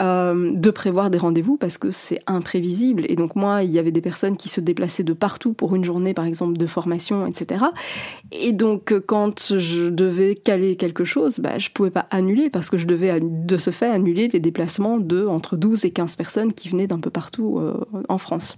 euh, 0.00 0.52
de 0.54 0.70
prévoir 0.70 1.10
des 1.10 1.18
rendez-vous 1.18 1.56
parce 1.56 1.78
que 1.78 1.90
c'est 1.90 2.20
imprévisible. 2.26 3.04
Et 3.08 3.16
donc 3.16 3.36
moi, 3.36 3.62
il 3.62 3.70
y 3.70 3.78
avait 3.78 3.92
des 3.92 4.00
personnes 4.00 4.36
qui 4.36 4.48
se 4.48 4.60
déplaçaient 4.60 5.04
de 5.04 5.12
partout 5.12 5.54
pour 5.54 5.74
une 5.74 5.84
journée, 5.84 6.14
par 6.14 6.24
exemple, 6.24 6.56
de 6.56 6.66
formation, 6.66 7.26
etc. 7.26 7.64
Et 8.32 8.52
donc 8.52 8.94
quand 9.06 9.56
je 9.58 9.88
devais 9.88 10.34
caler 10.34 10.76
quelque 10.76 11.04
chose, 11.04 11.38
bah, 11.38 11.58
je 11.58 11.70
pouvais 11.70 11.90
pas 11.90 12.06
annuler 12.10 12.50
parce 12.50 12.70
que 12.70 12.76
je 12.76 12.86
devais 12.86 13.20
de 13.20 13.56
ce 13.56 13.70
fait 13.70 13.88
annuler 13.88 14.28
les 14.28 14.40
déplacements 14.40 14.98
de 14.98 15.26
entre 15.26 15.56
12 15.56 15.84
et 15.84 15.90
15 15.90 16.16
personnes 16.16 16.52
qui 16.52 16.68
venaient 16.68 16.86
d'un 16.86 17.00
peu 17.00 17.10
partout 17.10 17.58
euh, 17.58 17.84
en 18.08 18.18
France 18.18 18.56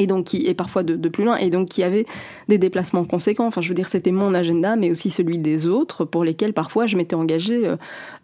et 0.00 0.06
donc 0.06 0.24
qui 0.24 0.46
est 0.46 0.54
parfois 0.54 0.82
de, 0.82 1.08
plus 1.08 1.24
loin 1.24 1.36
et 1.36 1.50
donc 1.50 1.68
qui 1.68 1.82
avait 1.82 2.06
des 2.48 2.56
déplacements 2.56 3.04
conséquents. 3.04 3.46
Enfin, 3.46 3.60
je 3.60 3.68
veux 3.68 3.74
dire, 3.74 3.88
c'était 3.88 4.12
mon 4.12 4.32
agenda, 4.32 4.74
mais 4.74 4.90
aussi 4.90 5.10
celui 5.10 5.38
des 5.38 5.68
autres 5.68 6.06
pour 6.06 6.24
lesquels 6.24 6.54
parfois 6.54 6.86
je 6.86 6.96
m'étais 6.96 7.14
engagée 7.14 7.68
euh, 7.68 7.76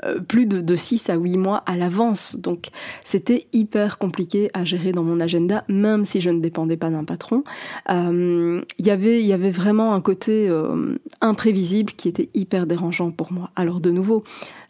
euh, 0.05 0.19
plus 0.21 0.47
de, 0.47 0.63
de 0.63 0.75
6 0.75 1.11
à 1.11 1.17
8 1.17 1.37
mois 1.37 1.59
à 1.67 1.77
l'avance. 1.77 2.37
Donc 2.37 2.69
c'était 3.05 3.47
hyper 3.53 3.99
compliqué 3.99 4.51
à 4.55 4.65
gérer 4.65 4.93
dans 4.93 5.05
mon 5.05 5.21
agenda, 5.21 5.65
même 5.69 6.07
si 6.07 6.23
je 6.23 6.31
ne 6.31 6.41
dépendais 6.41 6.79
pas 6.79 6.89
d'un 6.89 7.05
patron. 7.05 7.45
Euh, 7.91 8.63
Il 8.79 8.87
y 8.87 8.91
avait 8.91 9.51
vraiment 9.51 9.93
un 9.93 10.01
côté 10.01 10.51
imprévisible 11.21 11.93
qui 11.93 12.09
était 12.09 12.31
hyper 12.33 12.67
dérangeant 12.67 13.11
pour 13.11 13.33
moi. 13.33 13.51
Alors 13.55 13.81
de 13.81 13.91
nouveau, 13.91 14.25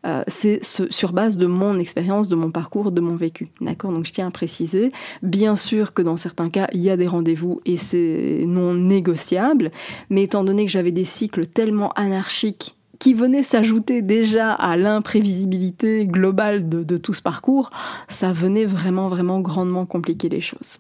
euh, 0.07 0.23
c'est 0.29 0.63
sur 0.63 1.13
base 1.13 1.37
de 1.37 1.47
mon 1.47 1.79
expérience, 1.79 2.29
de 2.29 2.37
mon 2.37 2.51
parcours, 2.51 2.93
de 2.93 3.01
mon 3.01 3.17
vécu. 3.17 3.49
D'accord? 3.61 3.93
Donc 3.93 4.07
je 4.07 4.13
tiens 4.13 4.29
à 4.29 4.31
préciser, 4.31 4.93
bien 5.23 5.57
sûr 5.57 5.93
que 5.93 6.03
dans 6.03 6.17
certains 6.17 6.49
cas, 6.49 6.69
il 6.73 6.81
y 6.81 6.91
a 6.91 6.97
des 6.97 7.09
rendez-vous 7.09 7.61
et 7.67 7.77
c'est 7.77 8.45
non 8.47 8.75
négociable, 8.75 9.71
mais 10.11 10.23
étant 10.23 10.45
donné 10.45 10.65
que 10.65 10.71
j'avais 10.71 10.93
des 10.93 11.05
cycles 11.05 11.47
tellement 11.47 11.91
anarchiques 11.95 12.77
qui 12.99 13.15
venaient 13.15 13.43
s'ajouter 13.43 14.01
déjà 14.01 14.53
à 14.53 14.77
l'imprévisibilité 14.77 16.07
globale 16.07 16.69
de, 16.69 16.97
tout 16.97 17.13
ce 17.13 17.23
parcours, 17.23 17.71
ça 18.09 18.33
venait 18.33 18.65
vraiment, 18.65 19.09
vraiment 19.09 19.41
grandement 19.41 19.87
compliquer 19.87 20.29
les 20.29 20.41
choses. 20.41 20.79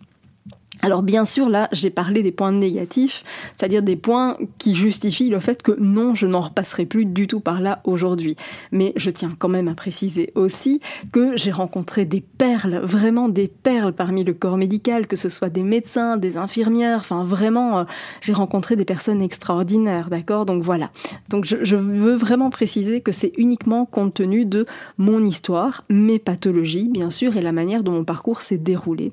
Alors 0.86 1.02
bien 1.02 1.24
sûr, 1.24 1.48
là, 1.48 1.68
j'ai 1.72 1.90
parlé 1.90 2.22
des 2.22 2.30
points 2.30 2.52
négatifs, 2.52 3.24
c'est-à-dire 3.56 3.82
des 3.82 3.96
points 3.96 4.36
qui 4.58 4.72
justifient 4.72 5.30
le 5.30 5.40
fait 5.40 5.60
que 5.60 5.72
non, 5.80 6.14
je 6.14 6.28
n'en 6.28 6.42
repasserai 6.42 6.86
plus 6.86 7.04
du 7.06 7.26
tout 7.26 7.40
par 7.40 7.60
là 7.60 7.80
aujourd'hui. 7.82 8.36
Mais 8.70 8.92
je 8.94 9.10
tiens 9.10 9.34
quand 9.36 9.48
même 9.48 9.66
à 9.66 9.74
préciser 9.74 10.30
aussi 10.36 10.80
que 11.10 11.36
j'ai 11.36 11.50
rencontré 11.50 12.04
des 12.04 12.20
perles, 12.20 12.76
vraiment 12.84 13.28
des 13.28 13.48
perles 13.48 13.94
parmi 13.94 14.22
le 14.22 14.32
corps 14.32 14.56
médical, 14.56 15.08
que 15.08 15.16
ce 15.16 15.28
soit 15.28 15.48
des 15.48 15.64
médecins, 15.64 16.16
des 16.18 16.36
infirmières, 16.36 17.00
enfin 17.00 17.24
vraiment, 17.24 17.80
euh, 17.80 17.84
j'ai 18.20 18.32
rencontré 18.32 18.76
des 18.76 18.84
personnes 18.84 19.20
extraordinaires, 19.20 20.08
d'accord? 20.08 20.46
Donc 20.46 20.62
voilà. 20.62 20.92
Donc 21.30 21.46
je, 21.46 21.74
veux 21.74 22.14
vraiment 22.14 22.48
préciser 22.48 23.00
que 23.00 23.10
c'est 23.10 23.32
uniquement 23.38 23.86
compte 23.86 24.14
tenu 24.14 24.44
de 24.44 24.66
mon 24.98 25.24
histoire, 25.24 25.82
mes 25.88 26.20
pathologies, 26.20 26.88
bien 26.88 27.10
sûr, 27.10 27.36
et 27.36 27.42
la 27.42 27.50
manière 27.50 27.82
dont 27.82 27.90
mon 27.90 28.04
parcours 28.04 28.40
s'est 28.40 28.56
déroulé. 28.56 29.10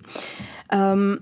Euh, 0.74 1.18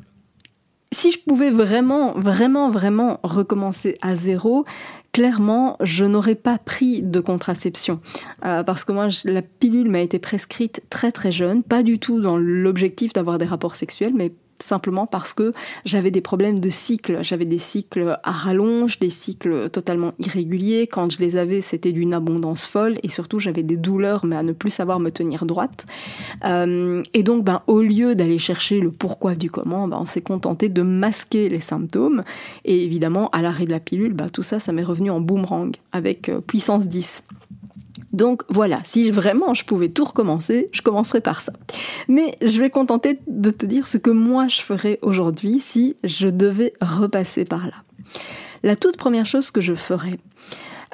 si 0.93 1.11
je 1.11 1.19
pouvais 1.19 1.51
vraiment, 1.51 2.13
vraiment, 2.13 2.69
vraiment 2.69 3.19
recommencer 3.23 3.97
à 4.01 4.15
zéro, 4.15 4.65
clairement, 5.13 5.77
je 5.81 6.03
n'aurais 6.03 6.35
pas 6.35 6.57
pris 6.57 7.01
de 7.01 7.19
contraception. 7.19 8.01
Euh, 8.45 8.63
parce 8.63 8.83
que 8.83 8.91
moi, 8.91 9.07
la 9.23 9.41
pilule 9.41 9.89
m'a 9.89 10.01
été 10.01 10.19
prescrite 10.19 10.83
très 10.89 11.11
très 11.11 11.31
jeune, 11.31 11.63
pas 11.63 11.83
du 11.83 11.97
tout 11.97 12.19
dans 12.19 12.37
l'objectif 12.37 13.13
d'avoir 13.13 13.37
des 13.37 13.45
rapports 13.45 13.75
sexuels, 13.75 14.13
mais 14.13 14.33
simplement 14.61 15.07
parce 15.07 15.33
que 15.33 15.51
j'avais 15.85 16.11
des 16.11 16.21
problèmes 16.21 16.59
de 16.59 16.69
cycle. 16.69 17.19
J'avais 17.21 17.45
des 17.45 17.57
cycles 17.57 18.17
à 18.23 18.31
rallonge, 18.31 18.99
des 18.99 19.09
cycles 19.09 19.69
totalement 19.69 20.13
irréguliers. 20.19 20.87
Quand 20.87 21.11
je 21.11 21.19
les 21.19 21.37
avais, 21.37 21.61
c'était 21.61 21.91
d'une 21.91 22.13
abondance 22.13 22.65
folle 22.65 22.95
et 23.03 23.09
surtout 23.09 23.39
j'avais 23.39 23.63
des 23.63 23.77
douleurs, 23.77 24.25
mais 24.25 24.35
à 24.35 24.43
ne 24.43 24.53
plus 24.53 24.69
savoir 24.69 24.99
me 24.99 25.09
tenir 25.09 25.45
droite. 25.45 25.85
Euh, 26.45 27.03
et 27.13 27.23
donc, 27.23 27.43
ben, 27.43 27.61
au 27.67 27.81
lieu 27.81 28.15
d'aller 28.15 28.39
chercher 28.39 28.79
le 28.79 28.91
pourquoi 28.91 29.35
du 29.35 29.49
comment, 29.49 29.87
ben, 29.87 29.97
on 29.99 30.05
s'est 30.05 30.21
contenté 30.21 30.69
de 30.69 30.81
masquer 30.81 31.49
les 31.49 31.59
symptômes. 31.59 32.23
Et 32.65 32.83
évidemment, 32.83 33.29
à 33.29 33.41
l'arrêt 33.41 33.65
de 33.65 33.71
la 33.71 33.79
pilule, 33.79 34.13
ben, 34.13 34.29
tout 34.29 34.43
ça, 34.43 34.59
ça 34.59 34.71
m'est 34.71 34.83
revenu 34.83 35.09
en 35.09 35.19
boomerang 35.19 35.75
avec 35.91 36.29
euh, 36.29 36.41
puissance 36.41 36.87
10. 36.87 37.23
Donc 38.13 38.43
voilà, 38.49 38.81
si 38.83 39.09
vraiment 39.09 39.53
je 39.53 39.63
pouvais 39.65 39.89
tout 39.89 40.05
recommencer, 40.05 40.69
je 40.71 40.81
commencerais 40.81 41.21
par 41.21 41.41
ça. 41.41 41.53
Mais 42.07 42.35
je 42.41 42.59
vais 42.59 42.69
contenter 42.69 43.19
de 43.27 43.49
te 43.51 43.65
dire 43.65 43.87
ce 43.87 43.97
que 43.97 44.09
moi 44.09 44.47
je 44.47 44.61
ferais 44.61 44.99
aujourd'hui 45.01 45.59
si 45.59 45.95
je 46.03 46.27
devais 46.27 46.73
repasser 46.81 47.45
par 47.45 47.65
là. 47.65 47.83
La 48.63 48.75
toute 48.75 48.97
première 48.97 49.25
chose 49.25 49.49
que 49.51 49.61
je 49.61 49.73
ferais, 49.73 50.19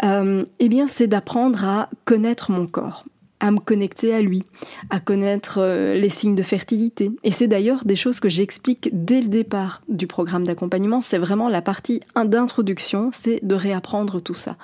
euh, 0.04 0.46
eh 0.60 0.70
bien, 0.70 0.88
c'est 0.88 1.08
d'apprendre 1.08 1.66
à 1.66 1.90
connaître 2.06 2.52
mon 2.52 2.68
corps 2.68 3.06
à 3.40 3.52
me 3.52 3.60
connecter 3.60 4.14
à 4.14 4.22
lui, 4.22 4.44
à 4.90 5.00
connaître 5.00 5.60
euh, 5.60 5.94
les 5.94 6.10
signes 6.10 6.36
de 6.36 6.44
fertilité. 6.44 7.12
Et 7.24 7.32
c'est 7.32 7.48
d'ailleurs 7.48 7.86
des 7.86 7.96
choses 7.96 8.20
que 8.20 8.30
j'explique 8.30 8.90
dès 8.94 9.22
le 9.22 9.28
départ 9.28 9.82
du 9.88 10.08
programme 10.08 10.46
d'accompagnement. 10.46 11.02
C'est 11.02 11.18
vraiment 11.18 11.50
la 11.50 11.62
partie 11.62 12.02
d'introduction, 12.16 13.10
c'est 13.14 13.40
de 13.44 13.56
réapprendre 13.56 14.22
tout 14.22 14.34
ça. 14.34 14.58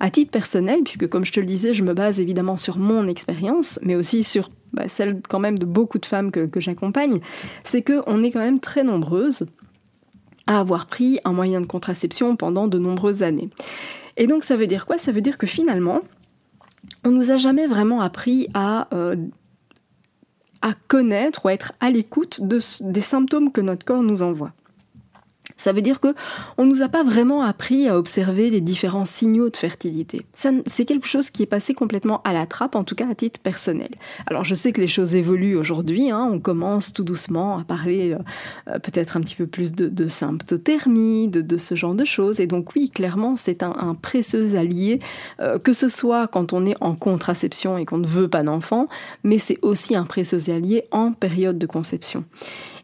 À 0.00 0.10
titre 0.10 0.30
personnel, 0.30 0.80
puisque 0.84 1.08
comme 1.08 1.24
je 1.24 1.32
te 1.32 1.40
le 1.40 1.46
disais, 1.46 1.74
je 1.74 1.82
me 1.82 1.92
base 1.92 2.20
évidemment 2.20 2.56
sur 2.56 2.78
mon 2.78 3.06
expérience, 3.08 3.78
mais 3.82 3.94
aussi 3.94 4.24
sur 4.24 4.50
bah, 4.72 4.88
celle 4.88 5.20
quand 5.28 5.38
même 5.38 5.58
de 5.58 5.66
beaucoup 5.66 5.98
de 5.98 6.06
femmes 6.06 6.30
que, 6.30 6.46
que 6.46 6.60
j'accompagne, 6.60 7.20
c'est 7.62 7.82
qu'on 7.82 8.22
est 8.22 8.30
quand 8.30 8.40
même 8.40 8.60
très 8.60 8.84
nombreuses 8.84 9.46
à 10.46 10.60
avoir 10.60 10.86
pris 10.86 11.20
un 11.24 11.32
moyen 11.32 11.60
de 11.60 11.66
contraception 11.66 12.36
pendant 12.36 12.68
de 12.68 12.78
nombreuses 12.78 13.22
années. 13.22 13.50
Et 14.16 14.26
donc 14.26 14.44
ça 14.44 14.56
veut 14.56 14.66
dire 14.66 14.86
quoi? 14.86 14.98
Ça 14.98 15.12
veut 15.12 15.20
dire 15.20 15.38
que 15.38 15.46
finalement, 15.46 16.00
on 17.04 17.10
nous 17.10 17.30
a 17.30 17.36
jamais 17.36 17.66
vraiment 17.66 18.00
appris 18.00 18.48
à, 18.54 18.88
euh, 18.94 19.16
à 20.62 20.72
connaître 20.88 21.44
ou 21.44 21.48
à 21.48 21.52
être 21.52 21.72
à 21.80 21.90
l'écoute 21.90 22.40
des 22.42 23.00
symptômes 23.00 23.52
que 23.52 23.60
notre 23.60 23.84
corps 23.84 24.02
nous 24.02 24.22
envoie. 24.22 24.52
Ça 25.56 25.72
veut 25.72 25.82
dire 25.82 26.00
que 26.00 26.14
on 26.58 26.66
nous 26.66 26.82
a 26.82 26.88
pas 26.88 27.04
vraiment 27.04 27.42
appris 27.42 27.88
à 27.88 27.96
observer 27.96 28.50
les 28.50 28.60
différents 28.60 29.04
signaux 29.04 29.50
de 29.50 29.56
fertilité. 29.56 30.26
C'est 30.66 30.84
quelque 30.84 31.06
chose 31.06 31.30
qui 31.30 31.42
est 31.42 31.46
passé 31.46 31.74
complètement 31.74 32.20
à 32.22 32.32
la 32.32 32.46
trappe, 32.46 32.74
en 32.74 32.82
tout 32.82 32.94
cas 32.94 33.08
à 33.08 33.14
titre 33.14 33.40
personnel. 33.40 33.90
Alors 34.26 34.44
je 34.44 34.54
sais 34.54 34.72
que 34.72 34.80
les 34.80 34.88
choses 34.88 35.14
évoluent 35.14 35.56
aujourd'hui. 35.56 36.10
Hein, 36.10 36.28
on 36.30 36.40
commence 36.40 36.92
tout 36.92 37.04
doucement 37.04 37.58
à 37.58 37.64
parler 37.64 38.12
euh, 38.12 38.18
euh, 38.68 38.78
peut-être 38.78 39.16
un 39.16 39.20
petit 39.20 39.36
peu 39.36 39.46
plus 39.46 39.72
de, 39.72 40.08
symptothermie, 40.08 41.28
de, 41.28 41.56
ce 41.56 41.74
genre 41.74 41.94
de 41.94 42.04
choses. 42.04 42.40
Et 42.40 42.46
donc 42.46 42.74
oui, 42.74 42.90
clairement, 42.90 43.36
c'est 43.36 43.62
un, 43.62 43.96
précieux 44.00 44.56
allié, 44.56 45.00
euh, 45.40 45.58
que 45.58 45.72
ce 45.72 45.88
soit 45.88 46.26
quand 46.26 46.52
on 46.52 46.66
est 46.66 46.76
en 46.80 46.94
contraception 46.94 47.78
et 47.78 47.84
qu'on 47.84 47.98
ne 47.98 48.06
veut 48.06 48.28
pas 48.28 48.42
d'enfant, 48.42 48.88
mais 49.22 49.38
c'est 49.38 49.58
aussi 49.62 49.94
un 49.94 50.04
précieux 50.04 50.50
allié 50.50 50.84
en 50.90 51.12
période 51.12 51.58
de 51.58 51.66
conception. 51.66 52.24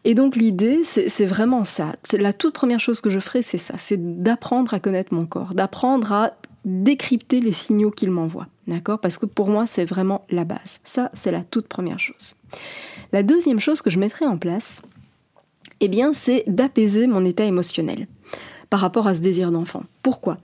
Et 0.03 0.15
donc 0.15 0.35
l'idée, 0.35 0.81
c'est 0.83 1.25
vraiment 1.25 1.63
ça. 1.63 1.93
La 2.13 2.33
toute 2.33 2.53
première 2.53 2.79
chose 2.79 3.01
que 3.01 3.09
je 3.09 3.19
ferai, 3.19 3.41
c'est 3.43 3.57
ça, 3.59 3.75
c'est 3.77 4.21
d'apprendre 4.21 4.73
à 4.73 4.79
connaître 4.79 5.13
mon 5.13 5.25
corps, 5.25 5.53
d'apprendre 5.53 6.11
à 6.11 6.33
décrypter 6.65 7.39
les 7.39 7.51
signaux 7.51 7.91
qu'il 7.91 8.11
m'envoie. 8.11 8.47
D'accord? 8.67 8.99
Parce 8.99 9.17
que 9.17 9.25
pour 9.25 9.49
moi, 9.49 9.67
c'est 9.67 9.85
vraiment 9.85 10.25
la 10.29 10.45
base. 10.45 10.79
Ça, 10.83 11.09
c'est 11.13 11.31
la 11.31 11.43
toute 11.43 11.67
première 11.67 11.99
chose. 11.99 12.35
La 13.11 13.23
deuxième 13.23 13.59
chose 13.59 13.81
que 13.81 13.89
je 13.89 13.99
mettrai 13.99 14.25
en 14.25 14.37
place, 14.37 14.81
eh 15.81 15.87
bien, 15.87 16.13
c'est 16.13 16.43
d'apaiser 16.47 17.07
mon 17.07 17.25
état 17.25 17.43
émotionnel 17.43 18.07
par 18.69 18.79
rapport 18.79 19.07
à 19.07 19.13
ce 19.13 19.19
désir 19.19 19.51
d'enfant. 19.51 19.83
Pourquoi? 20.03 20.37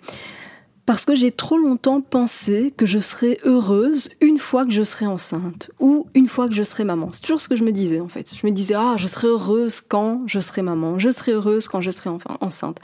Parce 0.87 1.03
que 1.03 1.15
j'ai 1.15 1.33
trop 1.33 1.57
longtemps 1.57 1.99
pensé 1.99 2.73
que 2.77 2.85
je 2.85 2.97
serais 2.97 3.39
heureuse 3.43 4.09
une 4.21 4.37
fois 4.37 4.63
que 4.63 4.71
je 4.71 4.83
serais 4.83 5.05
enceinte 5.05 5.69
ou 5.81 6.07
une 6.15 6.29
fois 6.29 6.47
que 6.47 6.55
je 6.55 6.63
serais 6.63 6.85
maman. 6.85 7.09
C'est 7.11 7.23
toujours 7.23 7.41
ce 7.41 7.49
que 7.49 7.57
je 7.57 7.65
me 7.65 7.73
disais 7.73 7.99
en 7.99 8.07
fait. 8.07 8.33
Je 8.33 8.47
me 8.47 8.53
disais 8.53 8.75
ah 8.75 8.95
je 8.97 9.05
serai 9.05 9.27
heureuse 9.27 9.81
quand 9.81 10.23
je 10.27 10.39
serai 10.39 10.61
maman, 10.61 10.97
je 10.97 11.09
serai 11.09 11.33
heureuse 11.33 11.67
quand 11.67 11.81
je 11.81 11.91
serai 11.91 12.09
enfin 12.09 12.37
enceinte. 12.39 12.79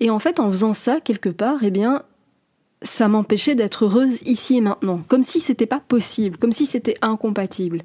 Et 0.00 0.10
en 0.10 0.18
fait 0.18 0.40
en 0.40 0.50
faisant 0.50 0.72
ça 0.72 1.00
quelque 1.00 1.28
part, 1.28 1.62
eh 1.62 1.70
bien 1.70 2.02
ça 2.82 3.06
m'empêchait 3.06 3.54
d'être 3.54 3.84
heureuse 3.84 4.20
ici 4.26 4.56
et 4.56 4.60
maintenant, 4.60 5.02
comme 5.06 5.22
si 5.22 5.38
c'était 5.38 5.66
pas 5.66 5.80
possible, 5.80 6.38
comme 6.38 6.52
si 6.52 6.66
c'était 6.66 6.96
incompatible. 7.02 7.82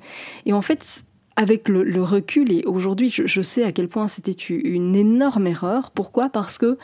Et 0.47 0.53
en 0.53 0.63
fait 0.63 1.03
avec 1.35 1.69
le, 1.69 2.03
recul 2.03 2.51
et 2.51 2.63
aujourd'hui 2.65 3.09
je, 3.09 3.27
je 3.27 3.41
sais 3.43 3.63
à 3.63 3.71
quel 3.71 3.87
point 3.87 4.07
c'était 4.07 4.31
une 4.31 4.95
énorme 4.95 5.45
erreur. 5.45 5.91
Pourquoi? 5.91 6.29
Parce 6.29 6.57
que 6.57 6.79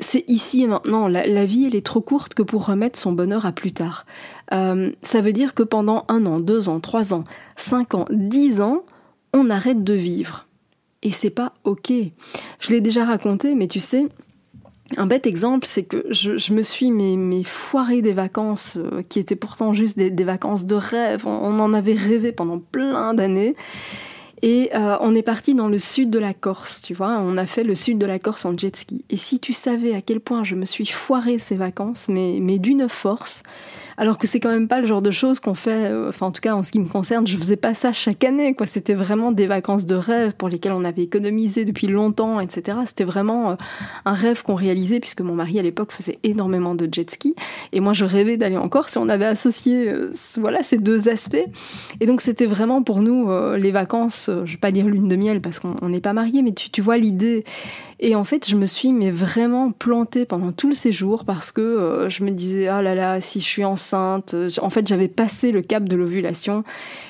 c'est 0.00 0.24
ici 0.28 0.62
et 0.62 0.66
maintenant. 0.66 1.08
La, 1.08 1.44
vie, 1.44 1.66
elle 1.66 1.74
est 1.74 1.86
trop 1.86 2.00
courte 2.00 2.34
que 2.34 2.42
pour 2.42 2.66
remettre 2.66 2.98
son 2.98 3.12
bonheur 3.12 3.46
à 3.46 3.52
plus 3.52 3.72
tard. 3.72 4.06
Euh, 4.52 4.90
ça 5.02 5.20
veut 5.20 5.32
dire 5.32 5.54
que 5.54 5.62
pendant 5.62 6.04
un 6.08 6.26
an, 6.26 6.40
deux 6.40 6.68
ans, 6.68 6.80
trois 6.80 7.14
ans, 7.14 7.24
cinq 7.56 7.94
ans, 7.94 8.04
dix 8.10 8.60
ans, 8.60 8.84
on 9.32 9.50
arrête 9.50 9.84
de 9.84 9.94
vivre. 9.94 10.46
Et 11.02 11.10
c'est 11.10 11.30
pas 11.30 11.52
ok. 11.64 11.92
Je 12.60 12.70
l'ai 12.70 12.80
déjà 12.80 13.04
raconté, 13.04 13.54
mais 13.54 13.68
tu 13.68 13.80
sais, 13.80 14.06
un 14.96 15.06
bête 15.06 15.26
exemple, 15.26 15.66
c'est 15.66 15.84
que 15.84 16.06
je, 16.10 16.52
me 16.52 16.62
suis 16.62 16.90
foiré 17.44 18.02
des 18.02 18.12
vacances 18.12 18.76
euh, 18.76 19.02
qui 19.02 19.18
étaient 19.18 19.36
pourtant 19.36 19.74
juste 19.74 19.96
des, 19.96 20.24
vacances 20.24 20.66
de 20.66 20.74
rêve. 20.74 21.26
on 21.26 21.58
en 21.58 21.72
avait 21.72 21.94
rêvé 21.94 22.32
pendant 22.32 22.58
plein 22.58 23.14
d'années. 23.14 23.54
Et 24.46 24.68
euh, 24.74 24.98
on 25.00 25.14
est 25.14 25.22
parti 25.22 25.54
dans 25.54 25.68
le 25.68 25.78
sud 25.78 26.10
de 26.10 26.18
la 26.18 26.34
Corse, 26.34 26.82
tu 26.82 26.92
vois. 26.92 27.18
On 27.18 27.38
a 27.38 27.46
fait 27.46 27.64
le 27.64 27.74
sud 27.74 27.96
de 27.96 28.04
la 28.04 28.18
Corse 28.18 28.44
en 28.44 28.54
jet 28.54 28.76
ski. 28.76 29.02
Et 29.08 29.16
si 29.16 29.40
tu 29.40 29.54
savais 29.54 29.94
à 29.94 30.02
quel 30.02 30.20
point 30.20 30.44
je 30.44 30.54
me 30.54 30.66
suis 30.66 30.84
foiré 30.84 31.38
ces 31.38 31.56
vacances, 31.56 32.08
mais, 32.10 32.40
mais 32.42 32.58
d'une 32.58 32.90
force, 32.90 33.42
alors 33.96 34.18
que 34.18 34.26
c'est 34.26 34.40
quand 34.40 34.50
même 34.50 34.68
pas 34.68 34.80
le 34.80 34.86
genre 34.86 35.02
de 35.02 35.10
choses 35.10 35.40
qu'on 35.40 35.54
fait, 35.54 35.90
euh, 35.90 36.08
enfin 36.08 36.26
en 36.26 36.30
tout 36.30 36.40
cas 36.40 36.54
en 36.54 36.62
ce 36.62 36.72
qui 36.72 36.80
me 36.80 36.88
concerne, 36.88 37.26
je 37.26 37.36
faisais 37.36 37.56
pas 37.56 37.74
ça 37.74 37.92
chaque 37.92 38.24
année, 38.24 38.54
quoi. 38.54 38.66
C'était 38.66 38.94
vraiment 38.94 39.32
des 39.32 39.46
vacances 39.46 39.86
de 39.86 39.94
rêve 39.94 40.34
pour 40.34 40.48
lesquelles 40.48 40.72
on 40.72 40.84
avait 40.84 41.02
économisé 41.02 41.64
depuis 41.64 41.86
longtemps, 41.86 42.40
etc. 42.40 42.78
C'était 42.86 43.04
vraiment 43.04 43.52
euh, 43.52 43.54
un 44.04 44.14
rêve 44.14 44.42
qu'on 44.42 44.54
réalisait 44.54 45.00
puisque 45.00 45.20
mon 45.20 45.34
mari 45.34 45.58
à 45.58 45.62
l'époque 45.62 45.92
faisait 45.92 46.18
énormément 46.22 46.74
de 46.74 46.88
jet 46.90 47.10
ski 47.10 47.34
et 47.72 47.80
moi 47.80 47.92
je 47.92 48.04
rêvais 48.04 48.36
d'aller 48.36 48.56
encore 48.56 48.88
si 48.88 48.98
on 48.98 49.08
avait 49.08 49.24
associé, 49.26 49.88
euh, 49.88 50.10
voilà, 50.36 50.62
ces 50.62 50.78
deux 50.78 51.08
aspects. 51.08 51.36
Et 52.00 52.06
donc 52.06 52.20
c'était 52.20 52.46
vraiment 52.46 52.82
pour 52.82 53.00
nous 53.00 53.30
les 53.56 53.70
vacances, 53.70 54.30
je 54.44 54.52
vais 54.52 54.58
pas 54.58 54.70
dire 54.70 54.86
lune 54.86 55.08
de 55.08 55.16
miel 55.16 55.40
parce 55.40 55.60
qu'on 55.60 55.88
n'est 55.88 56.00
pas 56.00 56.12
mariés, 56.12 56.42
mais 56.42 56.52
tu, 56.52 56.70
tu 56.70 56.82
vois 56.82 56.98
l'idée. 56.98 57.44
Et 58.06 58.14
en 58.14 58.24
fait, 58.24 58.48
je 58.48 58.56
me 58.56 58.66
suis 58.66 58.92
mais 58.92 59.10
vraiment 59.10 59.72
plantée 59.72 60.24
pendant 60.24 60.52
tout 60.52 60.68
le 60.68 60.74
séjour 60.74 61.24
parce 61.24 61.52
que 61.52 62.06
je 62.08 62.24
me 62.24 62.30
disais 62.30 62.68
ah 62.68 62.82
là 62.82 62.94
là, 62.94 63.20
si 63.20 63.40
je 63.40 63.44
suis 63.44 63.64
enceinte 63.64 63.74
enceinte. 63.74 64.34
En 64.62 64.70
fait, 64.70 64.86
j'avais 64.86 65.08
passé 65.08 65.52
le 65.52 65.60
cap 65.60 65.88
de 65.88 65.96
l'ovulation. 65.96 66.64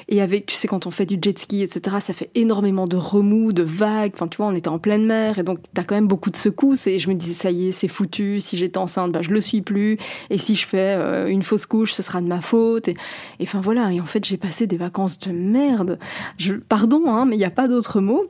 Et 0.08 0.20
avec, 0.20 0.46
tu 0.46 0.54
sais, 0.54 0.68
quand 0.68 0.86
on 0.86 0.90
fait 0.90 1.06
du 1.06 1.18
jet 1.20 1.38
ski, 1.38 1.62
etc., 1.62 1.96
ça 2.00 2.12
fait 2.12 2.30
énormément 2.34 2.86
de 2.86 2.96
remous, 2.96 3.52
de 3.52 3.62
vagues. 3.62 4.12
Enfin, 4.14 4.28
tu 4.28 4.38
vois, 4.38 4.46
on 4.46 4.54
était 4.54 4.68
en 4.68 4.78
pleine 4.78 5.06
mer. 5.06 5.38
Et 5.38 5.42
donc, 5.42 5.60
t'as 5.72 5.84
quand 5.84 5.94
même 5.94 6.08
beaucoup 6.08 6.30
de 6.30 6.36
secousses. 6.36 6.86
Et 6.86 6.98
je 6.98 7.08
me 7.08 7.14
disais, 7.14 7.34
ça 7.34 7.50
y 7.50 7.68
est, 7.68 7.72
c'est 7.72 7.88
foutu. 7.88 8.40
Si 8.40 8.56
j'étais 8.56 8.78
enceinte, 8.78 9.12
bah, 9.12 9.22
je 9.22 9.30
le 9.30 9.40
suis 9.40 9.62
plus. 9.62 9.98
Et 10.30 10.38
si 10.38 10.56
je 10.56 10.66
fais 10.66 10.96
euh, 10.98 11.28
une 11.28 11.42
fausse 11.42 11.66
couche, 11.66 11.92
ce 11.92 12.02
sera 12.02 12.20
de 12.20 12.26
ma 12.26 12.40
faute. 12.40 12.88
Et 12.88 12.96
enfin, 13.42 13.60
voilà. 13.60 13.92
Et 13.92 14.00
en 14.00 14.06
fait, 14.06 14.24
j'ai 14.24 14.36
passé 14.36 14.66
des 14.66 14.76
vacances 14.76 15.18
de 15.20 15.32
merde. 15.32 15.98
Je, 16.38 16.54
pardon, 16.54 17.04
hein, 17.06 17.24
mais 17.26 17.36
il 17.36 17.38
n'y 17.38 17.44
a 17.44 17.50
pas 17.50 17.68
d'autre 17.68 18.00
mot. 18.00 18.24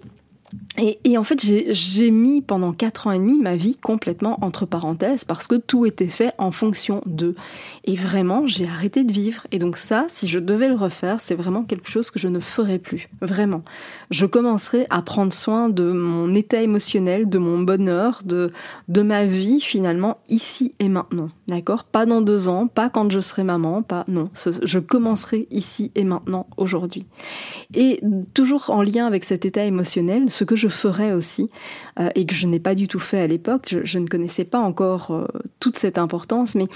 Et, 0.76 1.16
en 1.16 1.22
fait, 1.22 1.40
j'ai 1.40 2.10
mis 2.10 2.42
pendant 2.42 2.72
quatre 2.72 3.06
ans 3.06 3.12
et 3.12 3.18
demi 3.18 3.38
ma 3.38 3.54
vie 3.54 3.76
complètement 3.76 4.38
entre 4.42 4.66
parenthèses 4.66 5.24
parce 5.24 5.46
que 5.46 5.54
tout 5.54 5.86
était 5.86 6.08
fait 6.08 6.32
en 6.36 6.50
fonction 6.50 7.00
d'eux. 7.06 7.36
Et 7.84 7.94
vraiment, 7.94 8.48
j'ai 8.48 8.66
arrêté 8.66 9.04
de 9.04 9.12
vivre. 9.12 9.46
Et 9.52 9.60
donc 9.60 9.76
ça, 9.76 10.06
si 10.08 10.26
je 10.26 10.40
devais 10.40 10.68
le 10.68 10.74
refaire, 10.74 11.20
c'est 11.20 11.36
vraiment 11.36 11.62
quelque 11.62 11.88
chose 11.88 12.10
que 12.10 12.18
je 12.18 12.26
ne 12.26 12.40
ferais 12.40 12.80
plus. 12.80 13.08
Vraiment. 13.20 13.62
Je 14.10 14.26
commencerai 14.26 14.86
à 14.90 15.00
prendre 15.02 15.32
soin 15.32 15.68
de 15.68 15.92
mon 15.92 16.34
état 16.34 16.60
émotionnel, 16.60 17.28
de 17.28 17.38
mon 17.38 17.62
bonheur, 17.62 18.22
de, 18.24 18.50
de 18.88 19.02
ma 19.02 19.26
vie 19.26 19.60
finalement 19.60 20.18
ici 20.28 20.74
et 20.80 20.88
maintenant. 20.88 21.30
D'accord? 21.46 21.84
Pas 21.84 22.04
dans 22.04 22.20
deux 22.20 22.48
ans, 22.48 22.66
pas 22.66 22.90
quand 22.90 23.10
je 23.12 23.20
serai 23.20 23.44
maman, 23.44 23.82
pas 23.82 24.04
non. 24.08 24.28
Je 24.64 24.78
commencerai 24.80 25.46
ici 25.52 25.92
et 25.94 26.02
maintenant, 26.02 26.48
aujourd'hui. 26.56 27.06
Et 27.74 28.00
toujours 28.32 28.70
en 28.70 28.82
lien 28.82 29.06
avec 29.06 29.22
cet 29.22 29.44
état 29.44 29.64
émotionnel, 29.64 30.30
ce 30.30 30.42
que 30.42 30.56
je 30.56 30.63
ferais 30.68 31.12
aussi, 31.12 31.48
euh, 31.98 32.08
et 32.14 32.26
que 32.26 32.34
je 32.34 32.46
n'ai 32.46 32.60
pas 32.60 32.74
du 32.74 32.88
tout 32.88 32.98
fait 32.98 33.20
à 33.20 33.26
l'époque, 33.26 33.74
je, 33.82 33.98
ne 33.98 34.06
connaissais 34.06 34.44
pas 34.44 34.58
encore 34.58 35.10
euh, 35.10 35.26
toute 35.60 35.76
cette 35.76 35.98
importance, 35.98 36.54
mais 36.54 36.66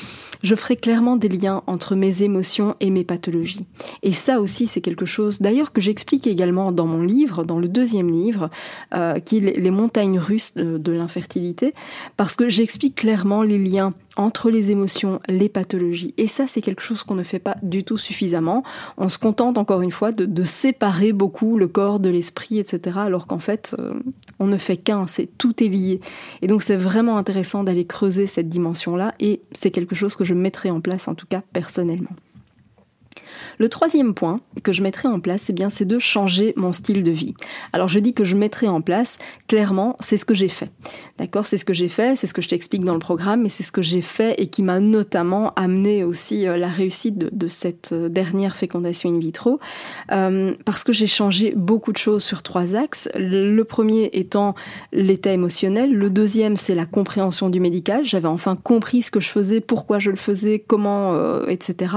je 0.43 0.55
ferai 0.55 0.77
clairement 0.77 1.17
des 1.17 1.29
liens 1.29 1.63
entre 1.67 1.95
mes 1.95 2.23
émotions 2.23 2.77
et 2.81 2.91
mes 2.91 3.05
pathologies. 3.05 3.67
Et 4.03 4.13
ça 4.13 4.41
aussi, 4.41 4.67
c'est 4.67 4.81
quelque 4.81 5.07
chose, 5.07 5.41
d'ailleurs, 5.41 5.73
que 5.73 5.81
j'explique 5.81 6.27
également 6.27 6.73
dans 6.73 6.87
mon 6.87 7.03
livre, 7.03 7.45
dans 7.45 7.59
le 7.59 7.69
deuxième 7.69 8.11
livre, 8.11 8.51
euh, 8.95 9.15
qui 9.21 9.39
est 9.39 9.59
Les 9.59 9.71
montagnes 9.71 10.19
russes 10.19 10.55
de 10.55 10.93
l'infertilité, 10.93 11.75
parce 12.17 12.37
que 12.37 12.49
j'explique 12.49 12.95
clairement 12.97 13.43
les 13.43 13.59
liens 13.59 13.95
entre 14.19 14.51
les 14.51 14.71
émotions, 14.71 15.21
les 15.29 15.49
pathologies. 15.49 16.13
Et 16.19 16.27
ça, 16.27 16.47
c'est 16.47 16.61
quelque 16.61 16.83
chose 16.83 17.05
qu'on 17.05 17.15
ne 17.15 17.23
fait 17.23 17.39
pas 17.39 17.57
du 17.63 17.85
tout 17.85 17.97
suffisamment. 17.97 18.65
On 18.99 19.09
se 19.09 19.17
contente 19.17 19.57
encore 19.57 19.81
une 19.81 19.93
fois 19.93 20.13
de, 20.13 20.43
séparer 20.43 21.13
beaucoup 21.13 21.57
le 21.57 21.69
corps 21.69 22.01
de 22.01 22.09
l'esprit, 22.09 22.59
etc. 22.59 22.99
Alors 23.01 23.27
qu'en 23.27 23.39
fait, 23.39 23.77
euh, 23.79 23.95
on 24.41 24.47
ne 24.47 24.57
fait 24.57 24.77
qu'un, 24.77 25.07
c'est 25.07 25.29
tout 25.39 25.63
est 25.63 25.69
lié. 25.69 26.01
Et 26.43 26.49
donc 26.49 26.63
c'est 26.63 26.77
vraiment 26.77 27.17
intéressant 27.17 27.65
d'aller 27.65 27.87
creuser 27.87 28.27
cette 28.27 28.49
dimension-là. 28.49 29.15
Et 29.21 29.41
c'est 29.53 29.71
quelque 29.71 29.95
chose 29.95 30.17
que 30.17 30.25
je 30.25 30.35
mettrai 30.35 30.71
en 30.71 30.81
place, 30.81 31.07
en 31.07 31.15
tout 31.15 31.27
cas 31.27 31.43
personnellement. 31.53 32.11
Le 33.59 33.69
troisième 33.69 34.15
point 34.15 34.41
que 34.63 34.73
je 34.73 34.83
mettrai 34.83 35.09
en 35.09 35.21
place, 35.21 35.43
c'est 35.43 35.53
eh 35.53 35.55
bien, 35.55 35.71
c'est 35.71 35.85
de 35.85 35.99
changer 35.99 36.53
mon 36.57 36.73
style 36.73 37.03
de 37.03 37.11
vie. 37.11 37.35
Alors 37.73 37.89
je 37.89 37.99
dis 37.99 38.15
que 38.15 38.25
je 38.25 38.37
mettrai 38.37 38.69
en 38.69 38.81
place, 38.81 39.19
clairement, 39.47 39.97
c'est 40.01 40.17
ce 40.17 40.25
que 40.25 40.35
j'ai 40.35 40.49
fait. 40.49 40.71
D'accord 41.19 41.47
C'est 41.47 41.59
ce 41.59 41.65
que 41.65 41.75
j'ai 41.75 41.89
fait, 41.89 42.17
c'est 42.17 42.27
ce 42.27 42.35
que 42.35 42.43
je 42.43 42.49
t'explique 42.49 42.85
dans 42.85 42.93
le 42.93 42.99
programme, 42.99 43.43
mais 43.43 43.49
c'est 43.49 43.63
ce 43.63 43.73
que 43.73 43.83
j'ai 43.83 44.03
fait 44.03 44.35
et 44.39 44.49
qui 44.49 44.63
m'a 44.63 44.81
notamment 44.81 45.53
amené 45.55 46.05
aussi 46.05 46.47
euh, 46.47 46.57
la 46.57 46.69
réussite 46.69 47.19
de, 47.19 47.49
cette 47.49 47.93
euh, 47.93 48.09
dernière 48.09 48.57
fécondation 48.57 49.11
in 49.11 49.19
vitro, 49.19 49.59
euh, 50.13 50.55
parce 50.65 50.85
que 50.85 50.93
j'ai 50.93 51.07
changé 51.07 51.55
beaucoup 51.57 51.93
de 51.93 51.99
choses 51.99 52.23
sur 52.23 52.43
trois 52.43 52.77
axes. 52.77 53.09
Le 53.17 53.63
premier 53.63 54.11
étant 54.13 54.55
l'état 54.93 55.33
émotionnel, 55.33 55.93
le 55.93 56.11
deuxième 56.11 56.57
c'est 56.57 56.75
la 56.75 56.87
compréhension 56.87 57.49
du 57.49 57.61
médical. 57.61 58.05
J'avais 58.05 58.29
enfin 58.29 58.57
compris 58.57 59.03
ce 59.03 59.11
que 59.11 59.21
je 59.21 59.29
faisais, 59.29 59.61
pourquoi 59.61 59.99
je 59.99 60.11
le 60.11 60.17
faisais, 60.17 60.59
comment, 60.59 61.45
etc. 61.47 61.97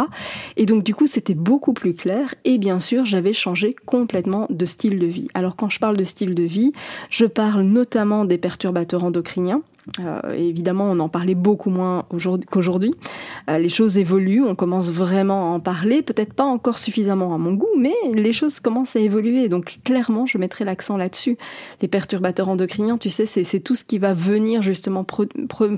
Et 0.58 0.66
donc 0.66 0.84
du 0.84 0.96
coup 0.96 1.08
c'était 1.08 1.31
beaucoup 1.34 1.74
plus 1.74 1.94
clair 1.94 2.36
et 2.46 2.58
bien 2.58 2.80
sûr 2.80 3.06
j'avais 3.06 3.34
changé 3.34 3.76
complètement 3.86 4.48
de 4.50 4.66
style 4.66 5.00
de 5.00 5.08
vie. 5.08 5.28
Alors 5.34 5.56
quand 5.56 5.70
je 5.70 5.80
parle 5.80 5.98
de 5.98 6.04
style 6.04 6.36
de 6.36 6.44
vie, 6.44 6.72
je 7.10 7.26
parle 7.26 7.64
notamment 7.64 8.26
des 8.26 8.38
perturbateurs 8.38 9.04
endocriniens 9.04 9.62
euh, 10.00 10.34
évidemment, 10.34 10.86
on 10.90 11.00
en 11.00 11.10
parlait 11.10 11.36
beaucoup 11.36 11.70
moins 11.70 12.06
qu'aujourd'hui. 12.50 12.94
Euh, 13.50 13.58
les 13.58 13.70
choses 13.70 13.98
évoluent, 13.98 14.44
on 14.44 14.56
commence 14.56 14.92
vraiment 14.92 15.52
à 15.52 15.56
en 15.56 15.60
parler, 15.60 16.02
peut-être 16.02 16.34
pas 16.34 16.46
encore 16.46 16.80
suffisamment 16.80 17.34
à 17.34 17.38
mon 17.38 17.54
goût, 17.54 17.70
mais 17.78 17.94
les 18.14 18.32
choses 18.32 18.60
commencent 18.60 18.96
à 18.96 19.00
évoluer. 19.00 19.50
Donc 19.50 19.80
clairement, 19.84 20.26
je 20.26 20.38
mettrai 20.38 20.64
l'accent 20.64 20.98
là-dessus. 20.98 21.38
Les 21.82 21.88
perturbateurs 21.88 22.48
endocriniens, 22.48 22.98
tu 22.98 23.10
sais, 23.10 23.26
c'est 23.26 23.60
tout 23.60 23.76
ce 23.76 23.84
qui 23.84 23.98
va 23.98 24.14
venir 24.14 24.62
justement 24.62 25.06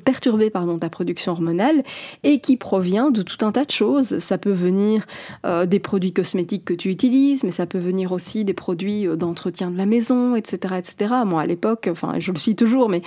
perturber 0.03 0.49
pardon, 0.49 0.77
ta 0.77 0.89
production 0.89 1.31
hormonale 1.31 1.83
et 2.23 2.39
qui 2.39 2.57
provient 2.57 3.09
de 3.09 3.21
tout 3.21 3.43
un 3.43 3.51
tas 3.51 3.65
de 3.65 3.71
choses. 3.71 4.19
Ça 4.19 4.37
peut 4.37 4.51
venir 4.51 5.05
euh, 5.45 5.65
des 5.65 5.79
produits 5.79 6.13
cosmétiques 6.13 6.65
que 6.65 6.73
tu 6.73 6.89
utilises, 6.89 7.43
mais 7.43 7.51
ça 7.51 7.65
peut 7.65 7.79
venir 7.79 8.11
aussi 8.11 8.45
des 8.45 8.53
produits 8.53 9.07
d'entretien 9.17 9.71
de 9.71 9.77
la 9.77 9.85
maison, 9.85 10.35
etc., 10.35 10.75
etc. 10.77 11.13
Moi, 11.25 11.41
à 11.41 11.45
l'époque, 11.45 11.87
enfin, 11.91 12.19
je 12.19 12.31
le 12.31 12.37
suis 12.37 12.55
toujours, 12.55 12.89
mais 12.89 13.01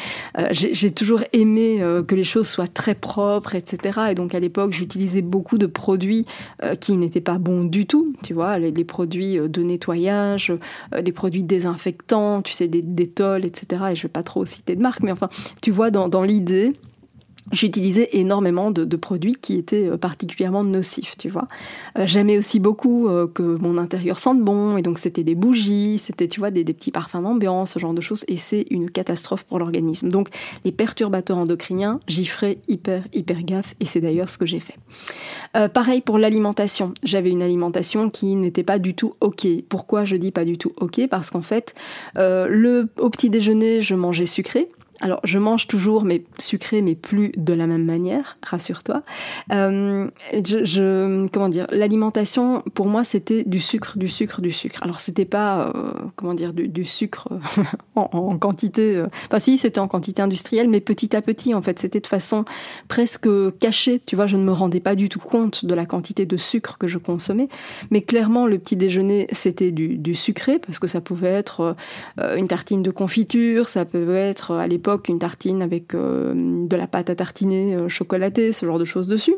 j'ai 0.51 0.96
toujours 0.97 1.23
aimé 1.33 1.81
euh, 1.81 2.03
que 2.03 2.17
les 2.17 2.25
choses 2.25 2.49
soient 2.49 2.67
très 2.67 2.97
propres, 2.97 3.55
etc. 3.55 4.01
Et 4.11 4.15
donc 4.17 4.35
à 4.35 4.41
l'époque, 4.41 4.73
j'utilisais 4.73 5.23
beaucoup 5.23 5.59
de 5.59 5.67
produits 5.67 6.27
euh, 6.65 6.75
qui 6.75 6.97
n'étaient 6.97 7.21
pas 7.21 7.39
bons 7.39 7.63
du 7.63 7.87
tout, 7.87 8.15
tu 8.25 8.35
vois, 8.35 8.59
les, 8.59 8.85
produits 8.85 9.39
euh, 9.39 9.47
de 9.47 9.63
nettoyage, 9.63 10.53
les 10.93 11.13
produits 11.13 11.45
désinfectants, 11.45 12.43
tu 12.43 12.53
sais, 12.53 12.67
des 12.67 12.83
détols, 12.83 13.45
etc. 13.45 13.85
Et 13.93 13.95
je 13.95 14.03
vais 14.03 14.09
pas 14.09 14.25
trop 14.25 14.45
citer 14.45 14.75
de 14.75 14.83
marque, 14.83 15.03
mais 15.03 15.13
enfin, 15.13 15.29
tu 15.63 15.71
vois, 15.71 15.91
dans, 15.91 16.09
dans 16.09 16.23
l'idée, 16.23 16.73
j'utilisais 17.53 18.09
énormément 18.13 18.71
de, 18.71 18.97
produits 18.97 19.37
qui 19.41 19.59
étaient 19.59 19.89
euh, 19.89 19.97
particulièrement 19.99 20.65
nocifs, 20.65 21.17
tu 21.19 21.29
vois. 21.29 21.49
Euh, 21.99 22.07
j'aimais 22.07 22.39
aussi 22.39 22.61
beaucoup 22.61 23.09
euh, 23.09 23.27
que 23.27 23.43
mon 23.43 23.77
intérieur 23.77 24.19
sente 24.19 24.41
bon, 24.41 24.77
et 24.79 24.83
donc 24.83 24.99
c'était 24.99 25.23
des 25.23 25.35
bougies, 25.35 25.99
c'était, 25.99 26.29
tu 26.29 26.41
vois, 26.41 26.51
des, 26.51 26.65
petits 26.65 26.91
parfums 26.91 27.23
d'ambiance, 27.23 27.73
ce 27.73 27.79
genre 27.79 27.93
de 27.93 28.01
choses, 28.01 28.25
et 28.27 28.37
c'est 28.37 28.67
une 28.71 28.91
catastrophe 28.91 29.45
pour 29.45 29.59
l'organisme. 29.59 30.09
Donc 30.09 30.29
les 30.65 30.73
perturbateurs 30.73 31.39
endocriniens, 31.39 32.01
j'y 32.09 32.25
ferai 32.25 32.59
hyper, 32.69 33.05
hyper 33.13 33.43
gaffe, 33.43 33.75
et 33.81 33.85
c'est 33.85 34.01
d'ailleurs 34.01 34.31
ce 34.31 34.39
que 34.39 34.47
j'ai 34.47 34.61
fait. 34.61 34.75
pareil 35.69 36.01
pour 36.01 36.19
l'alimentation. 36.19 36.95
J'avais 37.03 37.31
une 37.31 37.43
alimentation 37.43 38.11
qui 38.11 38.35
n'était 38.37 38.63
pas 38.63 38.79
du 38.79 38.95
tout 38.95 39.15
ok. 39.21 39.47
Pourquoi 39.69 40.05
je 40.05 40.17
dis 40.17 40.31
pas 40.31 40.45
du 40.45 40.59
tout 40.59 40.73
ok? 40.81 41.07
Parce 41.09 41.31
qu'en 41.31 41.43
fait, 41.43 41.75
le, 42.17 42.89
au 42.99 43.11
petit 43.11 43.31
déjeuner, 43.31 43.83
je 43.83 43.95
mangeais 43.95 44.27
sucré, 44.27 44.69
alors, 45.01 45.21
je 45.25 45.39
mange 45.39 45.67
toujours, 45.67 46.05
mais 46.05 46.25
sucré, 46.39 46.81
mais 46.81 46.95
plus 46.95 47.31
de 47.37 47.53
la 47.53 47.67
même 47.67 47.85
manière, 47.85 48.39
rassure-toi. 48.43 49.03
Euh, 49.53 50.09
comment 51.33 51.49
dire, 51.51 51.67
l'alimentation, 51.71 52.63
pour 52.75 52.87
moi, 52.87 53.05
c'était 53.05 53.45
du 53.45 53.61
sucre, 53.61 53.99
du 53.99 54.09
sucre, 54.09 54.41
du 54.41 54.51
sucre. 54.51 54.83
Alors, 54.83 55.01
c'était 55.01 55.27
pas, 55.27 55.73
euh, 55.75 55.93
comment 56.17 56.33
dire, 56.33 56.55
du, 56.55 56.85
sucre 56.85 57.29
en, 57.95 58.39
quantité. 58.39 58.97
Euh, 58.97 59.07
enfin, 59.27 59.39
si, 59.39 59.59
c'était 59.59 59.81
en 59.81 59.89
quantité 59.89 60.23
industrielle, 60.23 60.69
mais 60.69 60.81
petit 60.81 61.15
à 61.15 61.21
petit, 61.21 61.53
en 61.53 61.61
fait, 61.61 61.79
c'était 61.79 62.01
de 62.01 62.07
façon 62.07 62.47
presque 62.89 63.29
cachée. 63.59 64.01
Tu 64.07 64.17
vois, 64.17 64.27
je 64.27 64.37
ne 64.37 64.45
me 64.45 64.53
rendais 64.53 64.81
pas 64.81 64.95
du 64.95 65.11
tout 65.11 65.21
compte 65.21 65.67
de 65.67 65.75
la 65.75 65.85
quantité 65.85 66.25
de 66.25 66.37
sucre 66.39 66.79
que 66.79 66.87
je 66.87 66.97
consommais. 66.97 67.49
Mais 67.91 68.01
clairement, 68.01 68.47
le 68.47 68.59
petit 68.59 68.77
déjeuner, 68.77 69.27
c'était 69.33 69.73
du, 69.73 69.99
du 69.99 70.15
sucré, 70.15 70.59
parce 70.59 70.79
que 70.79 70.87
ça 70.87 71.03
pouvait 71.03 71.29
être 71.29 71.77
une 72.37 72.49
tartine 72.49 72.83
de 72.83 72.91
confiture, 72.91 73.69
ça 73.69 73.85
pouvait 73.85 74.31
être 74.31 74.53
à 74.53 74.67
l'époque 74.67 74.86
une 75.09 75.19
tartine 75.19 75.63
avec 75.63 75.95
euh, 75.95 76.33
de 76.35 76.77
la 76.77 76.87
pâte 76.87 77.11
à 77.11 77.15
tartiner 77.15 77.75
euh, 77.75 77.89
chocolatée, 77.89 78.53
ce 78.53 78.67
genre 78.67 78.79
de 78.79 78.85
choses 78.85 79.09
dessus. 79.09 79.35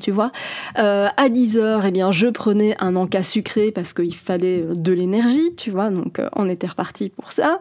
Tu 0.00 0.10
vois. 0.10 0.32
Euh, 0.78 1.08
à 1.16 1.28
10 1.28 1.58
heures, 1.58 1.84
eh 1.84 1.90
bien, 1.90 2.10
je 2.12 2.26
prenais 2.26 2.76
un 2.80 2.96
encas 2.96 3.22
sucré 3.22 3.70
parce 3.70 3.92
qu'il 3.92 4.14
fallait 4.14 4.62
euh, 4.62 4.74
de 4.74 4.92
l'énergie, 4.92 5.54
tu 5.56 5.70
vois, 5.70 5.90
donc 5.90 6.18
euh, 6.18 6.28
on 6.34 6.48
était 6.48 6.66
reparti 6.66 7.10
pour 7.10 7.32
ça. 7.32 7.60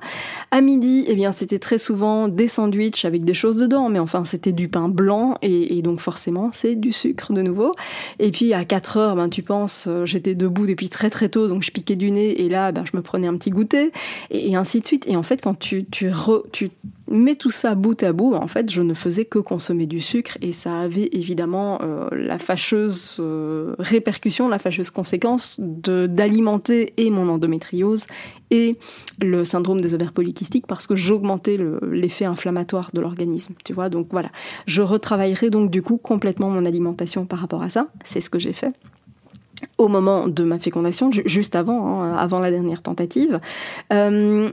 À 0.51 0.61
midi, 0.61 1.05
eh 1.07 1.15
bien, 1.15 1.31
c'était 1.31 1.59
très 1.59 1.77
souvent 1.77 2.27
des 2.27 2.47
sandwichs 2.47 3.05
avec 3.05 3.23
des 3.23 3.33
choses 3.33 3.57
dedans, 3.57 3.89
mais 3.89 3.99
enfin, 3.99 4.25
c'était 4.25 4.53
du 4.53 4.67
pain 4.67 4.87
blanc 4.89 5.35
et, 5.41 5.81
donc 5.81 5.99
forcément, 5.99 6.51
c'est 6.53 6.75
du 6.75 6.91
sucre 6.91 7.33
de 7.33 7.41
nouveau. 7.41 7.73
Et 8.19 8.31
puis 8.31 8.53
à 8.53 8.65
4 8.65 8.97
heures, 8.97 9.15
ben, 9.15 9.29
tu 9.29 9.41
penses, 9.41 9.87
j'étais 10.05 10.35
debout 10.35 10.67
depuis 10.67 10.89
très 10.89 11.09
très 11.09 11.29
tôt, 11.29 11.47
donc 11.47 11.63
je 11.63 11.71
piquais 11.71 11.95
du 11.95 12.11
nez 12.11 12.41
et 12.41 12.49
là, 12.49 12.71
ben, 12.71 12.83
je 12.89 12.95
me 12.95 13.01
prenais 13.01 13.27
un 13.27 13.35
petit 13.35 13.49
goûter 13.49 13.91
et, 14.29 14.55
ainsi 14.55 14.81
de 14.81 14.87
suite. 14.87 15.07
Et 15.07 15.15
en 15.15 15.23
fait, 15.23 15.41
quand 15.41 15.57
tu, 15.57 15.85
tu, 15.85 16.11
tu 16.51 16.69
mets 17.11 17.35
tout 17.35 17.51
ça 17.51 17.75
bout 17.75 18.01
à 18.03 18.13
bout, 18.13 18.33
en 18.33 18.47
fait, 18.47 18.71
je 18.71 18.81
ne 18.81 18.93
faisais 18.93 19.25
que 19.25 19.39
consommer 19.39 19.85
du 19.85 19.99
sucre 19.99 20.37
et 20.41 20.51
ça 20.51 20.79
avait 20.79 21.09
évidemment 21.11 21.79
la 22.11 22.37
fâcheuse 22.37 23.17
euh, 23.19 23.75
répercussion, 23.79 24.47
la 24.47 24.59
fâcheuse 24.59 24.89
conséquence 24.89 25.59
d'alimenter 25.59 26.93
et 26.97 27.09
mon 27.09 27.29
endométriose 27.29 28.05
et 28.49 28.77
le 29.21 29.43
syndrome 29.43 29.81
des 29.81 29.93
ovaires 29.93 30.13
polykystiques 30.13 30.67
parce 30.67 30.87
que 30.87 30.95
j'augmentais 30.95 31.57
l'effet 31.91 32.25
inflammatoire 32.25 32.89
de 32.93 33.01
l'organisme. 33.01 33.55
Tu 33.63 33.73
vois, 33.73 33.89
donc 33.89 34.07
voilà. 34.11 34.29
Je 34.65 34.81
retravaillerai 34.81 35.49
donc 35.49 35.71
du 35.71 35.81
coup 35.81 35.97
complètement 35.97 36.49
mon 36.49 36.65
alimentation 36.65 37.25
par 37.25 37.39
rapport 37.39 37.63
à 37.63 37.69
ça. 37.69 37.87
C'est 38.03 38.21
ce 38.21 38.29
que 38.29 38.39
j'ai 38.39 38.53
fait 38.53 38.73
au 39.77 39.87
moment 39.87 40.27
de 40.27 40.43
ma 40.43 40.57
fécondation, 40.57 41.11
juste 41.11 41.55
avant, 41.55 42.01
hein, 42.01 42.15
avant 42.15 42.39
la 42.39 42.49
dernière 42.49 42.81
tentative. 42.81 43.39
Euh, 43.93 44.49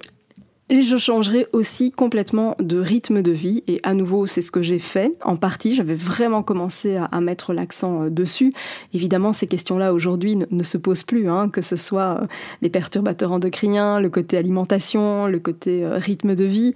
et 0.70 0.82
je 0.82 0.96
changerai 0.98 1.46
aussi 1.52 1.90
complètement 1.90 2.54
de 2.60 2.78
rythme 2.78 3.22
de 3.22 3.32
vie. 3.32 3.62
Et 3.68 3.80
à 3.84 3.94
nouveau, 3.94 4.26
c'est 4.26 4.42
ce 4.42 4.50
que 4.50 4.60
j'ai 4.60 4.78
fait. 4.78 5.12
En 5.24 5.36
partie, 5.36 5.74
j'avais 5.74 5.94
vraiment 5.94 6.42
commencé 6.42 6.96
à, 6.96 7.20
mettre 7.20 7.52
l'accent 7.52 8.04
euh, 8.04 8.10
dessus. 8.10 8.52
Évidemment, 8.92 9.32
ces 9.32 9.46
questions-là 9.46 9.92
aujourd'hui 9.92 10.36
ne, 10.36 10.62
se 10.62 10.76
posent 10.76 11.04
plus, 11.04 11.28
hein, 11.28 11.48
que 11.48 11.62
ce 11.62 11.76
soit 11.76 12.20
euh, 12.20 12.26
les 12.60 12.68
perturbateurs 12.68 13.32
endocriniens, 13.32 13.98
le 14.00 14.10
côté 14.10 14.36
alimentation, 14.36 15.26
le 15.26 15.38
côté 15.38 15.84
euh, 15.84 15.96
rythme 15.96 16.34
de 16.34 16.44
vie. 16.44 16.74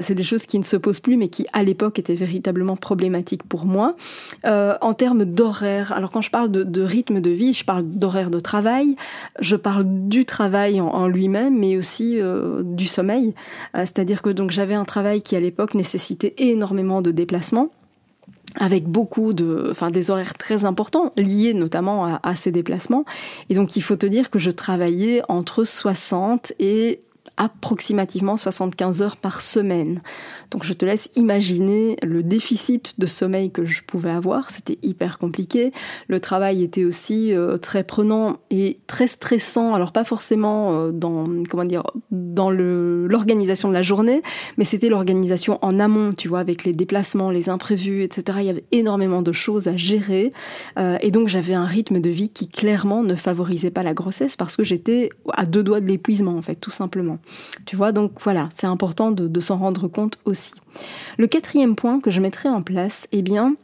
c'est 0.00 0.14
des 0.14 0.22
choses 0.22 0.46
qui 0.46 0.58
ne 0.58 0.64
se 0.64 0.76
posent 0.76 1.00
plus, 1.00 1.16
mais 1.16 1.28
qui 1.28 1.46
à 1.52 1.62
l'époque 1.62 1.98
étaient 1.98 2.14
véritablement 2.14 2.76
problématiques 2.76 3.42
pour 3.42 3.66
moi. 3.66 3.96
en 4.44 4.94
termes 4.94 5.24
d'horaire, 5.24 5.92
alors 5.92 6.10
quand 6.10 6.22
je 6.22 6.30
parle 6.30 6.50
de, 6.50 6.82
rythme 6.82 7.20
de 7.20 7.30
vie, 7.30 7.52
je 7.52 7.64
parle 7.64 7.84
d'horaire 7.84 8.30
de 8.30 8.40
travail, 8.40 8.96
je 9.40 9.56
parle 9.56 9.84
du 9.86 10.24
travail 10.24 10.80
en, 10.80 10.88
en 10.88 11.08
lui-même, 11.08 11.58
mais 11.58 11.76
aussi 11.76 12.18
du 12.62 12.86
sommeil. 12.86 13.29
Euh, 13.76 13.80
c'est-à-dire 13.80 14.22
que 14.22 14.30
donc 14.30 14.50
j'avais 14.50 14.74
un 14.74 14.84
travail 14.84 15.22
qui 15.22 15.36
à 15.36 15.40
l'époque 15.40 15.74
nécessitait 15.74 16.34
énormément 16.38 17.02
de 17.02 17.10
déplacements 17.10 17.70
avec 18.56 18.84
beaucoup 18.88 19.32
de, 19.32 19.68
enfin 19.70 19.90
des 19.90 20.10
horaires 20.10 20.34
très 20.34 20.64
importants 20.64 21.12
liés 21.16 21.54
notamment 21.54 22.06
à, 22.06 22.20
à, 22.22 22.34
ces 22.34 22.50
déplacements. 22.50 23.04
Et 23.48 23.54
donc 23.54 23.76
il 23.76 23.82
faut 23.82 23.96
te 23.96 24.06
dire 24.06 24.30
que 24.30 24.38
je 24.38 24.50
travaillais 24.50 25.22
entre 25.28 25.64
60 25.64 26.52
et 26.58 27.00
approximativement 27.36 28.36
75 28.36 29.02
heures 29.02 29.16
par 29.16 29.40
semaine. 29.40 30.02
Donc 30.50 30.64
je 30.64 30.72
te 30.72 30.84
laisse 30.84 31.10
imaginer 31.16 31.96
le 32.02 32.22
déficit 32.22 32.94
de 32.98 33.06
sommeil 33.06 33.50
que 33.50 33.64
je 33.64 33.82
pouvais 33.82 34.10
avoir, 34.10 34.50
c'était 34.50 34.78
hyper 34.82 35.18
compliqué. 35.18 35.72
Le 36.08 36.20
travail 36.20 36.62
était 36.62 36.84
aussi 36.84 37.32
euh, 37.32 37.56
très 37.56 37.82
prenant 37.82 38.38
et 38.50 38.78
très 38.86 39.06
stressant, 39.06 39.74
alors 39.74 39.92
pas 39.92 40.04
forcément 40.04 40.74
euh, 40.74 40.90
dans 40.92 41.28
comment 41.48 41.64
dire 41.64 41.82
dans 42.10 42.50
l'organisation 42.50 43.68
de 43.68 43.74
la 43.74 43.82
journée, 43.82 44.22
mais 44.58 44.64
c'était 44.64 44.88
l'organisation 44.88 45.58
en 45.62 45.80
amont, 45.80 46.12
tu 46.12 46.28
vois, 46.28 46.40
avec 46.40 46.64
les 46.64 46.72
déplacements, 46.72 47.30
les 47.30 47.48
imprévus, 47.48 48.02
etc. 48.02 48.38
Il 48.40 48.46
y 48.46 48.50
avait 48.50 48.64
énormément 48.70 49.22
de 49.22 49.32
choses 49.32 49.66
à 49.66 49.76
gérer 49.76 50.32
euh, 50.78 50.98
et 51.00 51.10
donc 51.10 51.28
j'avais 51.28 51.54
un 51.54 51.66
rythme 51.66 52.00
de 52.00 52.10
vie 52.10 52.28
qui 52.28 52.48
clairement 52.48 53.02
ne 53.02 53.14
favorisait 53.14 53.70
pas 53.70 53.82
la 53.82 53.94
grossesse 53.94 54.36
parce 54.36 54.56
que 54.56 54.64
j'étais 54.64 55.10
à 55.32 55.46
deux 55.46 55.62
doigts 55.62 55.80
de 55.80 55.86
l'épuisement 55.86 56.36
en 56.36 56.42
fait, 56.42 56.56
tout 56.56 56.70
simplement. 56.70 57.09
Tu 57.66 57.76
vois, 57.76 57.92
donc 57.92 58.12
voilà, 58.20 58.48
c'est 58.54 58.66
important 58.66 59.10
de, 59.10 59.40
s'en 59.40 59.58
rendre 59.58 59.88
compte 59.88 60.18
aussi. 60.24 60.52
Le 61.18 61.26
quatrième 61.26 61.76
point 61.76 62.00
que 62.00 62.10
je 62.10 62.20
mettrai 62.20 62.48
en 62.48 62.62
place, 62.62 63.08
eh 63.12 63.22
bien, 63.22 63.54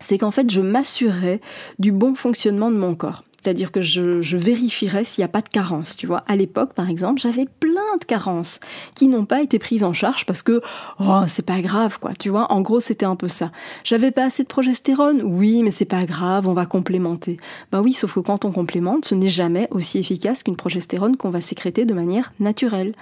c'est 0.00 0.18
qu'en 0.18 0.30
fait, 0.30 0.50
je 0.50 0.60
m'assurerai 0.60 1.40
du 1.78 1.92
bon 1.92 2.14
fonctionnement 2.14 2.70
de 2.70 2.76
mon 2.76 2.94
corps. 2.94 3.24
C'est-à-dire 3.44 3.72
que 3.72 3.82
je, 3.82 4.22
je 4.22 4.38
vérifierais 4.38 5.04
s'il 5.04 5.20
n'y 5.20 5.26
a 5.26 5.28
pas 5.28 5.42
de 5.42 5.50
carence. 5.50 5.98
Tu 5.98 6.06
vois, 6.06 6.24
à 6.28 6.34
l'époque, 6.34 6.72
par 6.72 6.88
exemple, 6.88 7.20
j'avais 7.20 7.44
plein 7.60 7.98
de 8.00 8.04
carences 8.06 8.58
qui 8.94 9.06
n'ont 9.06 9.26
pas 9.26 9.42
été 9.42 9.58
prises 9.58 9.84
en 9.84 9.92
charge 9.92 10.24
parce 10.24 10.42
que 10.42 10.62
oh 10.98 11.20
c'est 11.26 11.44
pas 11.44 11.60
grave 11.60 11.98
quoi. 12.00 12.12
Tu 12.18 12.30
vois, 12.30 12.50
en 12.50 12.62
gros 12.62 12.80
c'était 12.80 13.04
un 13.04 13.16
peu 13.16 13.28
ça. 13.28 13.52
J'avais 13.82 14.12
pas 14.12 14.24
assez 14.24 14.44
de 14.44 14.48
progestérone? 14.48 15.20
Oui, 15.22 15.62
mais 15.62 15.70
c'est 15.70 15.84
pas 15.84 16.04
grave, 16.04 16.48
on 16.48 16.54
va 16.54 16.64
complémenter. 16.64 17.36
Bah 17.70 17.82
oui, 17.82 17.92
sauf 17.92 18.14
que 18.14 18.20
quand 18.20 18.46
on 18.46 18.50
complémente, 18.50 19.04
ce 19.04 19.14
n'est 19.14 19.28
jamais 19.28 19.68
aussi 19.70 19.98
efficace 19.98 20.42
qu'une 20.42 20.56
progestérone 20.56 21.18
qu'on 21.18 21.28
va 21.28 21.42
sécréter 21.42 21.84
de 21.84 21.92
manière 21.92 22.32
naturelle. 22.40 22.94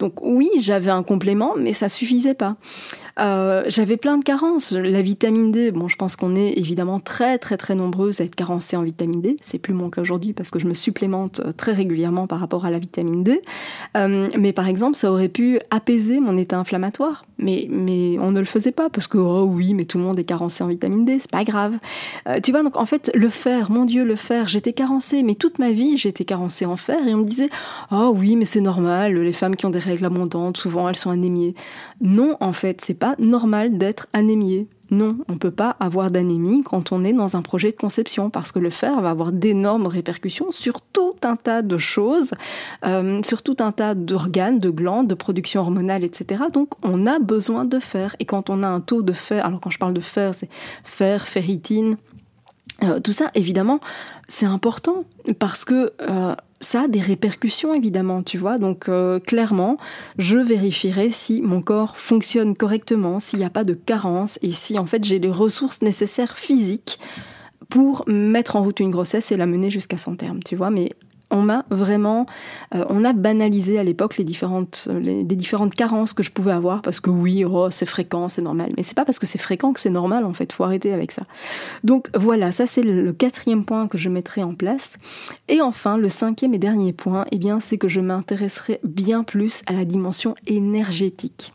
Donc 0.00 0.20
oui, 0.22 0.50
j'avais 0.58 0.90
un 0.90 1.04
complément, 1.04 1.52
mais 1.56 1.72
ça 1.72 1.88
suffisait 1.88 2.34
pas. 2.34 2.56
Euh, 3.20 3.62
j'avais 3.68 3.96
plein 3.96 4.18
de 4.18 4.24
carences. 4.24 4.72
La 4.72 5.02
vitamine 5.02 5.52
D, 5.52 5.70
bon, 5.70 5.86
je 5.86 5.96
pense 5.96 6.16
qu'on 6.16 6.34
est 6.34 6.58
évidemment 6.58 6.98
très 6.98 7.38
très 7.38 7.56
très 7.56 7.76
nombreuses 7.76 8.20
à 8.20 8.24
être 8.24 8.34
carencées 8.34 8.76
en 8.76 8.82
vitamine 8.82 9.20
D. 9.20 9.36
C'est 9.40 9.58
plus 9.58 9.72
mon 9.74 9.83
aujourd'hui 9.98 10.32
parce 10.32 10.50
que 10.50 10.58
je 10.58 10.66
me 10.66 10.74
supplémente 10.74 11.40
euh, 11.40 11.52
très 11.52 11.72
régulièrement 11.72 12.26
par 12.26 12.40
rapport 12.40 12.64
à 12.64 12.70
la 12.70 12.78
vitamine 12.78 13.22
D. 13.22 13.42
Euh, 13.96 14.28
mais 14.38 14.52
par 14.52 14.68
exemple, 14.68 14.96
ça 14.96 15.10
aurait 15.10 15.28
pu 15.28 15.58
apaiser 15.70 16.20
mon 16.20 16.36
état 16.36 16.58
inflammatoire. 16.58 17.24
Mais, 17.44 17.68
mais 17.70 18.18
on 18.18 18.32
ne 18.32 18.40
le 18.40 18.44
faisait 18.44 18.72
pas 18.72 18.88
parce 18.90 19.06
que, 19.06 19.18
oh 19.18 19.44
oui, 19.44 19.74
mais 19.74 19.84
tout 19.84 19.98
le 19.98 20.04
monde 20.04 20.18
est 20.18 20.24
carencé 20.24 20.64
en 20.64 20.66
vitamine 20.66 21.04
D, 21.04 21.18
c'est 21.20 21.30
pas 21.30 21.44
grave. 21.44 21.78
tu 22.42 22.50
vois, 22.50 22.62
donc 22.62 22.76
en 22.76 22.86
fait, 22.86 23.10
le 23.14 23.28
fer, 23.28 23.70
mon 23.70 23.84
Dieu, 23.84 24.04
le 24.04 24.16
fer, 24.16 24.48
j'étais 24.48 24.72
carencée, 24.72 25.22
mais 25.22 25.34
toute 25.34 25.58
ma 25.58 25.70
vie, 25.70 25.96
j'étais 25.96 26.24
carencée 26.24 26.66
en 26.66 26.76
fer 26.76 27.06
et 27.06 27.14
on 27.14 27.18
me 27.18 27.24
disait, 27.24 27.50
oh 27.92 28.12
oui, 28.16 28.36
mais 28.36 28.44
c'est 28.44 28.60
normal, 28.60 29.14
les 29.18 29.32
femmes 29.32 29.56
qui 29.56 29.66
ont 29.66 29.70
des 29.70 29.78
règles 29.78 30.06
abondantes, 30.06 30.56
souvent 30.56 30.88
elles 30.88 30.96
sont 30.96 31.10
anémiées. 31.10 31.54
Non, 32.00 32.36
en 32.40 32.52
fait, 32.52 32.80
c'est 32.80 32.94
pas 32.94 33.14
normal 33.18 33.78
d'être 33.78 34.08
anémié. 34.12 34.68
Non, 34.90 35.16
on 35.28 35.32
ne 35.32 35.38
peut 35.38 35.50
pas 35.50 35.76
avoir 35.80 36.10
d'anémie 36.10 36.62
quand 36.62 36.92
on 36.92 37.04
est 37.04 37.14
dans 37.14 37.36
un 37.36 37.42
projet 37.42 37.70
de 37.70 37.76
conception, 37.76 38.28
parce 38.28 38.52
que 38.52 38.58
le 38.58 38.68
fer 38.70 39.00
va 39.00 39.10
avoir 39.10 39.32
d'énormes 39.32 39.86
répercussions 39.86 40.52
sur 40.52 40.82
tout 40.82 41.16
un 41.22 41.36
tas 41.36 41.62
de 41.62 41.78
choses, 41.78 42.34
euh, 42.84 43.20
sur 43.24 43.42
tout 43.42 43.56
un 43.60 43.72
tas 43.72 43.94
d'organes, 43.94 44.60
de 44.60 44.70
glandes, 44.70 45.08
de 45.08 45.14
production 45.14 45.62
hormonale, 45.62 46.04
etc. 46.04 46.44
Donc 46.52 46.74
on 46.82 47.06
a 47.06 47.18
besoin 47.18 47.33
de 47.64 47.78
fer. 47.78 48.16
Et 48.18 48.24
quand 48.24 48.50
on 48.50 48.62
a 48.62 48.68
un 48.68 48.80
taux 48.80 49.02
de 49.02 49.12
fer, 49.12 49.44
alors 49.44 49.60
quand 49.60 49.70
je 49.70 49.78
parle 49.78 49.94
de 49.94 50.00
fer, 50.00 50.34
c'est 50.34 50.48
fer, 50.82 51.26
ferritine, 51.26 51.96
euh, 52.82 52.98
tout 52.98 53.12
ça, 53.12 53.30
évidemment, 53.34 53.80
c'est 54.28 54.46
important 54.46 55.04
parce 55.38 55.64
que 55.64 55.92
euh, 56.02 56.34
ça 56.60 56.82
a 56.82 56.88
des 56.88 57.00
répercussions 57.00 57.74
évidemment, 57.74 58.22
tu 58.22 58.38
vois. 58.38 58.58
Donc 58.58 58.88
euh, 58.88 59.20
clairement, 59.20 59.76
je 60.18 60.38
vérifierai 60.38 61.10
si 61.10 61.40
mon 61.40 61.62
corps 61.62 61.96
fonctionne 61.96 62.56
correctement, 62.56 63.20
s'il 63.20 63.38
n'y 63.38 63.44
a 63.44 63.50
pas 63.50 63.64
de 63.64 63.74
carence 63.74 64.38
et 64.42 64.50
si 64.50 64.78
en 64.78 64.86
fait 64.86 65.04
j'ai 65.04 65.18
les 65.18 65.30
ressources 65.30 65.82
nécessaires 65.82 66.36
physiques 66.36 66.98
pour 67.68 68.04
mettre 68.06 68.56
en 68.56 68.62
route 68.62 68.80
une 68.80 68.90
grossesse 68.90 69.32
et 69.32 69.36
la 69.36 69.46
mener 69.46 69.70
jusqu'à 69.70 69.98
son 69.98 70.16
terme, 70.16 70.42
tu 70.42 70.56
vois. 70.56 70.70
Mais 70.70 70.90
on 71.34 71.42
m'a 71.42 71.64
vraiment, 71.70 72.26
euh, 72.74 72.84
on 72.88 73.04
a 73.04 73.12
banalisé 73.12 73.78
à 73.78 73.84
l'époque 73.84 74.16
les 74.16 74.24
différentes, 74.24 74.88
les, 74.90 75.24
différentes 75.24 75.74
carences 75.74 76.12
que 76.12 76.22
je 76.22 76.30
pouvais 76.30 76.52
avoir 76.52 76.80
parce 76.80 77.00
que 77.00 77.10
oui, 77.10 77.44
oh, 77.44 77.68
c'est 77.70 77.86
fréquent, 77.86 78.28
c'est 78.28 78.42
normal. 78.42 78.72
Mais 78.76 78.82
c'est 78.82 78.94
pas 78.94 79.04
parce 79.04 79.18
que 79.18 79.26
c'est 79.26 79.38
fréquent 79.38 79.72
que 79.72 79.80
c'est 79.80 79.90
normal 79.90 80.24
en 80.24 80.32
fait. 80.32 80.52
Faut 80.52 80.64
arrêter 80.64 80.92
avec 80.92 81.12
ça. 81.12 81.22
Donc 81.82 82.08
voilà, 82.16 82.52
ça 82.52 82.66
c'est 82.66 82.82
le, 82.82 83.12
quatrième 83.12 83.64
point 83.64 83.88
que 83.88 83.98
je 83.98 84.08
mettrai 84.08 84.42
en 84.42 84.54
place. 84.54 84.96
Et 85.48 85.60
enfin, 85.60 85.96
le 85.96 86.08
cinquième 86.08 86.54
et 86.54 86.58
dernier 86.58 86.92
point, 86.92 87.24
eh 87.30 87.38
bien, 87.38 87.60
c'est 87.60 87.78
que 87.78 87.88
je 87.88 88.00
m'intéresserai 88.00 88.80
bien 88.84 89.24
plus 89.24 89.62
à 89.66 89.72
la 89.72 89.84
dimension 89.84 90.34
énergétique. 90.46 91.52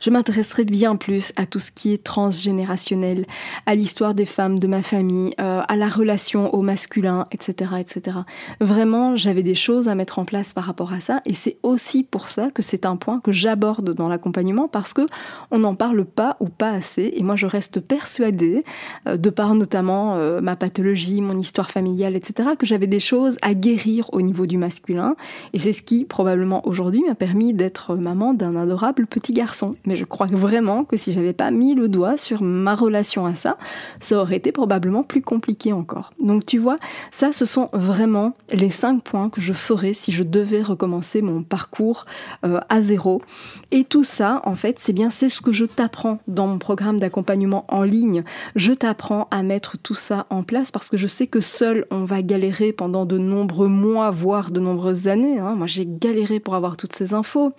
Je 0.00 0.10
m'intéresserai 0.10 0.64
bien 0.64 0.96
plus 0.96 1.32
à 1.36 1.46
tout 1.46 1.58
ce 1.58 1.72
qui 1.72 1.92
est 1.92 2.02
transgénérationnel, 2.02 3.26
à 3.66 3.74
l'histoire 3.74 4.14
des 4.14 4.26
femmes 4.26 4.58
de 4.58 4.66
ma 4.66 4.82
famille, 4.82 5.34
euh, 5.40 5.62
à 5.66 5.76
la 5.76 5.88
relation 5.88 6.54
au 6.54 6.62
masculin, 6.62 7.26
etc., 7.32 7.72
etc. 7.80 8.18
Vraiment, 8.60 9.16
j'avais 9.16 9.42
des 9.42 9.56
choses 9.56 9.88
à 9.88 9.94
mettre 9.94 10.18
en 10.18 10.24
place 10.24 10.54
par 10.54 10.64
rapport 10.64 10.92
à 10.92 11.00
ça, 11.00 11.20
et 11.26 11.34
c'est 11.34 11.58
aussi 11.62 12.04
pour 12.04 12.28
ça 12.28 12.50
que 12.50 12.62
c'est 12.62 12.86
un 12.86 12.96
point 12.96 13.20
que 13.20 13.32
j'aborde 13.32 13.92
dans 13.94 14.08
l'accompagnement 14.08 14.68
parce 14.68 14.92
que 14.92 15.06
on 15.50 15.58
n'en 15.58 15.74
parle 15.74 16.04
pas 16.04 16.36
ou 16.40 16.48
pas 16.48 16.70
assez. 16.70 17.12
Et 17.16 17.22
moi, 17.22 17.36
je 17.36 17.46
reste 17.46 17.80
persuadée, 17.80 18.64
euh, 19.08 19.16
de 19.16 19.30
par 19.30 19.54
notamment 19.54 20.14
euh, 20.14 20.40
ma 20.40 20.54
pathologie, 20.54 21.20
mon 21.20 21.38
histoire 21.38 21.70
familiale, 21.70 22.14
etc., 22.16 22.50
que 22.58 22.66
j'avais 22.66 22.86
des 22.86 23.00
choses 23.00 23.36
à 23.42 23.54
guérir 23.54 24.08
au 24.12 24.22
niveau 24.22 24.46
du 24.46 24.58
masculin. 24.58 25.16
Et 25.52 25.58
c'est 25.58 25.72
ce 25.72 25.82
qui 25.82 26.04
probablement 26.04 26.66
aujourd'hui 26.66 27.02
m'a 27.06 27.16
permis 27.16 27.52
d'être 27.52 27.96
maman 27.96 28.34
d'un 28.34 28.54
adorable 28.54 29.06
petit 29.06 29.32
garçon 29.32 29.47
mais 29.86 29.96
je 29.96 30.04
crois 30.04 30.26
vraiment 30.26 30.84
que 30.84 30.96
si 30.96 31.12
j'avais 31.12 31.32
pas 31.32 31.50
mis 31.50 31.74
le 31.74 31.88
doigt 31.88 32.16
sur 32.16 32.42
ma 32.42 32.74
relation 32.74 33.26
à 33.26 33.34
ça, 33.34 33.56
ça 34.00 34.18
aurait 34.18 34.36
été 34.36 34.52
probablement 34.52 35.02
plus 35.02 35.22
compliqué 35.22 35.72
encore. 35.72 36.12
Donc 36.20 36.46
tu 36.46 36.58
vois, 36.58 36.76
ça 37.10 37.32
ce 37.32 37.44
sont 37.44 37.68
vraiment 37.72 38.34
les 38.52 38.70
cinq 38.70 39.02
points 39.02 39.30
que 39.30 39.40
je 39.40 39.52
ferais 39.52 39.92
si 39.92 40.12
je 40.12 40.22
devais 40.22 40.62
recommencer 40.62 41.22
mon 41.22 41.42
parcours 41.42 42.06
euh, 42.44 42.60
à 42.68 42.82
zéro. 42.82 43.22
Et 43.70 43.84
tout 43.84 44.04
ça, 44.04 44.42
en 44.44 44.54
fait, 44.54 44.78
c'est 44.78 44.92
bien 44.92 45.10
c'est 45.10 45.28
ce 45.28 45.40
que 45.40 45.52
je 45.52 45.64
t'apprends 45.64 46.18
dans 46.26 46.46
mon 46.46 46.58
programme 46.58 47.00
d'accompagnement 47.00 47.64
en 47.68 47.82
ligne. 47.82 48.24
Je 48.56 48.72
t'apprends 48.72 49.28
à 49.30 49.42
mettre 49.42 49.78
tout 49.78 49.94
ça 49.94 50.26
en 50.30 50.42
place 50.42 50.70
parce 50.70 50.88
que 50.88 50.96
je 50.96 51.06
sais 51.06 51.26
que 51.26 51.40
seul 51.40 51.86
on 51.90 52.04
va 52.04 52.22
galérer 52.22 52.72
pendant 52.72 53.06
de 53.06 53.18
nombreux 53.18 53.68
mois, 53.68 54.10
voire 54.10 54.50
de 54.50 54.60
nombreuses 54.60 55.08
années. 55.08 55.38
Hein. 55.38 55.54
Moi 55.54 55.66
j'ai 55.66 55.86
galéré 55.86 56.40
pour 56.40 56.54
avoir 56.54 56.76
toutes 56.76 56.94
ces 56.94 57.14
infos 57.14 57.52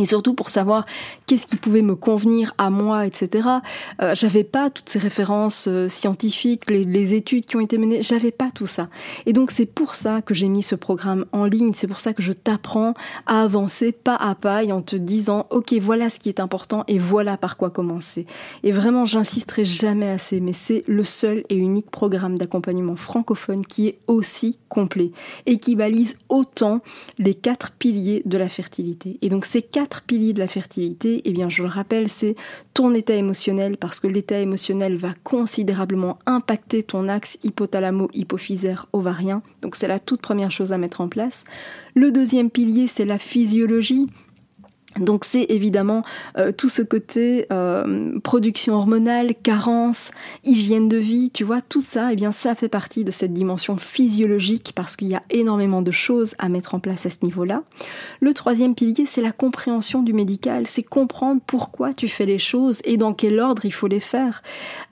et 0.00 0.06
surtout 0.06 0.34
pour 0.34 0.48
savoir 0.48 0.86
qu'est-ce 1.26 1.46
qui 1.46 1.56
pouvait 1.56 1.82
me 1.82 1.94
convenir 1.94 2.54
à 2.58 2.70
moi, 2.70 3.06
etc. 3.06 3.48
Euh, 4.02 4.14
j'avais 4.14 4.44
pas 4.44 4.70
toutes 4.70 4.88
ces 4.88 4.98
références 4.98 5.66
euh, 5.68 5.88
scientifiques, 5.88 6.70
les, 6.70 7.14
études 7.14 7.46
qui 7.46 7.56
ont 7.56 7.60
été 7.60 7.78
menées, 7.78 8.02
j'avais 8.02 8.30
pas 8.30 8.50
tout 8.54 8.66
ça. 8.66 8.88
Et 9.26 9.32
donc 9.32 9.50
c'est 9.50 9.66
pour 9.66 9.94
ça 9.94 10.22
que 10.22 10.34
j'ai 10.34 10.48
mis 10.48 10.62
ce 10.62 10.74
programme 10.74 11.26
en 11.32 11.44
ligne, 11.44 11.72
c'est 11.74 11.86
pour 11.86 12.00
ça 12.00 12.12
que 12.12 12.22
je 12.22 12.32
t'apprends 12.32 12.94
à 13.26 13.42
avancer 13.42 13.92
pas 13.92 14.16
à 14.16 14.34
pas 14.34 14.62
et 14.62 14.72
en 14.72 14.82
te 14.82 14.96
disant 14.96 15.46
ok 15.50 15.72
voilà 15.80 16.10
ce 16.10 16.18
qui 16.18 16.28
est 16.28 16.40
important 16.40 16.84
et 16.88 16.98
voilà 16.98 17.36
par 17.36 17.56
quoi 17.56 17.70
commencer. 17.70 18.26
Et 18.62 18.72
vraiment 18.72 19.06
j'insisterai 19.06 19.64
jamais 19.64 20.08
assez, 20.08 20.40
mais 20.40 20.52
c'est 20.52 20.84
le 20.86 21.04
seul 21.04 21.44
et 21.48 21.56
unique 21.56 21.90
programme 21.90 22.38
d'accompagnement 22.38 22.96
francophone 22.96 23.64
qui 23.64 23.88
est 23.88 23.98
aussi 24.06 24.58
complet 24.68 25.10
et 25.46 25.58
qui 25.58 25.76
balise 25.76 26.16
autant 26.28 26.80
les 27.18 27.34
quatre 27.34 27.72
piliers 27.72 28.22
de 28.24 28.38
la 28.38 28.48
fertilité. 28.48 29.18
Et 29.22 29.28
donc 29.28 29.44
ces 29.44 29.62
quatre 29.62 29.89
piliers 29.98 30.32
de 30.32 30.38
la 30.38 30.46
fertilité, 30.46 31.20
eh 31.24 31.32
bien, 31.32 31.48
je 31.48 31.62
le 31.62 31.68
rappelle, 31.68 32.08
c'est 32.08 32.36
ton 32.74 32.94
état 32.94 33.14
émotionnel, 33.14 33.76
parce 33.76 33.98
que 33.98 34.06
l'état 34.06 34.38
émotionnel 34.38 34.96
va 34.96 35.14
considérablement 35.24 36.18
impacter 36.26 36.82
ton 36.82 37.08
axe 37.08 37.38
hypothalamo-hypophysaire 37.42 38.86
ovarien. 38.92 39.42
Donc, 39.62 39.74
c'est 39.74 39.88
la 39.88 39.98
toute 39.98 40.20
première 40.20 40.50
chose 40.50 40.72
à 40.72 40.78
mettre 40.78 41.00
en 41.00 41.08
place. 41.08 41.44
Le 41.94 42.12
deuxième 42.12 42.50
pilier, 42.50 42.86
c'est 42.86 43.04
la 43.04 43.18
physiologie. 43.18 44.06
Donc 44.98 45.24
c'est 45.24 45.46
évidemment 45.50 46.02
euh, 46.36 46.50
tout 46.50 46.68
ce 46.68 46.82
côté 46.82 47.46
euh, 47.52 48.18
production 48.20 48.74
hormonale, 48.74 49.34
carence, 49.40 50.10
hygiène 50.42 50.88
de 50.88 50.96
vie, 50.96 51.30
tu 51.30 51.44
vois, 51.44 51.60
tout 51.60 51.80
ça, 51.80 52.12
eh 52.12 52.16
bien 52.16 52.32
ça 52.32 52.56
fait 52.56 52.68
partie 52.68 53.04
de 53.04 53.12
cette 53.12 53.32
dimension 53.32 53.76
physiologique 53.76 54.72
parce 54.74 54.96
qu'il 54.96 55.08
y 55.08 55.14
a 55.14 55.22
énormément 55.30 55.80
de 55.80 55.92
choses 55.92 56.34
à 56.38 56.48
mettre 56.48 56.74
en 56.74 56.80
place 56.80 57.06
à 57.06 57.10
ce 57.10 57.18
niveau-là. 57.22 57.62
Le 58.20 58.34
troisième 58.34 58.74
pilier, 58.74 59.06
c'est 59.06 59.20
la 59.20 59.30
compréhension 59.30 60.02
du 60.02 60.12
médical, 60.12 60.66
c'est 60.66 60.82
comprendre 60.82 61.40
pourquoi 61.46 61.94
tu 61.94 62.08
fais 62.08 62.26
les 62.26 62.38
choses 62.38 62.80
et 62.84 62.96
dans 62.96 63.14
quel 63.14 63.38
ordre 63.38 63.64
il 63.64 63.72
faut 63.72 63.86
les 63.86 64.00
faire. 64.00 64.42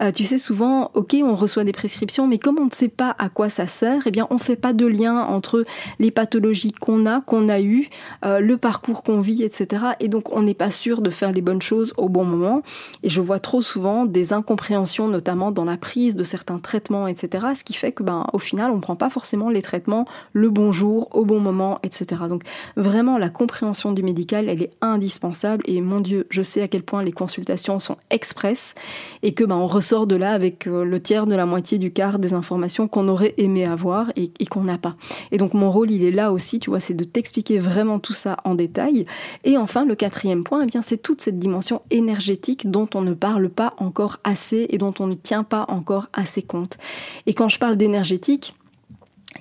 Euh, 0.00 0.12
tu 0.12 0.22
sais 0.22 0.38
souvent, 0.38 0.92
ok, 0.94 1.16
on 1.24 1.34
reçoit 1.34 1.64
des 1.64 1.72
prescriptions, 1.72 2.28
mais 2.28 2.38
comme 2.38 2.58
on 2.60 2.66
ne 2.66 2.72
sait 2.72 2.88
pas 2.88 3.16
à 3.18 3.28
quoi 3.28 3.50
ça 3.50 3.66
sert, 3.66 4.02
eh 4.06 4.12
bien 4.12 4.28
on 4.30 4.38
fait 4.38 4.56
pas 4.56 4.72
de 4.72 4.86
lien 4.86 5.18
entre 5.18 5.64
les 5.98 6.12
pathologies 6.12 6.72
qu'on 6.72 7.04
a, 7.04 7.20
qu'on 7.20 7.48
a 7.48 7.60
eues, 7.60 7.88
le 8.22 8.56
parcours 8.56 9.02
qu'on 9.02 9.20
vit, 9.20 9.42
etc 9.42 9.87
et 10.00 10.08
donc 10.08 10.32
on 10.32 10.42
n'est 10.42 10.54
pas 10.54 10.70
sûr 10.70 11.02
de 11.02 11.10
faire 11.10 11.32
les 11.32 11.40
bonnes 11.40 11.62
choses 11.62 11.92
au 11.96 12.08
bon 12.08 12.24
moment. 12.24 12.62
Et 13.02 13.08
je 13.08 13.20
vois 13.20 13.40
trop 13.40 13.62
souvent 13.62 14.04
des 14.04 14.32
incompréhensions, 14.32 15.08
notamment 15.08 15.50
dans 15.50 15.64
la 15.64 15.76
prise 15.76 16.16
de 16.16 16.24
certains 16.24 16.58
traitements, 16.58 17.06
etc. 17.06 17.46
Ce 17.54 17.64
qui 17.64 17.74
fait 17.74 17.92
que, 17.92 18.02
ben, 18.02 18.26
au 18.32 18.38
final, 18.38 18.70
on 18.70 18.76
ne 18.76 18.80
prend 18.80 18.96
pas 18.96 19.10
forcément 19.10 19.50
les 19.50 19.62
traitements 19.62 20.04
le 20.32 20.50
bon 20.50 20.72
jour, 20.72 21.08
au 21.12 21.24
bon 21.24 21.40
moment, 21.40 21.78
etc. 21.82 22.22
Donc 22.28 22.42
vraiment, 22.76 23.18
la 23.18 23.30
compréhension 23.30 23.92
du 23.92 24.02
médical, 24.02 24.48
elle 24.48 24.62
est 24.62 24.72
indispensable. 24.80 25.62
Et 25.66 25.80
mon 25.80 26.00
Dieu, 26.00 26.26
je 26.30 26.42
sais 26.42 26.62
à 26.62 26.68
quel 26.68 26.82
point 26.82 27.02
les 27.02 27.12
consultations 27.12 27.78
sont 27.78 27.96
express 28.10 28.74
et 29.22 29.32
que, 29.32 29.44
ben, 29.44 29.56
on 29.56 29.66
ressort 29.66 30.06
de 30.06 30.16
là 30.16 30.32
avec 30.32 30.66
euh, 30.66 30.84
le 30.84 31.00
tiers 31.00 31.26
de 31.26 31.34
la 31.34 31.46
moitié 31.46 31.78
du 31.78 31.92
quart 31.92 32.18
des 32.18 32.32
informations 32.32 32.88
qu'on 32.88 33.08
aurait 33.08 33.34
aimé 33.38 33.64
avoir 33.64 34.10
et, 34.16 34.30
et 34.38 34.46
qu'on 34.46 34.64
n'a 34.64 34.78
pas. 34.78 34.96
Et 35.32 35.38
donc 35.38 35.54
mon 35.54 35.70
rôle, 35.70 35.90
il 35.90 36.04
est 36.04 36.10
là 36.10 36.32
aussi, 36.32 36.58
tu 36.58 36.70
vois, 36.70 36.80
c'est 36.80 36.94
de 36.94 37.04
t'expliquer 37.04 37.58
vraiment 37.58 37.98
tout 37.98 38.12
ça 38.12 38.36
en 38.44 38.54
détail. 38.54 39.06
Et 39.44 39.56
enfin, 39.56 39.77
le 39.84 39.94
quatrième 39.94 40.44
point, 40.44 40.62
eh 40.62 40.66
bien, 40.66 40.82
c'est 40.82 40.98
toute 40.98 41.20
cette 41.20 41.38
dimension 41.38 41.82
énergétique 41.90 42.70
dont 42.70 42.88
on 42.94 43.02
ne 43.02 43.14
parle 43.14 43.48
pas 43.48 43.74
encore 43.78 44.18
assez 44.24 44.66
et 44.70 44.78
dont 44.78 44.94
on 44.98 45.06
ne 45.06 45.14
tient 45.14 45.44
pas 45.44 45.64
encore 45.68 46.08
assez 46.12 46.42
compte. 46.42 46.78
Et 47.26 47.34
quand 47.34 47.48
je 47.48 47.58
parle 47.58 47.76
d'énergétique, 47.76 48.54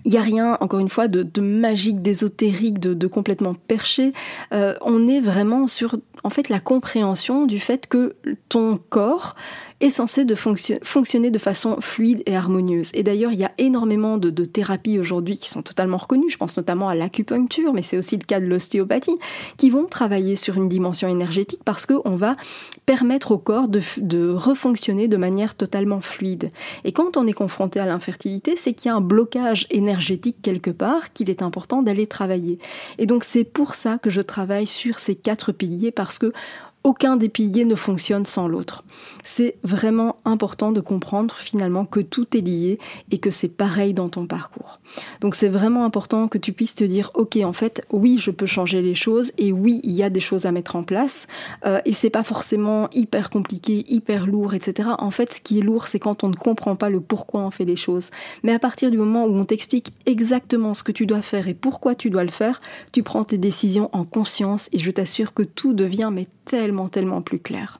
il 0.05 0.11
n'y 0.11 0.17
a 0.17 0.21
rien, 0.21 0.57
encore 0.59 0.79
une 0.79 0.89
fois, 0.89 1.07
de, 1.07 1.41
magique, 1.41 2.01
d'ésotérique, 2.01 2.79
de, 2.79 3.07
complètement 3.07 3.53
perché. 3.53 4.13
Euh, 4.53 4.73
on 4.81 5.07
est 5.07 5.21
vraiment 5.21 5.67
sur, 5.67 5.97
en 6.23 6.29
fait, 6.29 6.49
la 6.49 6.59
compréhension 6.59 7.45
du 7.45 7.59
fait 7.59 7.87
que 7.87 8.15
ton 8.49 8.79
corps 8.89 9.35
est 9.79 9.89
censé 9.89 10.25
de 10.25 10.33
fonctionner 10.35 11.29
de 11.29 11.37
façon 11.37 11.79
fluide 11.81 12.23
et 12.25 12.35
harmonieuse. 12.35 12.89
Et 12.95 13.03
d'ailleurs, 13.03 13.31
il 13.31 13.39
y 13.39 13.45
a 13.45 13.51
énormément 13.59 14.17
de, 14.17 14.29
thérapies 14.45 14.97
aujourd'hui 14.97 15.37
qui 15.37 15.49
sont 15.49 15.61
totalement 15.61 15.97
reconnues. 15.97 16.29
Je 16.29 16.37
pense 16.37 16.57
notamment 16.57 16.89
à 16.89 16.95
l'acupuncture, 16.95 17.73
mais 17.73 17.83
c'est 17.83 17.97
aussi 17.97 18.17
le 18.17 18.23
cas 18.23 18.39
de 18.39 18.45
l'ostéopathie, 18.45 19.17
qui 19.57 19.69
vont 19.69 19.85
travailler 19.85 20.35
sur 20.35 20.55
une 20.55 20.67
dimension 20.67 21.07
énergétique 21.07 21.61
parce 21.63 21.85
qu'on 21.85 22.15
va 22.15 22.35
permettre 22.85 23.31
au 23.31 23.37
corps 23.37 23.67
de, 23.67 23.81
de 23.97 24.29
refonctionner 24.29 25.07
de 25.07 25.17
manière 25.17 25.53
totalement 25.53 26.01
fluide. 26.01 26.51
Et 26.83 26.91
quand 26.91 27.17
on 27.17 27.27
est 27.27 27.33
confronté 27.33 27.79
à 27.79 27.85
l'infertilité, 27.85 28.55
c'est 28.55 28.73
qu'il 28.73 28.89
y 28.89 28.91
a 28.91 28.95
un 28.95 29.01
blocage 29.01 29.67
énergétique 29.69 30.37
quelque 30.41 30.71
part 30.71 31.13
qu'il 31.13 31.29
est 31.29 31.41
important 31.41 31.83
d'aller 31.83 32.07
travailler. 32.07 32.57
Et 32.97 33.05
donc 33.05 33.23
c'est 33.23 33.43
pour 33.43 33.75
ça 33.75 33.99
que 33.99 34.09
je 34.09 34.21
travaille 34.21 34.67
sur 34.67 34.97
ces 34.97 35.15
quatre 35.15 35.51
piliers 35.51 35.91
parce 35.91 36.17
que 36.17 36.33
aucun 36.87 37.17
des 37.17 37.27
piliers 37.27 37.65
ne 37.65 37.75
fonctionne 37.75 38.25
sans 38.25 38.47
l'autre. 38.47 38.85
C'est 39.25 39.57
vraiment 39.61 40.19
important 40.23 40.71
de 40.71 40.79
comprendre 40.79 41.35
finalement 41.35 41.83
que 41.83 41.99
tout 41.99 42.37
est 42.37 42.39
lié 42.39 42.79
et 43.11 43.17
que 43.17 43.29
c'est 43.29 43.49
pareil 43.49 43.93
dans 43.93 44.07
ton 44.07 44.25
parcours. 44.25 44.79
Donc 45.19 45.35
c'est 45.35 45.49
vraiment 45.49 45.83
important 45.83 46.29
que 46.29 46.37
tu 46.37 46.53
puisses 46.53 46.75
te 46.75 46.85
dire 46.85 47.11
ok 47.13 47.39
en 47.43 47.51
fait 47.51 47.85
oui 47.91 48.17
je 48.17 48.31
peux 48.31 48.45
changer 48.45 48.81
les 48.81 48.95
choses 48.95 49.33
et 49.37 49.51
oui 49.51 49.81
il 49.83 49.91
y 49.91 50.01
a 50.01 50.09
des 50.09 50.21
choses 50.21 50.45
à 50.45 50.53
mettre 50.53 50.77
en 50.77 50.83
place 50.83 51.27
euh, 51.65 51.81
et 51.83 51.91
c'est 51.91 52.09
pas 52.09 52.23
forcément 52.23 52.87
hyper 52.93 53.31
compliqué, 53.31 53.83
hyper 53.89 54.25
lourd, 54.25 54.53
etc. 54.53 54.91
En 54.97 55.11
fait 55.11 55.33
ce 55.33 55.41
qui 55.41 55.59
est 55.59 55.63
lourd 55.63 55.87
c'est 55.87 55.99
quand 55.99 56.23
on 56.23 56.29
ne 56.29 56.35
comprend 56.35 56.77
pas 56.77 56.89
le 56.89 57.01
pourquoi 57.01 57.41
on 57.41 57.51
fait 57.51 57.65
les 57.65 57.75
choses. 57.75 58.11
Mais 58.43 58.53
à 58.53 58.59
partir 58.59 58.91
du 58.91 58.97
moment 58.97 59.25
où 59.25 59.37
on 59.37 59.43
t'explique 59.43 59.91
exactement 60.05 60.73
ce 60.73 60.83
que 60.83 60.93
tu 60.93 61.05
dois 61.05 61.21
faire 61.21 61.49
et 61.49 61.53
pourquoi 61.53 61.95
tu 61.95 62.09
dois 62.09 62.23
le 62.23 62.31
faire, 62.31 62.61
tu 62.93 63.03
prends 63.03 63.25
tes 63.25 63.37
décisions 63.37 63.89
en 63.91 64.05
conscience 64.05 64.69
et 64.71 64.79
je 64.79 64.89
t'assure 64.89 65.33
que 65.33 65.43
tout 65.43 65.73
devient 65.73 66.11
mais 66.13 66.27
tellement, 66.47 66.76
tellement 66.87 67.21
plus 67.21 67.39
clair. 67.39 67.79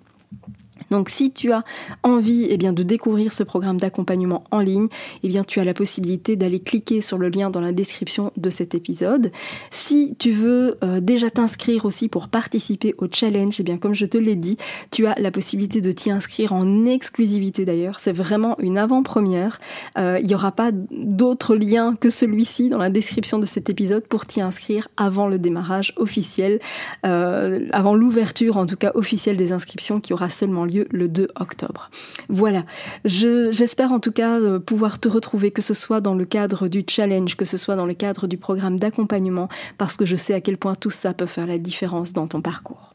Donc 0.91 1.09
si 1.09 1.31
tu 1.31 1.51
as 1.51 1.63
envie 2.03 2.47
eh 2.49 2.57
de 2.57 2.83
découvrir 2.83 3.33
ce 3.33 3.43
programme 3.43 3.77
d'accompagnement 3.77 4.43
en 4.51 4.59
ligne, 4.59 4.87
eh 5.23 5.29
tu 5.45 5.59
as 5.59 5.63
la 5.63 5.73
possibilité 5.73 6.35
d'aller 6.35 6.59
cliquer 6.59 7.01
sur 7.01 7.17
le 7.17 7.29
lien 7.29 7.49
dans 7.49 7.61
la 7.61 7.71
description 7.71 8.31
de 8.37 8.49
cet 8.49 8.75
épisode. 8.75 9.31
Si 9.71 10.15
tu 10.19 10.31
veux 10.31 10.77
euh, 10.83 10.99
déjà 10.99 11.29
t'inscrire 11.29 11.85
aussi 11.85 12.07
pour 12.09 12.27
participer 12.27 12.95
au 12.97 13.07
challenge, 13.11 13.59
eh 13.59 13.63
bien, 13.63 13.77
comme 13.77 13.93
je 13.93 14.05
te 14.05 14.17
l'ai 14.17 14.35
dit, 14.35 14.57
tu 14.91 15.05
as 15.07 15.15
la 15.19 15.31
possibilité 15.31 15.81
de 15.81 15.91
t'y 15.91 16.11
inscrire 16.11 16.53
en 16.53 16.85
exclusivité 16.85 17.65
d'ailleurs. 17.65 17.99
C'est 17.99 18.11
vraiment 18.11 18.57
une 18.59 18.77
avant-première. 18.77 19.59
Euh, 19.97 20.19
il 20.21 20.27
n'y 20.27 20.35
aura 20.35 20.51
pas 20.51 20.71
d'autre 20.91 21.55
lien 21.55 21.95
que 21.95 22.09
celui-ci 22.09 22.69
dans 22.69 22.77
la 22.77 22.89
description 22.89 23.39
de 23.39 23.45
cet 23.45 23.69
épisode 23.69 24.05
pour 24.07 24.25
t'y 24.25 24.41
inscrire 24.41 24.87
avant 24.97 25.27
le 25.27 25.39
démarrage 25.39 25.93
officiel, 25.97 26.59
euh, 27.05 27.67
avant 27.71 27.95
l'ouverture 27.95 28.57
en 28.57 28.65
tout 28.65 28.77
cas 28.77 28.91
officielle 28.95 29.37
des 29.37 29.51
inscriptions 29.51 29.99
qui 29.99 30.13
aura 30.13 30.29
seulement 30.29 30.65
lieu 30.65 30.76
le 30.91 31.07
2 31.07 31.29
octobre. 31.39 31.89
Voilà, 32.29 32.65
j'espère 33.05 33.91
en 33.91 33.99
tout 33.99 34.11
cas 34.11 34.39
euh, 34.39 34.59
pouvoir 34.59 34.99
te 34.99 35.07
retrouver, 35.07 35.51
que 35.51 35.61
ce 35.61 35.73
soit 35.73 36.01
dans 36.01 36.15
le 36.15 36.25
cadre 36.25 36.67
du 36.67 36.83
challenge, 36.87 37.35
que 37.35 37.45
ce 37.45 37.57
soit 37.57 37.75
dans 37.75 37.85
le 37.85 37.93
cadre 37.93 38.27
du 38.27 38.37
programme 38.37 38.79
d'accompagnement, 38.79 39.49
parce 39.77 39.97
que 39.97 40.05
je 40.05 40.15
sais 40.15 40.33
à 40.33 40.41
quel 40.41 40.57
point 40.57 40.75
tout 40.75 40.89
ça 40.89 41.13
peut 41.13 41.25
faire 41.25 41.47
la 41.47 41.57
différence 41.57 42.13
dans 42.13 42.27
ton 42.27 42.41
parcours. 42.41 42.93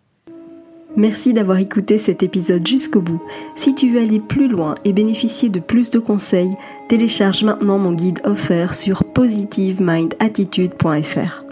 Merci 0.97 1.33
d'avoir 1.33 1.57
écouté 1.57 1.97
cet 1.97 2.23
épisode 2.23 2.67
jusqu'au 2.67 3.01
bout. 3.01 3.23
Si 3.57 3.75
tu 3.75 3.91
veux 3.91 4.01
aller 4.01 4.21
plus 4.21 4.49
loin 4.49 4.75
et 4.85 4.93
bénéficier 4.93 5.49
de 5.49 5.59
plus 5.59 5.89
de 5.91 5.99
conseils, 5.99 6.55
télécharge 6.89 7.45
maintenant 7.45 7.79
mon 7.79 7.93
guide 7.93 8.21
offert 8.25 8.75
sur 8.75 9.05
positivemindattitude.fr. 9.05 11.52